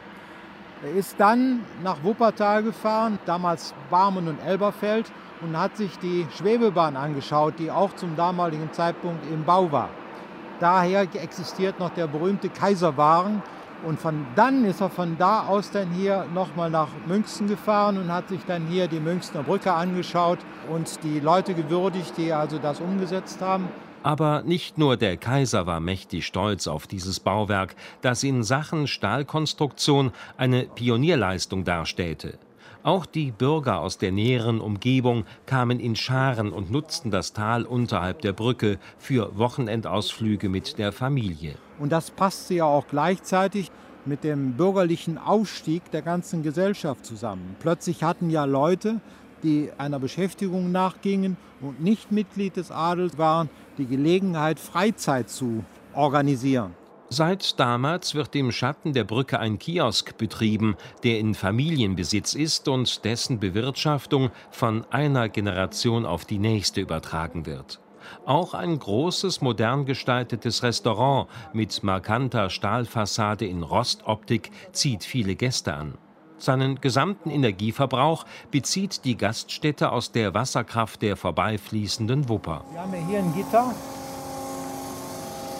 Er 0.82 0.92
ist 0.92 1.16
dann 1.18 1.60
nach 1.84 2.02
Wuppertal 2.02 2.62
gefahren, 2.62 3.18
damals 3.26 3.74
Barmen 3.90 4.28
und 4.28 4.38
Elberfeld, 4.46 5.12
und 5.42 5.58
hat 5.58 5.76
sich 5.76 5.98
die 5.98 6.26
Schwebebahn 6.36 6.96
angeschaut, 6.96 7.54
die 7.58 7.70
auch 7.70 7.94
zum 7.94 8.16
damaligen 8.16 8.72
Zeitpunkt 8.72 9.24
im 9.30 9.44
Bau 9.44 9.70
war. 9.72 9.90
Daher 10.58 11.06
existiert 11.14 11.78
noch 11.78 11.90
der 11.90 12.06
berühmte 12.06 12.48
Kaiserwagen. 12.50 13.42
Und 13.86 13.98
von 13.98 14.26
dann 14.36 14.66
ist 14.66 14.82
er 14.82 14.90
von 14.90 15.16
da 15.16 15.46
aus 15.46 15.70
dann 15.70 15.90
hier 15.90 16.26
nochmal 16.34 16.68
nach 16.68 16.88
München 17.06 17.48
gefahren 17.48 17.96
und 17.96 18.12
hat 18.12 18.28
sich 18.28 18.44
dann 18.44 18.66
hier 18.66 18.88
die 18.88 19.00
Münchner 19.00 19.42
Brücke 19.42 19.72
angeschaut 19.72 20.38
und 20.70 21.02
die 21.02 21.18
Leute 21.18 21.54
gewürdigt, 21.54 22.14
die 22.18 22.30
also 22.30 22.58
das 22.58 22.80
umgesetzt 22.80 23.40
haben. 23.40 23.70
Aber 24.02 24.42
nicht 24.42 24.78
nur 24.78 24.96
der 24.96 25.18
Kaiser 25.18 25.66
war 25.66 25.80
mächtig 25.80 26.24
stolz 26.24 26.66
auf 26.66 26.86
dieses 26.86 27.20
Bauwerk, 27.20 27.74
das 28.00 28.22
in 28.22 28.42
Sachen 28.42 28.86
Stahlkonstruktion 28.86 30.12
eine 30.38 30.64
Pionierleistung 30.64 31.64
darstellte. 31.64 32.38
Auch 32.82 33.04
die 33.04 33.30
Bürger 33.30 33.80
aus 33.80 33.98
der 33.98 34.10
näheren 34.10 34.58
Umgebung 34.58 35.24
kamen 35.44 35.80
in 35.80 35.96
Scharen 35.96 36.50
und 36.50 36.70
nutzten 36.70 37.10
das 37.10 37.34
Tal 37.34 37.64
unterhalb 37.64 38.22
der 38.22 38.32
Brücke 38.32 38.78
für 38.98 39.36
Wochenendausflüge 39.36 40.48
mit 40.48 40.78
der 40.78 40.92
Familie. 40.92 41.56
Und 41.78 41.92
das 41.92 42.10
passte 42.10 42.54
ja 42.54 42.64
auch 42.64 42.86
gleichzeitig 42.88 43.70
mit 44.06 44.24
dem 44.24 44.54
bürgerlichen 44.54 45.18
Aufstieg 45.18 45.90
der 45.90 46.00
ganzen 46.00 46.42
Gesellschaft 46.42 47.04
zusammen. 47.04 47.54
Plötzlich 47.60 48.02
hatten 48.02 48.30
ja 48.30 48.46
Leute, 48.46 49.02
die 49.42 49.70
einer 49.76 49.98
Beschäftigung 49.98 50.72
nachgingen 50.72 51.36
und 51.60 51.82
nicht 51.82 52.12
Mitglied 52.12 52.56
des 52.56 52.70
Adels 52.70 53.18
waren, 53.18 53.50
die 53.80 53.86
Gelegenheit, 53.86 54.60
Freizeit 54.60 55.28
zu 55.28 55.64
organisieren. 55.94 56.74
Seit 57.12 57.58
damals 57.58 58.14
wird 58.14 58.36
im 58.36 58.52
Schatten 58.52 58.92
der 58.92 59.02
Brücke 59.02 59.40
ein 59.40 59.58
Kiosk 59.58 60.16
betrieben, 60.16 60.76
der 61.02 61.18
in 61.18 61.34
Familienbesitz 61.34 62.34
ist 62.34 62.68
und 62.68 63.04
dessen 63.04 63.40
Bewirtschaftung 63.40 64.30
von 64.52 64.84
einer 64.90 65.28
Generation 65.28 66.06
auf 66.06 66.24
die 66.24 66.38
nächste 66.38 66.80
übertragen 66.80 67.46
wird. 67.46 67.80
Auch 68.26 68.54
ein 68.54 68.78
großes, 68.78 69.40
modern 69.40 69.86
gestaltetes 69.86 70.62
Restaurant 70.62 71.28
mit 71.52 71.82
markanter 71.82 72.48
Stahlfassade 72.48 73.44
in 73.44 73.64
Rostoptik 73.64 74.52
zieht 74.70 75.02
viele 75.02 75.34
Gäste 75.34 75.74
an. 75.74 75.94
Seinen 76.42 76.80
gesamten 76.80 77.30
Energieverbrauch 77.30 78.24
bezieht 78.50 79.04
die 79.04 79.16
Gaststätte 79.16 79.92
aus 79.92 80.10
der 80.10 80.32
Wasserkraft 80.32 81.02
der 81.02 81.16
vorbeifließenden 81.16 82.28
Wupper. 82.30 82.64
Wir 82.72 82.80
haben 82.80 82.92
hier 83.08 83.18
ein 83.18 83.34
Gitter, 83.34 83.74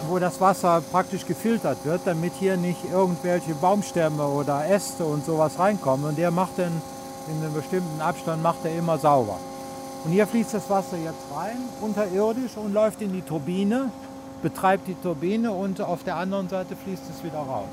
wo 0.07 0.17
das 0.17 0.41
Wasser 0.41 0.81
praktisch 0.81 1.25
gefiltert 1.27 1.85
wird, 1.85 2.01
damit 2.05 2.33
hier 2.39 2.57
nicht 2.57 2.79
irgendwelche 2.91 3.53
Baumstämme 3.53 4.25
oder 4.25 4.67
Äste 4.67 5.05
und 5.05 5.23
sowas 5.23 5.59
reinkommen. 5.59 6.07
Und 6.07 6.17
der 6.17 6.31
macht 6.31 6.57
dann 6.57 6.81
in 7.29 7.43
einem 7.43 7.53
bestimmten 7.53 8.01
Abstand 8.01 8.41
macht 8.41 8.65
er 8.65 8.75
immer 8.75 8.97
sauber. 8.97 9.37
Und 10.03 10.11
hier 10.11 10.25
fließt 10.25 10.55
das 10.55 10.67
Wasser 10.69 10.97
jetzt 10.97 11.25
rein, 11.35 11.57
unterirdisch 11.79 12.57
und 12.57 12.73
läuft 12.73 13.01
in 13.01 13.13
die 13.13 13.21
Turbine, 13.21 13.91
betreibt 14.41 14.87
die 14.87 14.95
Turbine 14.95 15.51
und 15.51 15.79
auf 15.79 16.03
der 16.03 16.15
anderen 16.15 16.49
Seite 16.49 16.75
fließt 16.75 17.03
es 17.15 17.23
wieder 17.23 17.37
raus. 17.37 17.69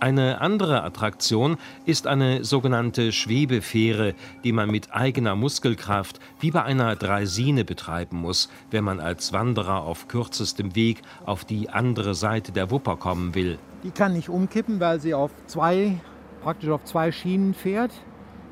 Eine 0.00 0.40
andere 0.40 0.82
Attraktion 0.82 1.56
ist 1.86 2.06
eine 2.06 2.44
sogenannte 2.44 3.12
Schwebefähre, 3.12 4.14
die 4.42 4.52
man 4.52 4.70
mit 4.70 4.92
eigener 4.92 5.36
Muskelkraft 5.36 6.20
wie 6.40 6.50
bei 6.50 6.62
einer 6.62 6.96
Draisine 6.96 7.64
betreiben 7.64 8.18
muss, 8.18 8.50
wenn 8.70 8.84
man 8.84 9.00
als 9.00 9.32
Wanderer 9.32 9.82
auf 9.82 10.08
kürzestem 10.08 10.74
Weg 10.74 11.02
auf 11.24 11.44
die 11.44 11.70
andere 11.70 12.14
Seite 12.14 12.52
der 12.52 12.70
Wupper 12.70 12.96
kommen 12.96 13.34
will. 13.34 13.58
Die 13.82 13.90
kann 13.90 14.12
nicht 14.12 14.28
umkippen, 14.28 14.80
weil 14.80 15.00
sie 15.00 15.14
auf 15.14 15.30
zwei, 15.46 15.98
praktisch 16.42 16.70
auf 16.70 16.84
zwei 16.84 17.12
Schienen 17.12 17.54
fährt. 17.54 17.92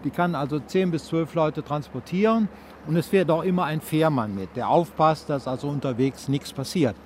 Die 0.04 0.10
kann 0.10 0.34
also 0.34 0.58
zehn 0.58 0.90
bis 0.90 1.06
zwölf 1.06 1.34
Leute 1.34 1.62
transportieren 1.62 2.48
und 2.86 2.96
es 2.96 3.08
fährt 3.08 3.30
auch 3.30 3.42
immer 3.42 3.64
ein 3.64 3.80
Fährmann 3.80 4.34
mit, 4.34 4.56
der 4.56 4.68
aufpasst, 4.68 5.28
dass 5.28 5.46
also 5.46 5.68
unterwegs 5.68 6.28
nichts 6.28 6.52
passiert. 6.52 6.96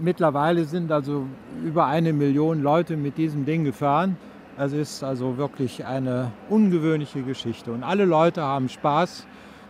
Mittlerweile 0.00 0.64
sind 0.64 0.90
also 0.90 1.26
über 1.64 1.86
eine 1.86 2.12
Million 2.12 2.62
Leute 2.62 2.96
mit 2.96 3.16
diesem 3.16 3.44
Ding 3.44 3.64
gefahren. 3.64 4.16
Es 4.56 4.72
ist 4.72 5.02
also 5.02 5.36
wirklich 5.36 5.84
eine 5.84 6.32
ungewöhnliche 6.48 7.22
Geschichte 7.22 7.72
und 7.72 7.82
alle 7.82 8.04
Leute 8.04 8.42
haben 8.42 8.68
Spaß, 8.68 9.26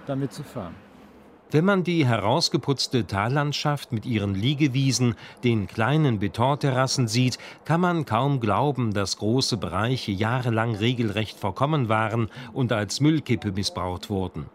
damit 0.06 0.32
zu 0.32 0.42
fahren. 0.42 0.74
Wenn 1.50 1.64
man 1.64 1.84
die 1.84 2.04
herausgeputzte 2.04 3.06
Tallandschaft 3.06 3.92
mit 3.92 4.06
ihren 4.06 4.34
Liegewiesen, 4.34 5.14
den 5.44 5.68
kleinen 5.68 6.18
Betonterrassen 6.18 7.06
sieht, 7.06 7.38
kann 7.64 7.80
man 7.80 8.06
kaum 8.06 8.40
glauben, 8.40 8.92
dass 8.92 9.18
große 9.18 9.56
Bereiche 9.56 10.10
jahrelang 10.10 10.74
regelrecht 10.74 11.38
verkommen 11.38 11.88
waren 11.88 12.28
und 12.52 12.72
als 12.72 13.00
Müllkippe 13.00 13.52
missbraucht 13.52 14.10
wurden. 14.10 14.46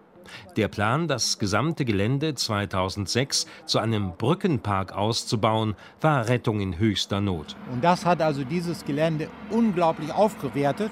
Der 0.58 0.68
Plan, 0.68 1.08
das 1.08 1.40
gesamte 1.40 1.86
Gelände 1.86 2.36
2006 2.36 3.48
zu 3.66 3.80
einem 3.80 4.14
Brückenpark 4.18 4.94
auszubauen, 4.94 5.76
war 6.02 6.28
Rettung 6.28 6.60
in 6.60 6.78
höchster 6.78 7.22
Not. 7.22 7.56
Und 7.72 7.84
das 7.84 8.06
hat 8.06 8.22
also 8.22 8.44
dieses 8.44 8.86
Gelände 8.86 9.30
unglaublich 9.50 10.14
aufgewertet 10.14 10.92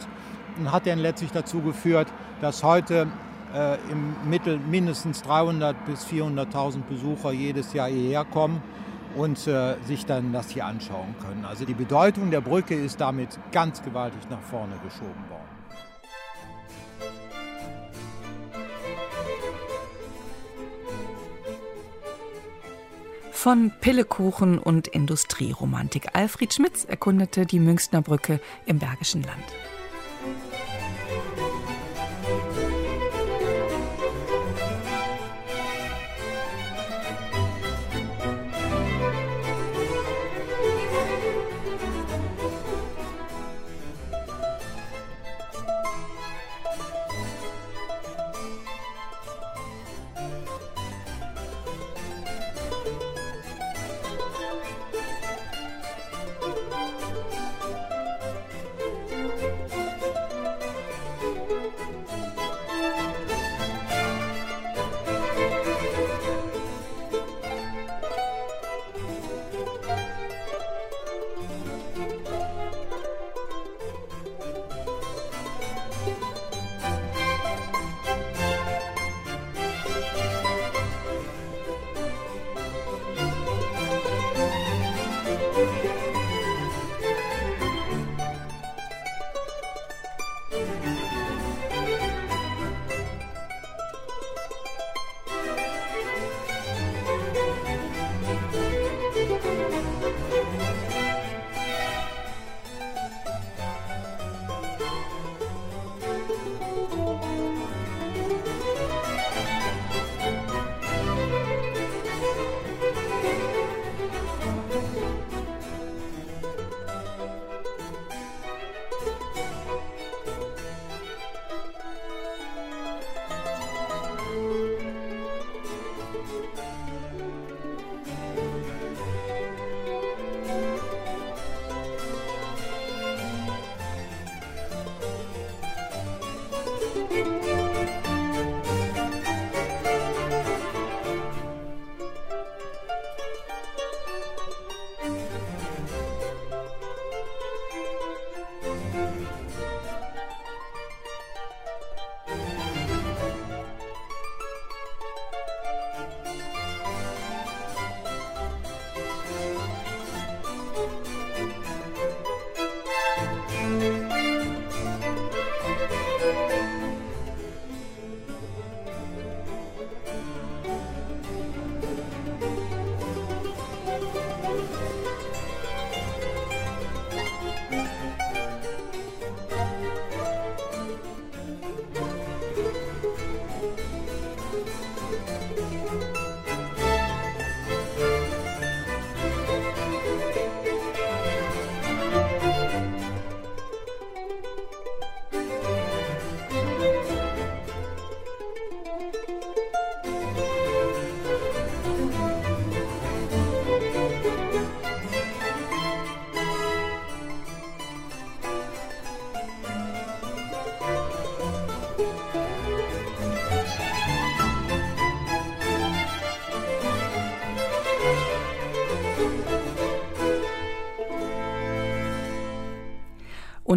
und 0.57 0.71
hat 0.71 0.87
dann 0.87 0.99
letztlich 0.99 1.31
dazu 1.31 1.61
geführt, 1.61 2.07
dass 2.41 2.63
heute 2.63 3.07
äh, 3.53 3.75
im 3.91 4.29
Mittel 4.29 4.59
mindestens 4.59 5.23
300.000 5.23 5.75
bis 5.85 6.05
400.000 6.05 6.81
Besucher 6.89 7.31
jedes 7.31 7.73
Jahr 7.73 7.87
hierher 7.87 8.25
kommen 8.25 8.61
und 9.15 9.47
äh, 9.47 9.75
sich 9.85 10.05
dann 10.05 10.33
das 10.33 10.49
hier 10.49 10.65
anschauen 10.65 11.15
können. 11.25 11.45
Also 11.45 11.65
die 11.65 11.73
Bedeutung 11.73 12.31
der 12.31 12.41
Brücke 12.41 12.75
ist 12.75 13.01
damit 13.01 13.39
ganz 13.51 13.81
gewaltig 13.83 14.21
nach 14.29 14.41
vorne 14.41 14.75
geschoben 14.83 15.29
worden. 15.29 15.36
Von 23.39 23.71
Pillekuchen 23.81 24.57
und 24.57 24.87
Industrieromantik. 24.87 26.07
Alfred 26.13 26.51
Schmitz 26.51 26.85
erkundete 26.85 27.45
die 27.45 27.59
Münchner 27.59 28.01
Brücke 28.01 28.41
im 28.65 28.79
Bergischen 28.79 29.21
Land. 29.21 29.43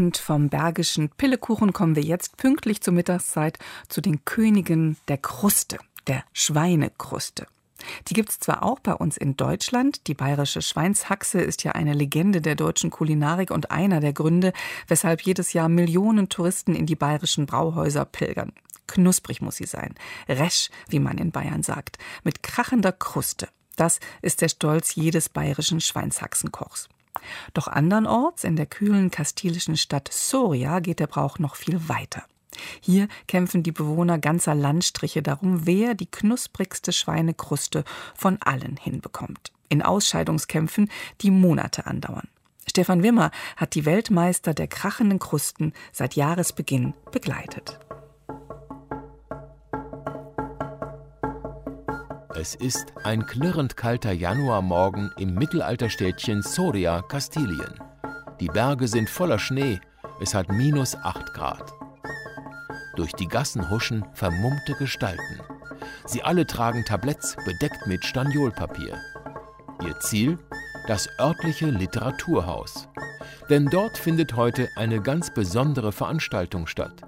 Und 0.00 0.16
vom 0.16 0.48
bergischen 0.48 1.10
Pillekuchen 1.10 1.74
kommen 1.74 1.94
wir 1.94 2.02
jetzt 2.02 2.38
pünktlich 2.38 2.80
zur 2.80 2.94
Mittagszeit 2.94 3.58
zu 3.90 4.00
den 4.00 4.24
Königen 4.24 4.96
der 5.08 5.18
Kruste, 5.18 5.76
der 6.06 6.24
Schweinekruste. 6.32 7.46
Die 8.08 8.14
gibt 8.14 8.30
es 8.30 8.40
zwar 8.40 8.62
auch 8.62 8.80
bei 8.80 8.94
uns 8.94 9.18
in 9.18 9.36
Deutschland, 9.36 10.06
die 10.06 10.14
bayerische 10.14 10.62
Schweinshaxe 10.62 11.42
ist 11.42 11.64
ja 11.64 11.72
eine 11.72 11.92
Legende 11.92 12.40
der 12.40 12.54
deutschen 12.54 12.88
Kulinarik 12.88 13.50
und 13.50 13.70
einer 13.70 14.00
der 14.00 14.14
Gründe, 14.14 14.54
weshalb 14.88 15.20
jedes 15.20 15.52
Jahr 15.52 15.68
Millionen 15.68 16.30
Touristen 16.30 16.74
in 16.74 16.86
die 16.86 16.96
bayerischen 16.96 17.44
Brauhäuser 17.44 18.06
pilgern. 18.06 18.54
Knusprig 18.86 19.42
muss 19.42 19.56
sie 19.56 19.66
sein, 19.66 19.94
resch, 20.30 20.70
wie 20.88 20.98
man 20.98 21.18
in 21.18 21.30
Bayern 21.30 21.62
sagt, 21.62 21.98
mit 22.24 22.42
krachender 22.42 22.92
Kruste. 22.92 23.50
Das 23.76 24.00
ist 24.22 24.40
der 24.40 24.48
Stolz 24.48 24.94
jedes 24.94 25.28
bayerischen 25.28 25.82
Schweinshaxenkochs. 25.82 26.88
Doch 27.54 27.68
andernorts 27.68 28.44
in 28.44 28.56
der 28.56 28.66
kühlen 28.66 29.10
kastilischen 29.10 29.76
Stadt 29.76 30.10
Soria 30.12 30.80
geht 30.80 31.00
der 31.00 31.06
Brauch 31.06 31.38
noch 31.38 31.56
viel 31.56 31.88
weiter. 31.88 32.24
Hier 32.80 33.08
kämpfen 33.28 33.62
die 33.62 33.72
Bewohner 33.72 34.18
ganzer 34.18 34.54
Landstriche 34.54 35.22
darum, 35.22 35.66
wer 35.66 35.94
die 35.94 36.10
knusprigste 36.10 36.92
Schweinekruste 36.92 37.84
von 38.14 38.38
allen 38.40 38.76
hinbekommt. 38.76 39.52
In 39.68 39.82
Ausscheidungskämpfen, 39.82 40.90
die 41.20 41.30
Monate 41.30 41.86
andauern. 41.86 42.28
Stefan 42.66 43.02
Wimmer 43.02 43.30
hat 43.56 43.74
die 43.74 43.84
Weltmeister 43.84 44.54
der 44.54 44.68
krachenden 44.68 45.18
Krusten 45.18 45.72
seit 45.92 46.14
Jahresbeginn 46.14 46.94
begleitet. 47.10 47.78
Es 52.34 52.54
ist 52.54 52.92
ein 53.02 53.26
klirrend 53.26 53.76
kalter 53.76 54.12
Januarmorgen 54.12 55.10
im 55.18 55.34
Mittelalterstädtchen 55.34 56.42
Soria, 56.42 57.02
Kastilien. 57.02 57.74
Die 58.38 58.46
Berge 58.46 58.86
sind 58.86 59.10
voller 59.10 59.40
Schnee, 59.40 59.80
es 60.20 60.32
hat 60.32 60.48
minus 60.48 60.94
8 60.94 61.34
Grad. 61.34 61.72
Durch 62.94 63.12
die 63.14 63.26
Gassen 63.26 63.68
huschen 63.68 64.04
vermummte 64.14 64.74
Gestalten. 64.74 65.40
Sie 66.06 66.22
alle 66.22 66.46
tragen 66.46 66.84
Tabletts 66.84 67.36
bedeckt 67.44 67.86
mit 67.86 68.04
Staniolpapier. 68.04 68.96
Ihr 69.82 69.98
Ziel? 69.98 70.38
Das 70.86 71.08
örtliche 71.18 71.66
Literaturhaus. 71.66 72.88
Denn 73.48 73.66
dort 73.66 73.98
findet 73.98 74.36
heute 74.36 74.68
eine 74.76 75.02
ganz 75.02 75.34
besondere 75.34 75.90
Veranstaltung 75.90 76.68
statt. 76.68 77.02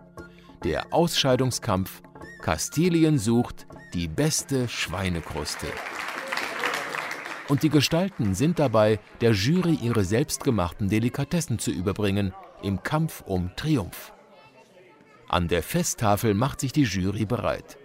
Der 0.64 0.92
Ausscheidungskampf 0.92 2.02
Kastilien 2.42 3.18
sucht 3.18 3.66
die 3.94 4.08
beste 4.08 4.68
Schweinekruste. 4.68 5.66
Und 7.48 7.62
die 7.62 7.68
Gestalten 7.68 8.34
sind 8.34 8.58
dabei, 8.58 8.98
der 9.20 9.32
Jury 9.32 9.78
ihre 9.82 10.04
selbstgemachten 10.04 10.88
Delikatessen 10.88 11.58
zu 11.58 11.70
überbringen, 11.70 12.32
im 12.62 12.82
Kampf 12.82 13.22
um 13.26 13.50
Triumph. 13.56 14.12
An 15.28 15.48
der 15.48 15.62
Festtafel 15.62 16.34
macht 16.34 16.60
sich 16.60 16.72
die 16.72 16.84
Jury 16.84 17.26
bereit. 17.26 17.76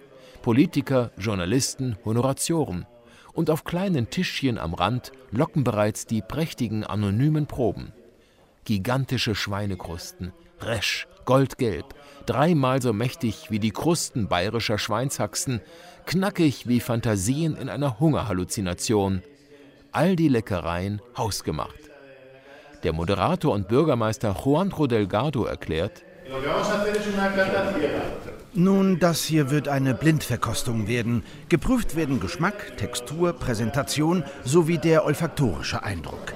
Politiker, 0.42 1.12
Journalisten, 1.18 1.98
Honoratioren. 2.06 2.86
Und 3.34 3.50
auf 3.50 3.64
kleinen 3.66 4.10
Tischchen 4.10 4.58
am 4.58 4.74
Rand 4.74 5.12
locken 5.32 5.64
bereits 5.64 6.06
die 6.06 6.22
prächtigen 6.22 6.84
anonymen 6.84 7.48
Proben. 7.48 7.92
Gigantische 8.64 9.36
Schweinekrusten, 9.36 10.34
resch, 10.62 11.08
goldgelb, 11.26 11.94
dreimal 12.26 12.82
so 12.82 12.94
mächtig 12.94 13.52
wie 13.52 13.60
die 13.60 13.72
Krusten 13.72 14.28
bayerischer 14.28 14.78
Schweinshaxen, 14.78 15.62
knackig 16.08 16.68
wie 16.68 16.80
Fantasien 16.80 17.56
in 17.56 17.70
einer 17.70 18.00
Hungerhalluzination. 18.00 19.22
All 19.92 20.16
die 20.16 20.30
Leckereien 20.30 21.02
hausgemacht. 21.16 21.76
Der 22.84 22.94
Moderator 22.94 23.54
und 23.54 23.68
Bürgermeister 23.68 24.36
Juanjo 24.44 24.88
Delgado 24.88 25.46
erklärt, 25.46 26.04
nun, 28.54 29.00
das 29.00 29.24
hier 29.24 29.50
wird 29.52 29.68
eine 29.68 29.94
Blindverkostung 29.94 30.88
werden. 30.88 31.24
Geprüft 31.48 31.96
werden 31.96 32.20
Geschmack, 32.20 32.76
Textur, 32.78 33.34
Präsentation 33.34 34.24
sowie 34.44 34.78
der 34.78 35.06
olfaktorische 35.06 35.84
Eindruck. 35.84 36.34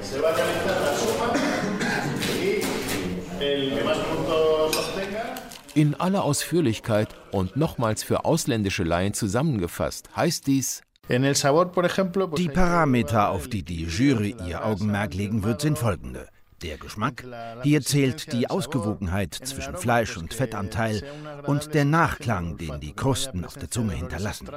In 5.74 5.96
aller 5.96 6.24
Ausführlichkeit 6.26 7.08
und 7.32 7.56
nochmals 7.56 8.04
für 8.04 8.26
ausländische 8.26 8.84
Laien 8.84 9.14
zusammengefasst 9.14 10.10
heißt 10.16 10.46
dies 10.48 10.82
Die 11.08 12.50
Parameter, 12.50 13.30
auf 13.30 13.48
die 13.48 13.64
die 13.64 13.84
Jury 13.86 14.36
ihr 14.48 14.66
Augenmerk 14.66 15.14
legen 15.14 15.44
wird, 15.44 15.62
sind 15.62 15.78
folgende. 15.78 16.28
Der 16.62 16.78
Geschmack. 16.78 17.26
Hier 17.64 17.82
zählt 17.82 18.32
die 18.34 18.50
Ausgewogenheit 18.50 19.34
zwischen 19.34 19.76
Fleisch- 19.78 20.18
und 20.18 20.34
Fettanteil 20.34 21.04
und 21.48 21.74
der 21.74 21.86
Nachklang, 21.86 22.58
den 22.58 22.80
die 22.80 22.94
Krusten 22.94 23.46
auf 23.46 23.56
der 23.56 23.70
Zunge 23.70 23.94
hinterlassen. 23.94 24.48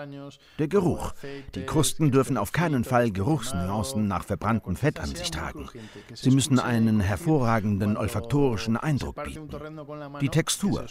Der 0.58 0.68
Geruch. 0.68 1.14
Die 1.54 1.64
Krusten 1.64 2.10
dürfen 2.10 2.36
auf 2.36 2.52
keinen 2.52 2.84
Fall 2.84 3.10
Geruchsnuancen 3.10 4.06
nach 4.06 4.24
verbranntem 4.24 4.76
Fett 4.76 5.00
an 5.00 5.14
sich 5.14 5.30
tragen. 5.30 5.68
Sie 6.12 6.30
müssen 6.30 6.58
einen 6.58 7.00
hervorragenden 7.00 7.96
olfaktorischen 7.96 8.76
Eindruck 8.76 9.22
bieten. 9.24 9.48
Die 10.20 10.28
Textur. 10.28 10.86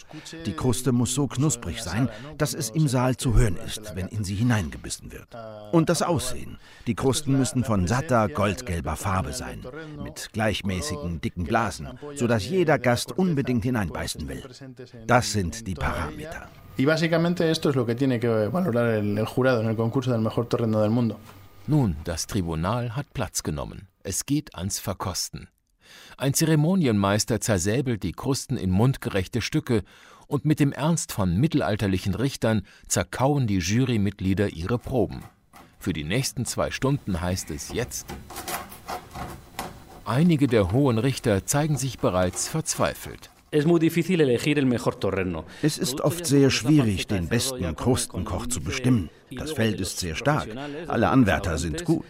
Die 0.46 0.54
Kruste 0.54 0.92
muss 0.92 1.14
so 1.14 1.28
knusprig 1.28 1.82
sein, 1.82 2.08
dass 2.38 2.54
es 2.54 2.70
im 2.70 2.88
Saal 2.88 3.16
zu 3.16 3.34
hören 3.34 3.56
ist, 3.56 3.94
wenn 3.94 4.08
in 4.08 4.24
sie 4.24 4.34
hineingebissen 4.34 5.12
wird. 5.12 5.28
Und 5.72 5.88
das 5.88 6.02
Aussehen. 6.02 6.58
Die 6.86 6.94
Krusten 6.94 7.38
müssen 7.38 7.64
von 7.64 7.86
satter, 7.86 8.28
goldgelber 8.28 8.96
Farbe 8.96 9.32
sein, 9.32 9.64
mit 10.02 10.30
gleichmäßigen 10.32 11.03
riesigen, 11.04 11.20
dicken 11.20 11.44
Blasen, 11.44 11.88
sodass 12.14 12.48
jeder 12.48 12.78
Gast 12.78 13.12
unbedingt 13.12 13.64
hineinbeißen 13.64 14.28
will. 14.28 14.42
Das 15.06 15.32
sind 15.32 15.66
die 15.66 15.74
Parameter. 15.74 16.48
Nun, 21.66 21.96
das 22.04 22.26
Tribunal 22.26 22.96
hat 22.96 23.12
Platz 23.14 23.42
genommen. 23.42 23.88
Es 24.02 24.26
geht 24.26 24.54
ans 24.54 24.78
Verkosten. 24.78 25.48
Ein 26.18 26.34
Zeremonienmeister 26.34 27.40
zersäbelt 27.40 28.02
die 28.02 28.12
Krusten 28.12 28.56
in 28.56 28.70
mundgerechte 28.70 29.40
Stücke 29.40 29.82
und 30.26 30.44
mit 30.44 30.58
dem 30.58 30.72
Ernst 30.72 31.12
von 31.12 31.36
mittelalterlichen 31.36 32.14
Richtern 32.14 32.62
zerkauen 32.88 33.46
die 33.46 33.58
Jurymitglieder 33.58 34.48
ihre 34.48 34.78
Proben. 34.78 35.22
Für 35.78 35.92
die 35.92 36.04
nächsten 36.04 36.46
zwei 36.46 36.70
Stunden 36.70 37.20
heißt 37.20 37.50
es 37.50 37.72
jetzt 37.72 38.06
Einige 40.06 40.46
der 40.46 40.70
hohen 40.72 40.98
Richter 40.98 41.46
zeigen 41.46 41.78
sich 41.78 41.98
bereits 41.98 42.46
verzweifelt. 42.48 43.30
Es 45.62 45.78
ist 45.78 46.00
oft 46.00 46.26
sehr 46.26 46.50
schwierig, 46.50 47.06
den 47.06 47.28
besten 47.28 47.74
Krustenkoch 47.76 48.46
zu 48.48 48.60
bestimmen. 48.60 49.08
Das 49.30 49.52
Feld 49.52 49.80
ist 49.80 50.00
sehr 50.00 50.14
stark. 50.14 50.48
Alle 50.88 51.08
Anwärter 51.08 51.56
sind 51.56 51.84
gut. 51.84 52.04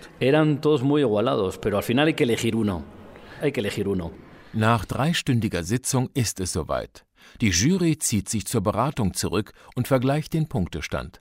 Nach 4.53 4.85
dreistündiger 4.85 5.63
Sitzung 5.65 6.11
ist 6.15 6.41
es 6.41 6.53
soweit. 6.53 7.05
Die 7.41 7.51
Jury 7.51 7.99
zieht 7.99 8.29
sich 8.29 8.47
zur 8.47 8.63
Beratung 8.63 9.15
zurück 9.15 9.53
und 9.77 9.87
vergleicht 9.87 10.33
den 10.35 10.49
Punktestand. 10.49 11.21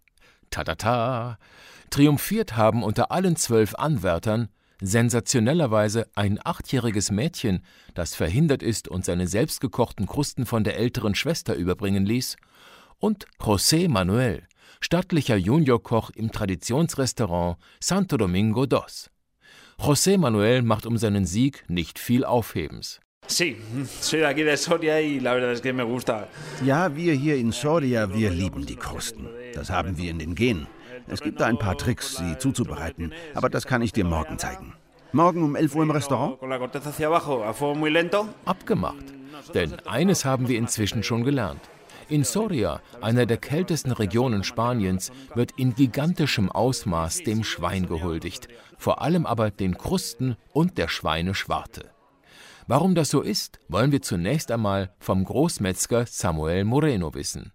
Ta-ta-ta! 0.49 1.37
Triumphiert 1.89 2.55
haben 2.57 2.81
unter 2.83 3.11
allen 3.11 3.35
zwölf 3.35 3.75
Anwärtern 3.75 4.49
sensationellerweise 4.85 6.07
ein 6.15 6.39
achtjähriges 6.43 7.11
Mädchen, 7.11 7.63
das 7.93 8.15
verhindert 8.15 8.63
ist 8.63 8.87
und 8.87 9.05
seine 9.05 9.27
selbstgekochten 9.27 10.07
Krusten 10.07 10.45
von 10.45 10.63
der 10.63 10.77
älteren 10.77 11.15
Schwester 11.15 11.55
überbringen 11.55 12.05
ließ, 12.05 12.35
und 12.99 13.25
José 13.39 13.89
Manuel, 13.89 14.43
stattlicher 14.79 15.35
Juniorkoch 15.35 16.11
im 16.11 16.31
Traditionsrestaurant 16.31 17.57
Santo 17.79 18.17
Domingo 18.17 18.65
dos. 18.65 19.09
José 19.79 20.17
Manuel 20.17 20.61
macht 20.61 20.85
um 20.85 20.97
seinen 20.97 21.25
Sieg 21.25 21.63
nicht 21.67 21.99
viel 21.99 22.23
Aufhebens. 22.23 22.99
Ja, 26.63 26.95
wir 26.95 27.13
hier 27.13 27.37
in 27.37 27.51
Soria, 27.51 28.13
wir 28.13 28.29
lieben 28.29 28.65
die 28.65 28.75
Krusten. 28.75 29.27
Das 29.53 29.69
haben 29.69 29.97
wir 29.97 30.11
in 30.11 30.19
den 30.19 30.35
Genen. 30.35 30.67
Es 31.07 31.21
gibt 31.21 31.41
da 31.41 31.45
ein 31.45 31.57
paar 31.57 31.77
Tricks, 31.77 32.17
sie 32.17 32.37
zuzubereiten, 32.37 33.13
aber 33.33 33.49
das 33.49 33.65
kann 33.65 33.81
ich 33.81 33.93
dir 33.93 34.05
morgen 34.05 34.37
zeigen. 34.39 34.73
Morgen 35.11 35.43
um 35.43 35.55
11 35.55 35.75
Uhr 35.75 35.83
im 35.83 35.91
Restaurant? 35.91 36.41
Abgemacht. 38.45 39.05
Denn 39.53 39.79
eines 39.85 40.25
haben 40.25 40.47
wir 40.47 40.57
inzwischen 40.57 41.03
schon 41.03 41.23
gelernt. 41.23 41.61
In 42.09 42.23
Soria, 42.23 42.81
einer 43.01 43.25
der 43.25 43.37
kältesten 43.37 43.91
Regionen 43.91 44.43
Spaniens, 44.43 45.11
wird 45.35 45.51
in 45.57 45.75
gigantischem 45.75 46.51
Ausmaß 46.51 47.19
dem 47.23 47.43
Schwein 47.43 47.87
gehuldigt, 47.87 48.47
vor 48.77 49.01
allem 49.01 49.25
aber 49.25 49.51
den 49.51 49.77
Krusten 49.77 50.35
und 50.51 50.77
der 50.77 50.87
Schweineschwarte. 50.87 51.91
Warum 52.67 52.95
das 52.95 53.09
so 53.09 53.21
ist, 53.21 53.59
wollen 53.67 53.91
wir 53.91 54.01
zunächst 54.01 54.51
einmal 54.51 54.93
vom 54.99 55.23
Großmetzger 55.23 56.05
Samuel 56.05 56.63
Moreno 56.63 57.13
wissen. 57.13 57.51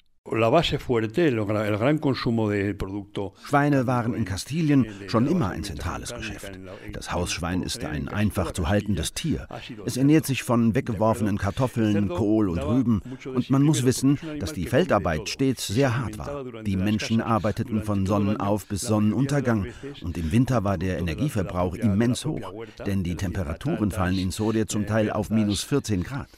Schweine 3.44 3.86
waren 3.86 4.14
in 4.14 4.24
Kastilien 4.24 4.86
schon 5.06 5.26
immer 5.26 5.50
ein 5.50 5.64
zentrales 5.64 6.14
Geschäft. 6.14 6.58
Das 6.92 7.12
Hausschwein 7.12 7.62
ist 7.62 7.84
ein 7.84 8.08
einfach 8.08 8.52
zu 8.52 8.68
haltendes 8.68 9.14
Tier. 9.14 9.48
Es 9.86 9.96
ernährt 9.96 10.26
sich 10.26 10.42
von 10.42 10.74
weggeworfenen 10.74 11.38
Kartoffeln, 11.38 12.08
Kohl 12.08 12.48
und 12.48 12.58
Rüben. 12.58 13.02
Und 13.24 13.50
man 13.50 13.62
muss 13.62 13.84
wissen, 13.84 14.18
dass 14.38 14.52
die 14.52 14.66
Feldarbeit 14.66 15.28
stets 15.28 15.66
sehr 15.66 15.96
hart 15.96 16.18
war. 16.18 16.44
Die 16.62 16.76
Menschen 16.76 17.20
arbeiteten 17.20 17.82
von 17.82 18.06
Sonnenauf 18.06 18.66
bis 18.66 18.82
Sonnenuntergang. 18.82 19.66
Und 20.02 20.18
im 20.18 20.32
Winter 20.32 20.64
war 20.64 20.78
der 20.78 20.98
Energieverbrauch 20.98 21.74
immens 21.74 22.24
hoch, 22.24 22.52
denn 22.86 23.02
die 23.02 23.16
Temperaturen 23.16 23.90
fallen 23.90 24.18
in 24.18 24.30
Soria 24.30 24.66
zum 24.66 24.86
Teil 24.86 25.10
auf 25.10 25.30
minus 25.30 25.62
14 25.62 26.02
Grad. 26.02 26.28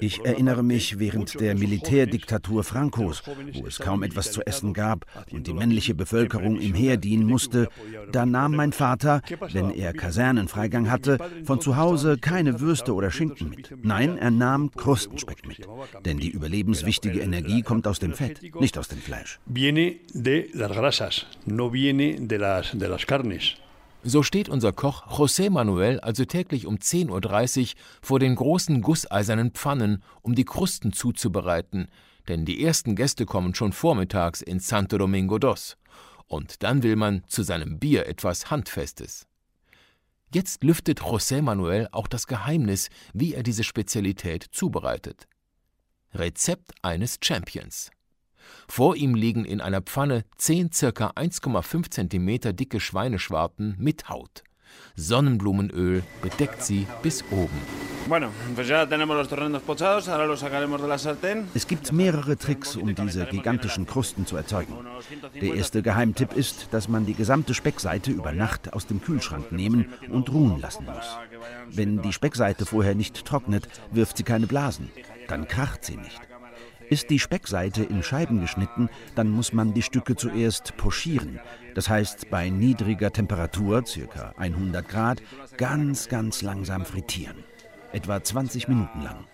Ich 0.00 0.24
erinnere 0.24 0.62
mich 0.62 0.98
während 0.98 1.40
der 1.40 1.54
Militärdiktatur 1.54 2.64
Francos, 2.64 3.15
wo 3.26 3.66
es 3.66 3.78
kaum 3.78 4.02
etwas 4.02 4.32
zu 4.32 4.46
essen 4.46 4.72
gab 4.72 5.06
und 5.32 5.46
die 5.46 5.52
männliche 5.52 5.94
Bevölkerung 5.94 6.60
im 6.60 6.74
Heer 6.74 6.96
dienen 6.96 7.26
musste, 7.26 7.68
da 8.12 8.26
nahm 8.26 8.56
mein 8.56 8.72
Vater, 8.72 9.22
wenn 9.52 9.70
er 9.70 9.92
Kasernenfreigang 9.92 10.90
hatte, 10.90 11.18
von 11.44 11.60
zu 11.60 11.76
Hause 11.76 12.18
keine 12.18 12.60
Würste 12.60 12.94
oder 12.94 13.10
Schinken 13.10 13.50
mit. 13.50 13.72
Nein, 13.82 14.18
er 14.18 14.30
nahm 14.30 14.70
Krustenspeck 14.70 15.46
mit. 15.46 15.66
Denn 16.04 16.18
die 16.18 16.30
überlebenswichtige 16.30 17.20
Energie 17.20 17.62
kommt 17.62 17.86
aus 17.86 17.98
dem 17.98 18.12
Fett, 18.12 18.40
nicht 18.60 18.78
aus 18.78 18.88
dem 18.88 18.98
Fleisch. 18.98 19.38
Viene 19.46 19.96
de 20.12 20.48
las 20.54 20.72
grasas, 20.72 21.26
no 21.46 21.72
viene 21.72 22.16
de 22.20 22.38
las, 22.38 22.72
de 22.72 22.88
las 22.88 23.06
carnes. 23.06 23.56
So 24.08 24.22
steht 24.22 24.48
unser 24.48 24.72
Koch 24.72 25.18
José 25.18 25.50
Manuel 25.50 25.98
also 25.98 26.24
täglich 26.24 26.66
um 26.66 26.76
10.30 26.76 27.60
Uhr 27.60 27.68
vor 28.02 28.20
den 28.20 28.36
großen 28.36 28.80
gusseisernen 28.80 29.50
Pfannen, 29.50 30.00
um 30.22 30.36
die 30.36 30.44
Krusten 30.44 30.92
zuzubereiten, 30.92 31.88
denn 32.28 32.44
die 32.44 32.62
ersten 32.62 32.96
Gäste 32.96 33.26
kommen 33.26 33.54
schon 33.54 33.72
vormittags 33.72 34.42
in 34.42 34.60
Santo 34.60 34.98
Domingo 34.98 35.38
dos. 35.38 35.76
Und 36.26 36.62
dann 36.62 36.82
will 36.82 36.96
man 36.96 37.22
zu 37.28 37.42
seinem 37.42 37.78
Bier 37.78 38.06
etwas 38.06 38.50
Handfestes. 38.50 39.26
Jetzt 40.34 40.64
lüftet 40.64 41.00
José 41.00 41.40
Manuel 41.40 41.88
auch 41.92 42.08
das 42.08 42.26
Geheimnis, 42.26 42.88
wie 43.14 43.34
er 43.34 43.42
diese 43.42 43.62
Spezialität 43.62 44.44
zubereitet. 44.50 45.28
Rezept 46.14 46.72
eines 46.82 47.18
Champions. 47.22 47.90
Vor 48.68 48.96
ihm 48.96 49.14
liegen 49.14 49.44
in 49.44 49.60
einer 49.60 49.82
Pfanne 49.82 50.24
zehn 50.36 50.72
circa 50.72 51.10
1,5 51.10 51.90
cm 51.90 52.56
dicke 52.56 52.80
Schweineschwarten 52.80 53.76
mit 53.78 54.08
Haut. 54.08 54.42
Sonnenblumenöl 54.94 56.02
bedeckt 56.22 56.62
sie 56.62 56.86
bis 57.02 57.24
oben. 57.30 57.95
Es 61.54 61.66
gibt 61.66 61.92
mehrere 61.92 62.36
Tricks, 62.36 62.76
um 62.76 62.94
diese 62.94 63.26
gigantischen 63.26 63.86
Krusten 63.86 64.26
zu 64.26 64.36
erzeugen. 64.36 64.74
Der 65.34 65.54
erste 65.54 65.82
Geheimtipp 65.82 66.32
ist, 66.32 66.68
dass 66.70 66.88
man 66.88 67.04
die 67.04 67.14
gesamte 67.14 67.52
Speckseite 67.52 68.12
über 68.12 68.32
Nacht 68.32 68.72
aus 68.72 68.86
dem 68.86 69.02
Kühlschrank 69.02 69.50
nehmen 69.50 69.92
und 70.08 70.32
ruhen 70.32 70.60
lassen 70.60 70.84
muss. 70.84 71.16
Wenn 71.68 72.00
die 72.00 72.12
Speckseite 72.12 72.64
vorher 72.64 72.94
nicht 72.94 73.24
trocknet, 73.24 73.68
wirft 73.90 74.18
sie 74.18 74.22
keine 74.22 74.46
Blasen. 74.46 74.90
Dann 75.26 75.48
kracht 75.48 75.84
sie 75.84 75.96
nicht. 75.96 76.20
Ist 76.88 77.10
die 77.10 77.18
Speckseite 77.18 77.82
in 77.82 78.04
Scheiben 78.04 78.40
geschnitten, 78.40 78.88
dann 79.16 79.30
muss 79.30 79.52
man 79.52 79.74
die 79.74 79.82
Stücke 79.82 80.14
zuerst 80.14 80.76
pochieren. 80.76 81.40
Das 81.74 81.88
heißt, 81.88 82.30
bei 82.30 82.48
niedriger 82.48 83.12
Temperatur, 83.12 83.82
ca. 83.82 84.32
100 84.36 84.88
Grad, 84.88 85.22
ganz, 85.56 86.08
ganz 86.08 86.42
langsam 86.42 86.84
frittieren. 86.84 87.42
Etwa 87.96 88.22
20 88.22 88.68
Minuten 88.68 89.00
lang. 89.02 89.24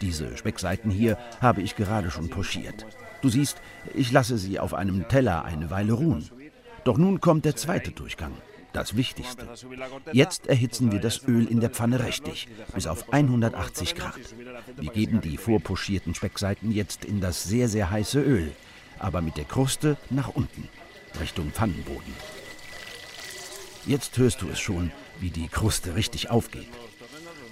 Diese 0.00 0.36
Speckseiten 0.36 0.90
hier 0.90 1.16
habe 1.40 1.62
ich 1.62 1.76
gerade 1.76 2.10
schon 2.10 2.28
pochiert. 2.28 2.84
Du 3.22 3.28
siehst, 3.28 3.62
ich 3.94 4.10
lasse 4.10 4.36
sie 4.36 4.58
auf 4.58 4.74
einem 4.74 5.06
Teller 5.06 5.44
eine 5.44 5.70
Weile 5.70 5.92
ruhen. 5.92 6.28
Doch 6.82 6.98
nun 6.98 7.20
kommt 7.20 7.44
der 7.44 7.54
zweite 7.54 7.92
Durchgang 7.92 8.32
das 8.72 8.96
Wichtigste. 8.96 9.48
Jetzt 10.12 10.48
erhitzen 10.48 10.90
wir 10.90 11.00
das 11.00 11.26
Öl 11.26 11.46
in 11.46 11.60
der 11.60 11.70
Pfanne 11.70 12.04
richtig, 12.04 12.48
bis 12.74 12.88
auf 12.88 13.12
180 13.12 13.94
Grad. 13.94 14.18
Wir 14.76 14.90
geben 14.90 15.20
die 15.20 15.36
vorpochierten 15.36 16.14
Speckseiten 16.14 16.72
jetzt 16.72 17.04
in 17.04 17.20
das 17.20 17.44
sehr, 17.44 17.68
sehr 17.68 17.90
heiße 17.90 18.20
Öl, 18.20 18.50
aber 18.98 19.20
mit 19.20 19.36
der 19.36 19.44
Kruste 19.44 19.96
nach 20.10 20.28
unten, 20.28 20.68
Richtung 21.20 21.50
Pfannenboden. 21.52 22.14
Jetzt 23.86 24.18
hörst 24.18 24.42
du 24.42 24.48
es 24.48 24.60
schon, 24.60 24.90
wie 25.20 25.30
die 25.30 25.48
Kruste 25.48 25.94
richtig 25.94 26.30
aufgeht. 26.30 26.68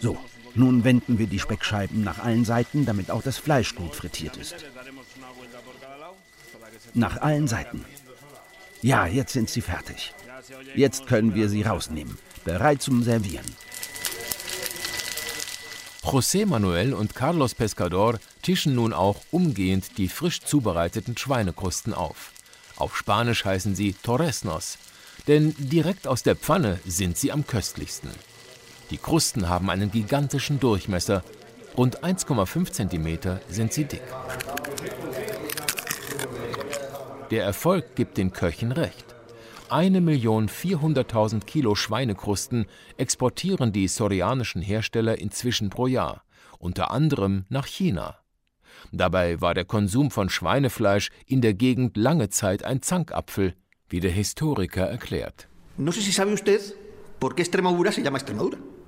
So, 0.00 0.16
nun 0.54 0.84
wenden 0.84 1.18
wir 1.18 1.26
die 1.26 1.38
Speckscheiben 1.38 2.02
nach 2.02 2.18
allen 2.18 2.44
Seiten, 2.44 2.86
damit 2.86 3.10
auch 3.10 3.22
das 3.22 3.38
Fleisch 3.38 3.74
gut 3.74 3.94
frittiert 3.94 4.36
ist. 4.36 4.56
Nach 6.94 7.20
allen 7.20 7.48
Seiten. 7.48 7.84
Ja, 8.82 9.06
jetzt 9.06 9.32
sind 9.32 9.50
sie 9.50 9.60
fertig. 9.60 10.14
Jetzt 10.74 11.06
können 11.06 11.34
wir 11.34 11.48
sie 11.48 11.62
rausnehmen. 11.62 12.18
Bereit 12.44 12.82
zum 12.82 13.02
Servieren. 13.02 13.46
José 16.02 16.46
Manuel 16.46 16.94
und 16.94 17.14
Carlos 17.14 17.54
Pescador 17.54 18.18
tischen 18.40 18.74
nun 18.74 18.94
auch 18.94 19.20
umgehend 19.30 19.98
die 19.98 20.08
frisch 20.08 20.40
zubereiteten 20.40 21.18
Schweinekrusten 21.18 21.92
auf. 21.92 22.32
Auf 22.76 22.96
Spanisch 22.96 23.44
heißen 23.44 23.74
sie 23.74 23.94
Torresnos, 24.02 24.78
denn 25.26 25.54
direkt 25.58 26.06
aus 26.06 26.22
der 26.22 26.36
Pfanne 26.36 26.80
sind 26.86 27.18
sie 27.18 27.30
am 27.30 27.46
köstlichsten. 27.46 28.10
Die 28.90 28.98
Krusten 28.98 29.48
haben 29.48 29.70
einen 29.70 29.90
gigantischen 29.90 30.60
Durchmesser, 30.60 31.22
rund 31.76 32.02
1,5 32.02 32.72
cm 32.72 33.38
sind 33.48 33.72
sie 33.72 33.84
dick. 33.84 34.02
Der 37.30 37.44
Erfolg 37.44 37.94
gibt 37.94 38.16
den 38.16 38.32
Köchen 38.32 38.72
recht. 38.72 39.04
1.400.000 39.68 41.44
Kilo 41.44 41.74
Schweinekrusten 41.74 42.64
exportieren 42.96 43.72
die 43.72 43.86
sorianischen 43.86 44.62
Hersteller 44.62 45.18
inzwischen 45.18 45.68
pro 45.68 45.86
Jahr, 45.86 46.22
unter 46.58 46.90
anderem 46.90 47.44
nach 47.50 47.66
China. 47.66 48.16
Dabei 48.92 49.42
war 49.42 49.52
der 49.52 49.66
Konsum 49.66 50.10
von 50.10 50.30
Schweinefleisch 50.30 51.10
in 51.26 51.42
der 51.42 51.52
Gegend 51.52 51.98
lange 51.98 52.30
Zeit 52.30 52.64
ein 52.64 52.80
Zankapfel, 52.80 53.54
wie 53.90 54.00
der 54.00 54.10
Historiker 54.10 54.86
erklärt. 54.86 55.48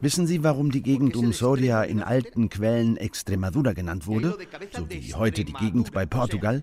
Wissen 0.00 0.26
Sie, 0.26 0.42
warum 0.42 0.70
die 0.70 0.82
Gegend 0.82 1.16
um 1.16 1.32
Soria 1.32 1.82
in 1.82 2.02
alten 2.02 2.48
Quellen 2.48 2.96
Extremadura 2.96 3.72
genannt 3.72 4.06
wurde, 4.06 4.38
so 4.72 4.88
wie 4.88 5.14
heute 5.14 5.44
die 5.44 5.52
Gegend 5.52 5.92
bei 5.92 6.06
Portugal? 6.06 6.62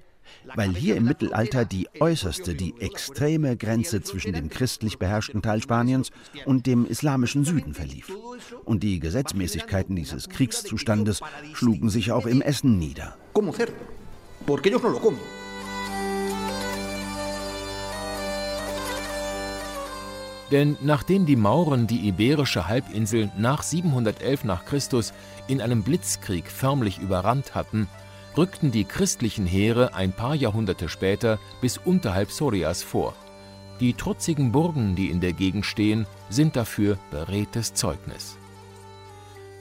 weil 0.56 0.73
hier 0.76 0.95
im 0.95 1.06
Mittelalter 1.06 1.65
die 1.65 1.88
äußerste, 1.99 2.56
die 2.56 2.73
extreme 2.80 3.57
Grenze 3.57 4.02
zwischen 4.02 4.34
dem 4.34 4.49
christlich 4.49 4.98
beherrschten 4.98 5.41
Teil 5.41 5.61
Spaniens 5.61 6.11
und 6.45 6.65
dem 6.65 6.85
islamischen 6.85 7.45
Süden 7.45 7.73
verlief. 7.73 8.11
Und 8.65 8.84
die 8.84 8.99
Gesetzmäßigkeiten 8.99 9.95
dieses 9.95 10.30
Kriegszustandes 10.30 11.22
schlugen 11.53 11.89
sich 11.89 12.11
auch 12.11 12.26
im 12.26 12.41
Essen 12.41 12.77
nieder. 12.77 13.15
Denn 20.52 20.78
nachdem 20.82 21.26
die 21.26 21.36
Mauren 21.36 21.88
die 21.88 22.07
iberische 22.07 22.68
Halbinsel 22.68 23.30
nach 23.38 23.64
711 23.64 24.45
nach 24.45 24.65
Christus 24.65 25.14
in 25.48 25.61
einem 25.61 25.84
Blitzkrieg 25.84 26.49
förmlich 26.49 26.99
überrannt 26.99 27.53
hatten, 27.53 27.88
rückten 28.38 28.72
die 28.72 28.86
christlichen 28.86 29.45
Heere 29.45 29.94
ein 29.94 30.14
paar 30.14 30.36
Jahrhunderte 30.36 30.88
später 30.90 31.40
bis 31.60 31.78
unterhalb 31.78 32.32
Sorias 32.32 32.84
vor. 32.84 33.14
Die 33.80 33.94
trutzigen 33.94 34.52
Burgen, 34.52 34.95
die 34.95 35.10
in 35.10 35.19
der 35.19 35.34
Gegend 35.34 35.65
stehen, 35.65 36.06
sind 36.30 36.56
dafür 36.56 36.98
beredtes 37.11 37.74
Zeugnis. 37.74 38.38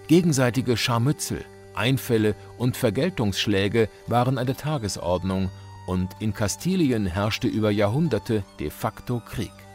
Gegenseitige 0.09 0.77
Scharmützel, 0.77 1.45
Einfälle 1.75 2.35
und 2.59 2.77
Vergeltungsschläge 2.77 3.89
waren 4.07 4.39
an 4.39 4.47
der 4.47 4.57
Tagesordnung 4.57 5.51
und 5.87 6.11
in 6.21 6.33
Kastilien 6.33 7.07
herrschte 7.07 7.49
über 7.49 7.71
Jahrhunderte 7.71 8.45
de 8.59 8.71
facto 8.71 9.21
Krieg. 9.21 9.66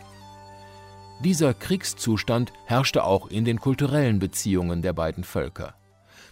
Dieser 1.23 1.53
Kriegszustand 1.53 2.51
herrschte 2.65 3.03
auch 3.03 3.27
in 3.27 3.45
den 3.45 3.59
kulturellen 3.59 4.17
Beziehungen 4.17 4.81
der 4.81 4.93
beiden 4.93 5.23
Völker. 5.23 5.75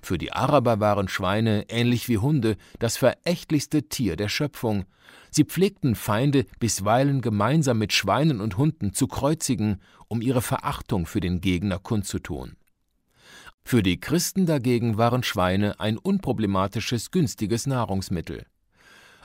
Für 0.01 0.17
die 0.17 0.31
Araber 0.31 0.79
waren 0.79 1.07
Schweine, 1.07 1.65
ähnlich 1.69 2.09
wie 2.09 2.17
Hunde, 2.17 2.57
das 2.79 2.97
verächtlichste 2.97 3.83
Tier 3.83 4.15
der 4.15 4.29
Schöpfung. 4.29 4.85
Sie 5.29 5.43
pflegten 5.43 5.93
Feinde 5.93 6.47
bisweilen 6.59 7.21
gemeinsam 7.21 7.77
mit 7.77 7.93
Schweinen 7.93 8.41
und 8.41 8.57
Hunden 8.57 8.91
zu 8.91 9.05
kreuzigen, 9.07 9.79
um 10.07 10.23
ihre 10.23 10.41
Verachtung 10.41 11.05
für 11.05 11.19
den 11.19 11.39
Gegner 11.39 11.77
kundzutun. 11.77 12.55
Für 13.63 13.83
die 13.83 13.99
Christen 13.99 14.47
dagegen 14.47 14.97
waren 14.97 15.21
Schweine 15.21 15.79
ein 15.79 15.99
unproblematisches, 15.99 17.11
günstiges 17.11 17.67
Nahrungsmittel. 17.67 18.47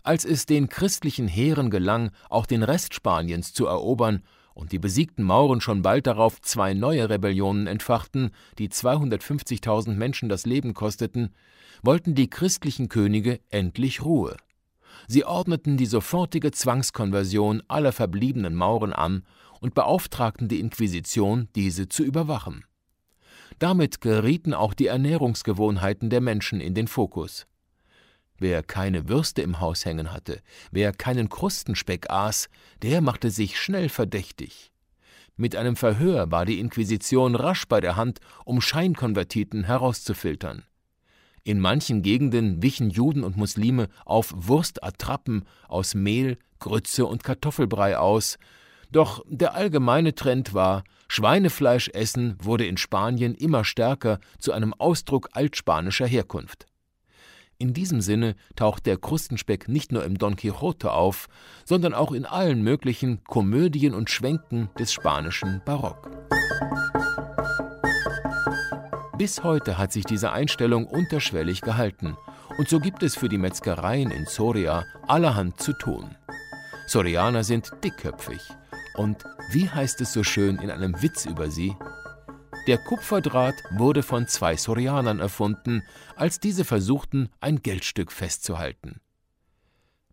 Als 0.02 0.26
es 0.26 0.44
den 0.44 0.68
christlichen 0.68 1.26
Heeren 1.26 1.70
gelang, 1.70 2.10
auch 2.28 2.44
den 2.44 2.62
Rest 2.62 2.92
Spaniens 2.92 3.54
zu 3.54 3.64
erobern, 3.64 4.22
und 4.54 4.72
die 4.72 4.78
besiegten 4.78 5.24
Mauren 5.24 5.60
schon 5.60 5.82
bald 5.82 6.06
darauf 6.06 6.40
zwei 6.40 6.74
neue 6.74 7.10
Rebellionen 7.10 7.66
entfachten, 7.66 8.30
die 8.58 8.68
250.000 8.68 9.94
Menschen 9.94 10.28
das 10.28 10.46
Leben 10.46 10.74
kosteten, 10.74 11.34
wollten 11.82 12.14
die 12.14 12.30
christlichen 12.30 12.88
Könige 12.88 13.40
endlich 13.50 14.04
Ruhe. 14.04 14.36
Sie 15.08 15.24
ordneten 15.24 15.76
die 15.76 15.86
sofortige 15.86 16.52
Zwangskonversion 16.52 17.62
aller 17.68 17.92
verbliebenen 17.92 18.54
Mauren 18.54 18.92
an 18.92 19.24
und 19.60 19.74
beauftragten 19.74 20.48
die 20.48 20.60
Inquisition, 20.60 21.48
diese 21.56 21.88
zu 21.88 22.04
überwachen. 22.04 22.64
Damit 23.58 24.00
gerieten 24.00 24.54
auch 24.54 24.74
die 24.74 24.86
Ernährungsgewohnheiten 24.86 26.10
der 26.10 26.20
Menschen 26.20 26.60
in 26.60 26.74
den 26.74 26.88
Fokus. 26.88 27.46
Wer 28.44 28.62
keine 28.62 29.08
Würste 29.08 29.40
im 29.40 29.60
Haus 29.60 29.86
hängen 29.86 30.12
hatte, 30.12 30.42
wer 30.70 30.92
keinen 30.92 31.30
Krustenspeck 31.30 32.10
aß, 32.10 32.50
der 32.82 33.00
machte 33.00 33.30
sich 33.30 33.58
schnell 33.58 33.88
verdächtig. 33.88 34.70
Mit 35.38 35.56
einem 35.56 35.76
Verhör 35.76 36.30
war 36.30 36.44
die 36.44 36.60
Inquisition 36.60 37.36
rasch 37.36 37.66
bei 37.66 37.80
der 37.80 37.96
Hand, 37.96 38.20
um 38.44 38.60
Scheinkonvertiten 38.60 39.64
herauszufiltern. 39.64 40.62
In 41.42 41.58
manchen 41.58 42.02
Gegenden 42.02 42.62
wichen 42.62 42.90
Juden 42.90 43.24
und 43.24 43.38
Muslime 43.38 43.88
auf 44.04 44.34
Wurstattrappen 44.36 45.46
aus 45.66 45.94
Mehl, 45.94 46.36
Grütze 46.58 47.06
und 47.06 47.24
Kartoffelbrei 47.24 47.96
aus, 47.96 48.36
doch 48.92 49.24
der 49.26 49.54
allgemeine 49.54 50.14
Trend 50.14 50.52
war, 50.52 50.84
Schweinefleisch 51.08 51.88
essen 51.94 52.36
wurde 52.42 52.66
in 52.66 52.76
Spanien 52.76 53.34
immer 53.34 53.64
stärker 53.64 54.18
zu 54.38 54.52
einem 54.52 54.74
Ausdruck 54.74 55.30
altspanischer 55.32 56.06
Herkunft. 56.06 56.66
In 57.58 57.72
diesem 57.72 58.00
Sinne 58.00 58.34
taucht 58.56 58.86
der 58.86 58.96
Krustenspeck 58.96 59.68
nicht 59.68 59.92
nur 59.92 60.04
im 60.04 60.18
Don 60.18 60.36
Quixote 60.36 60.92
auf, 60.92 61.28
sondern 61.64 61.94
auch 61.94 62.12
in 62.12 62.26
allen 62.26 62.62
möglichen 62.62 63.22
Komödien 63.24 63.94
und 63.94 64.10
Schwenken 64.10 64.68
des 64.78 64.92
spanischen 64.92 65.62
Barock. 65.64 66.10
Bis 69.16 69.44
heute 69.44 69.78
hat 69.78 69.92
sich 69.92 70.04
diese 70.04 70.32
Einstellung 70.32 70.86
unterschwellig 70.86 71.60
gehalten, 71.60 72.16
und 72.58 72.68
so 72.68 72.80
gibt 72.80 73.02
es 73.02 73.16
für 73.16 73.28
die 73.28 73.38
Metzgereien 73.38 74.10
in 74.10 74.26
Soria 74.26 74.84
allerhand 75.06 75.60
zu 75.60 75.72
tun. 75.72 76.16
Sorianer 76.86 77.44
sind 77.44 77.70
dickköpfig. 77.82 78.40
Und 78.96 79.24
wie 79.50 79.68
heißt 79.68 80.00
es 80.00 80.12
so 80.12 80.22
schön 80.22 80.58
in 80.58 80.70
einem 80.70 81.00
Witz 81.02 81.26
über 81.26 81.50
sie? 81.50 81.74
Der 82.66 82.78
Kupferdraht 82.78 83.62
wurde 83.70 84.02
von 84.02 84.26
zwei 84.26 84.56
Sorianern 84.56 85.20
erfunden, 85.20 85.82
als 86.16 86.40
diese 86.40 86.64
versuchten, 86.64 87.28
ein 87.40 87.62
Geldstück 87.62 88.10
festzuhalten. 88.10 89.00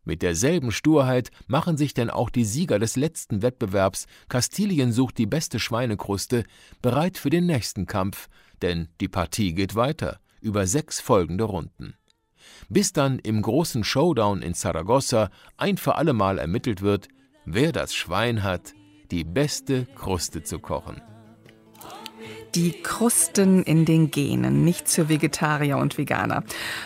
Mit 0.04 0.22
derselben 0.22 0.72
Sturheit 0.72 1.32
machen 1.48 1.78
sich 1.78 1.94
denn 1.94 2.10
auch 2.10 2.30
die 2.30 2.44
Sieger 2.44 2.80
des 2.80 2.96
letzten 2.96 3.42
Wettbewerbs 3.42 4.08
Kastilien 4.30 4.92
sucht 4.92 5.18
die 5.18 5.28
beste 5.28 5.60
Schweinekruste 5.60 6.44
bereit 6.82 7.18
für 7.18 7.30
den 7.30 7.46
nächsten 7.46 7.86
Kampf, 7.86 8.28
denn 8.62 8.90
die 9.00 9.08
Partie 9.08 9.54
geht 9.54 9.76
weiter, 9.76 10.20
über 10.42 10.66
sechs 10.66 11.00
folgende 11.00 11.44
Runden. 11.44 11.94
Bis 12.68 12.94
dann 12.94 13.20
im 13.20 13.42
großen 13.42 13.84
Showdown 13.84 14.42
in 14.42 14.56
Saragossa 14.56 15.30
ein 15.58 15.78
für 15.78 15.96
allemal 15.96 16.40
ermittelt 16.40 16.82
wird, 16.82 17.08
wer 17.46 17.72
das 17.72 17.94
Schwein 17.94 18.44
hat, 18.44 18.74
die 19.12 19.24
beste 19.24 19.86
Kruste 19.86 20.44
zu 20.44 20.60
kochen. 20.60 21.02
Die 22.56 22.72
Krusten 22.84 23.64
in 23.64 23.86
den 23.86 24.12
Genen, 24.12 24.66
nichts 24.66 24.96
für 24.96 25.08
Vegetarier 25.08 25.78
und 25.78 25.98
Veganer. 25.98 26.44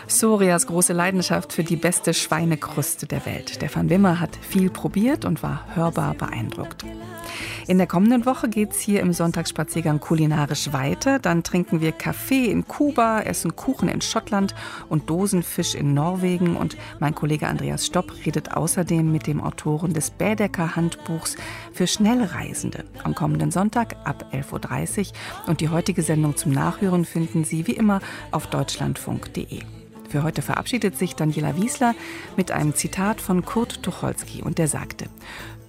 Sorias 0.07 0.67
große 0.67 0.93
Leidenschaft 0.93 1.53
für 1.53 1.63
die 1.63 1.75
beste 1.75 2.13
Schweinekruste 2.13 3.07
der 3.07 3.25
Welt. 3.25 3.49
Stefan 3.49 3.89
Wimmer 3.89 4.19
hat 4.19 4.37
viel 4.41 4.69
probiert 4.69 5.25
und 5.25 5.41
war 5.41 5.65
hörbar 5.73 6.13
beeindruckt. 6.13 6.85
In 7.67 7.79
der 7.79 7.87
kommenden 7.87 8.27
Woche 8.27 8.47
geht 8.47 8.71
es 8.71 8.79
hier 8.79 8.99
im 8.99 9.11
Sonntagsspaziergang 9.11 9.99
kulinarisch 9.99 10.71
weiter. 10.71 11.17
Dann 11.17 11.41
trinken 11.41 11.81
wir 11.81 11.91
Kaffee 11.91 12.45
in 12.45 12.67
Kuba, 12.67 13.21
essen 13.21 13.55
Kuchen 13.55 13.89
in 13.89 14.01
Schottland 14.01 14.53
und 14.87 15.09
Dosenfisch 15.09 15.73
in 15.73 15.95
Norwegen. 15.95 16.57
Und 16.57 16.77
mein 16.99 17.15
Kollege 17.15 17.47
Andreas 17.47 17.87
Stopp 17.87 18.13
redet 18.23 18.55
außerdem 18.55 19.11
mit 19.11 19.25
dem 19.25 19.41
Autoren 19.41 19.93
des 19.93 20.11
Bädecker 20.11 20.75
Handbuchs 20.75 21.37
für 21.73 21.87
Schnellreisende 21.87 22.85
am 23.03 23.15
kommenden 23.15 23.49
Sonntag 23.49 23.95
ab 24.03 24.25
11.30 24.31 24.99
Uhr. 24.99 25.13
Und 25.47 25.61
die 25.61 25.69
heutige 25.69 26.01
Sendung 26.01 26.35
zum 26.35 26.51
Nachhören 26.51 27.05
finden 27.05 27.43
Sie 27.43 27.67
wie 27.67 27.73
immer 27.73 27.99
auf 28.31 28.47
deutschlandfunk.de. 28.47 29.61
Für 30.09 30.23
heute 30.23 30.41
verabschiedet 30.41 30.97
sich 30.97 31.15
Daniela 31.15 31.57
Wiesler 31.57 31.93
mit 32.37 32.51
einem 32.51 32.73
Zitat 32.75 33.21
von 33.21 33.43
Kurt 33.43 33.83
Tucholsky 33.83 34.41
und 34.41 34.57
der 34.57 34.67
sagte: 34.67 35.05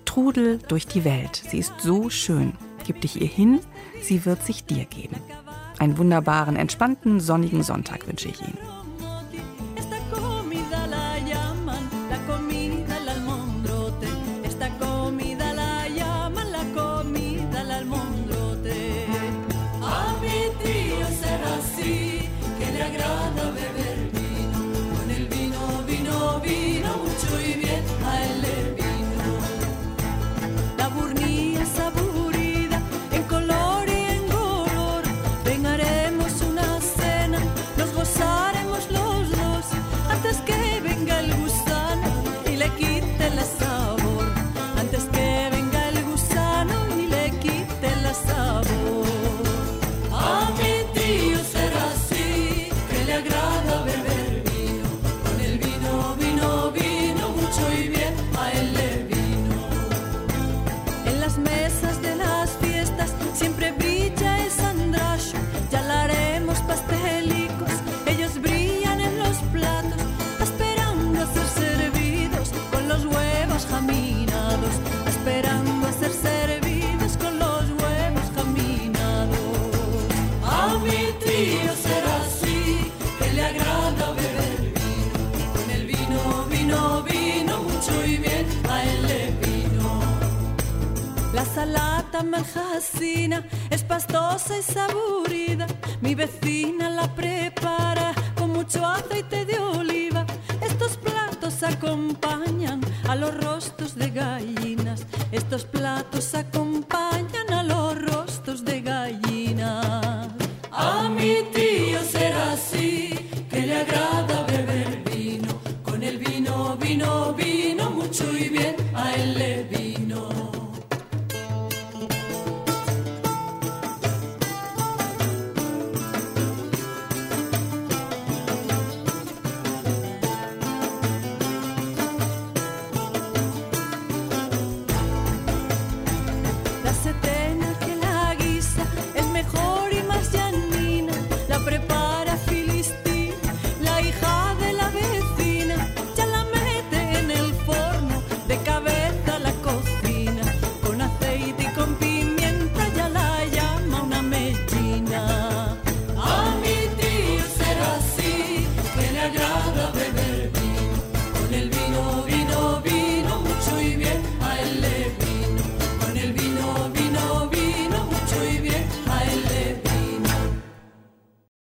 Trudel 0.05 0.59
durch 0.69 0.87
die 0.87 1.05
Welt. 1.05 1.43
Sie 1.49 1.59
ist 1.59 1.75
so 1.81 2.11
schön. 2.11 2.53
Gib 2.87 3.01
dich 3.01 3.21
ihr 3.21 3.27
hin, 3.27 3.61
sie 4.01 4.25
wird 4.25 4.45
sich 4.45 4.65
dir 4.65 4.85
geben. 4.85 5.17
Einen 5.79 5.99
wunderbaren, 5.99 6.57
entspannten, 6.57 7.21
sonnigen 7.21 7.63
Sonntag 7.63 8.07
wünsche 8.07 8.29
ich 8.29 8.41
Ihnen. 8.41 8.76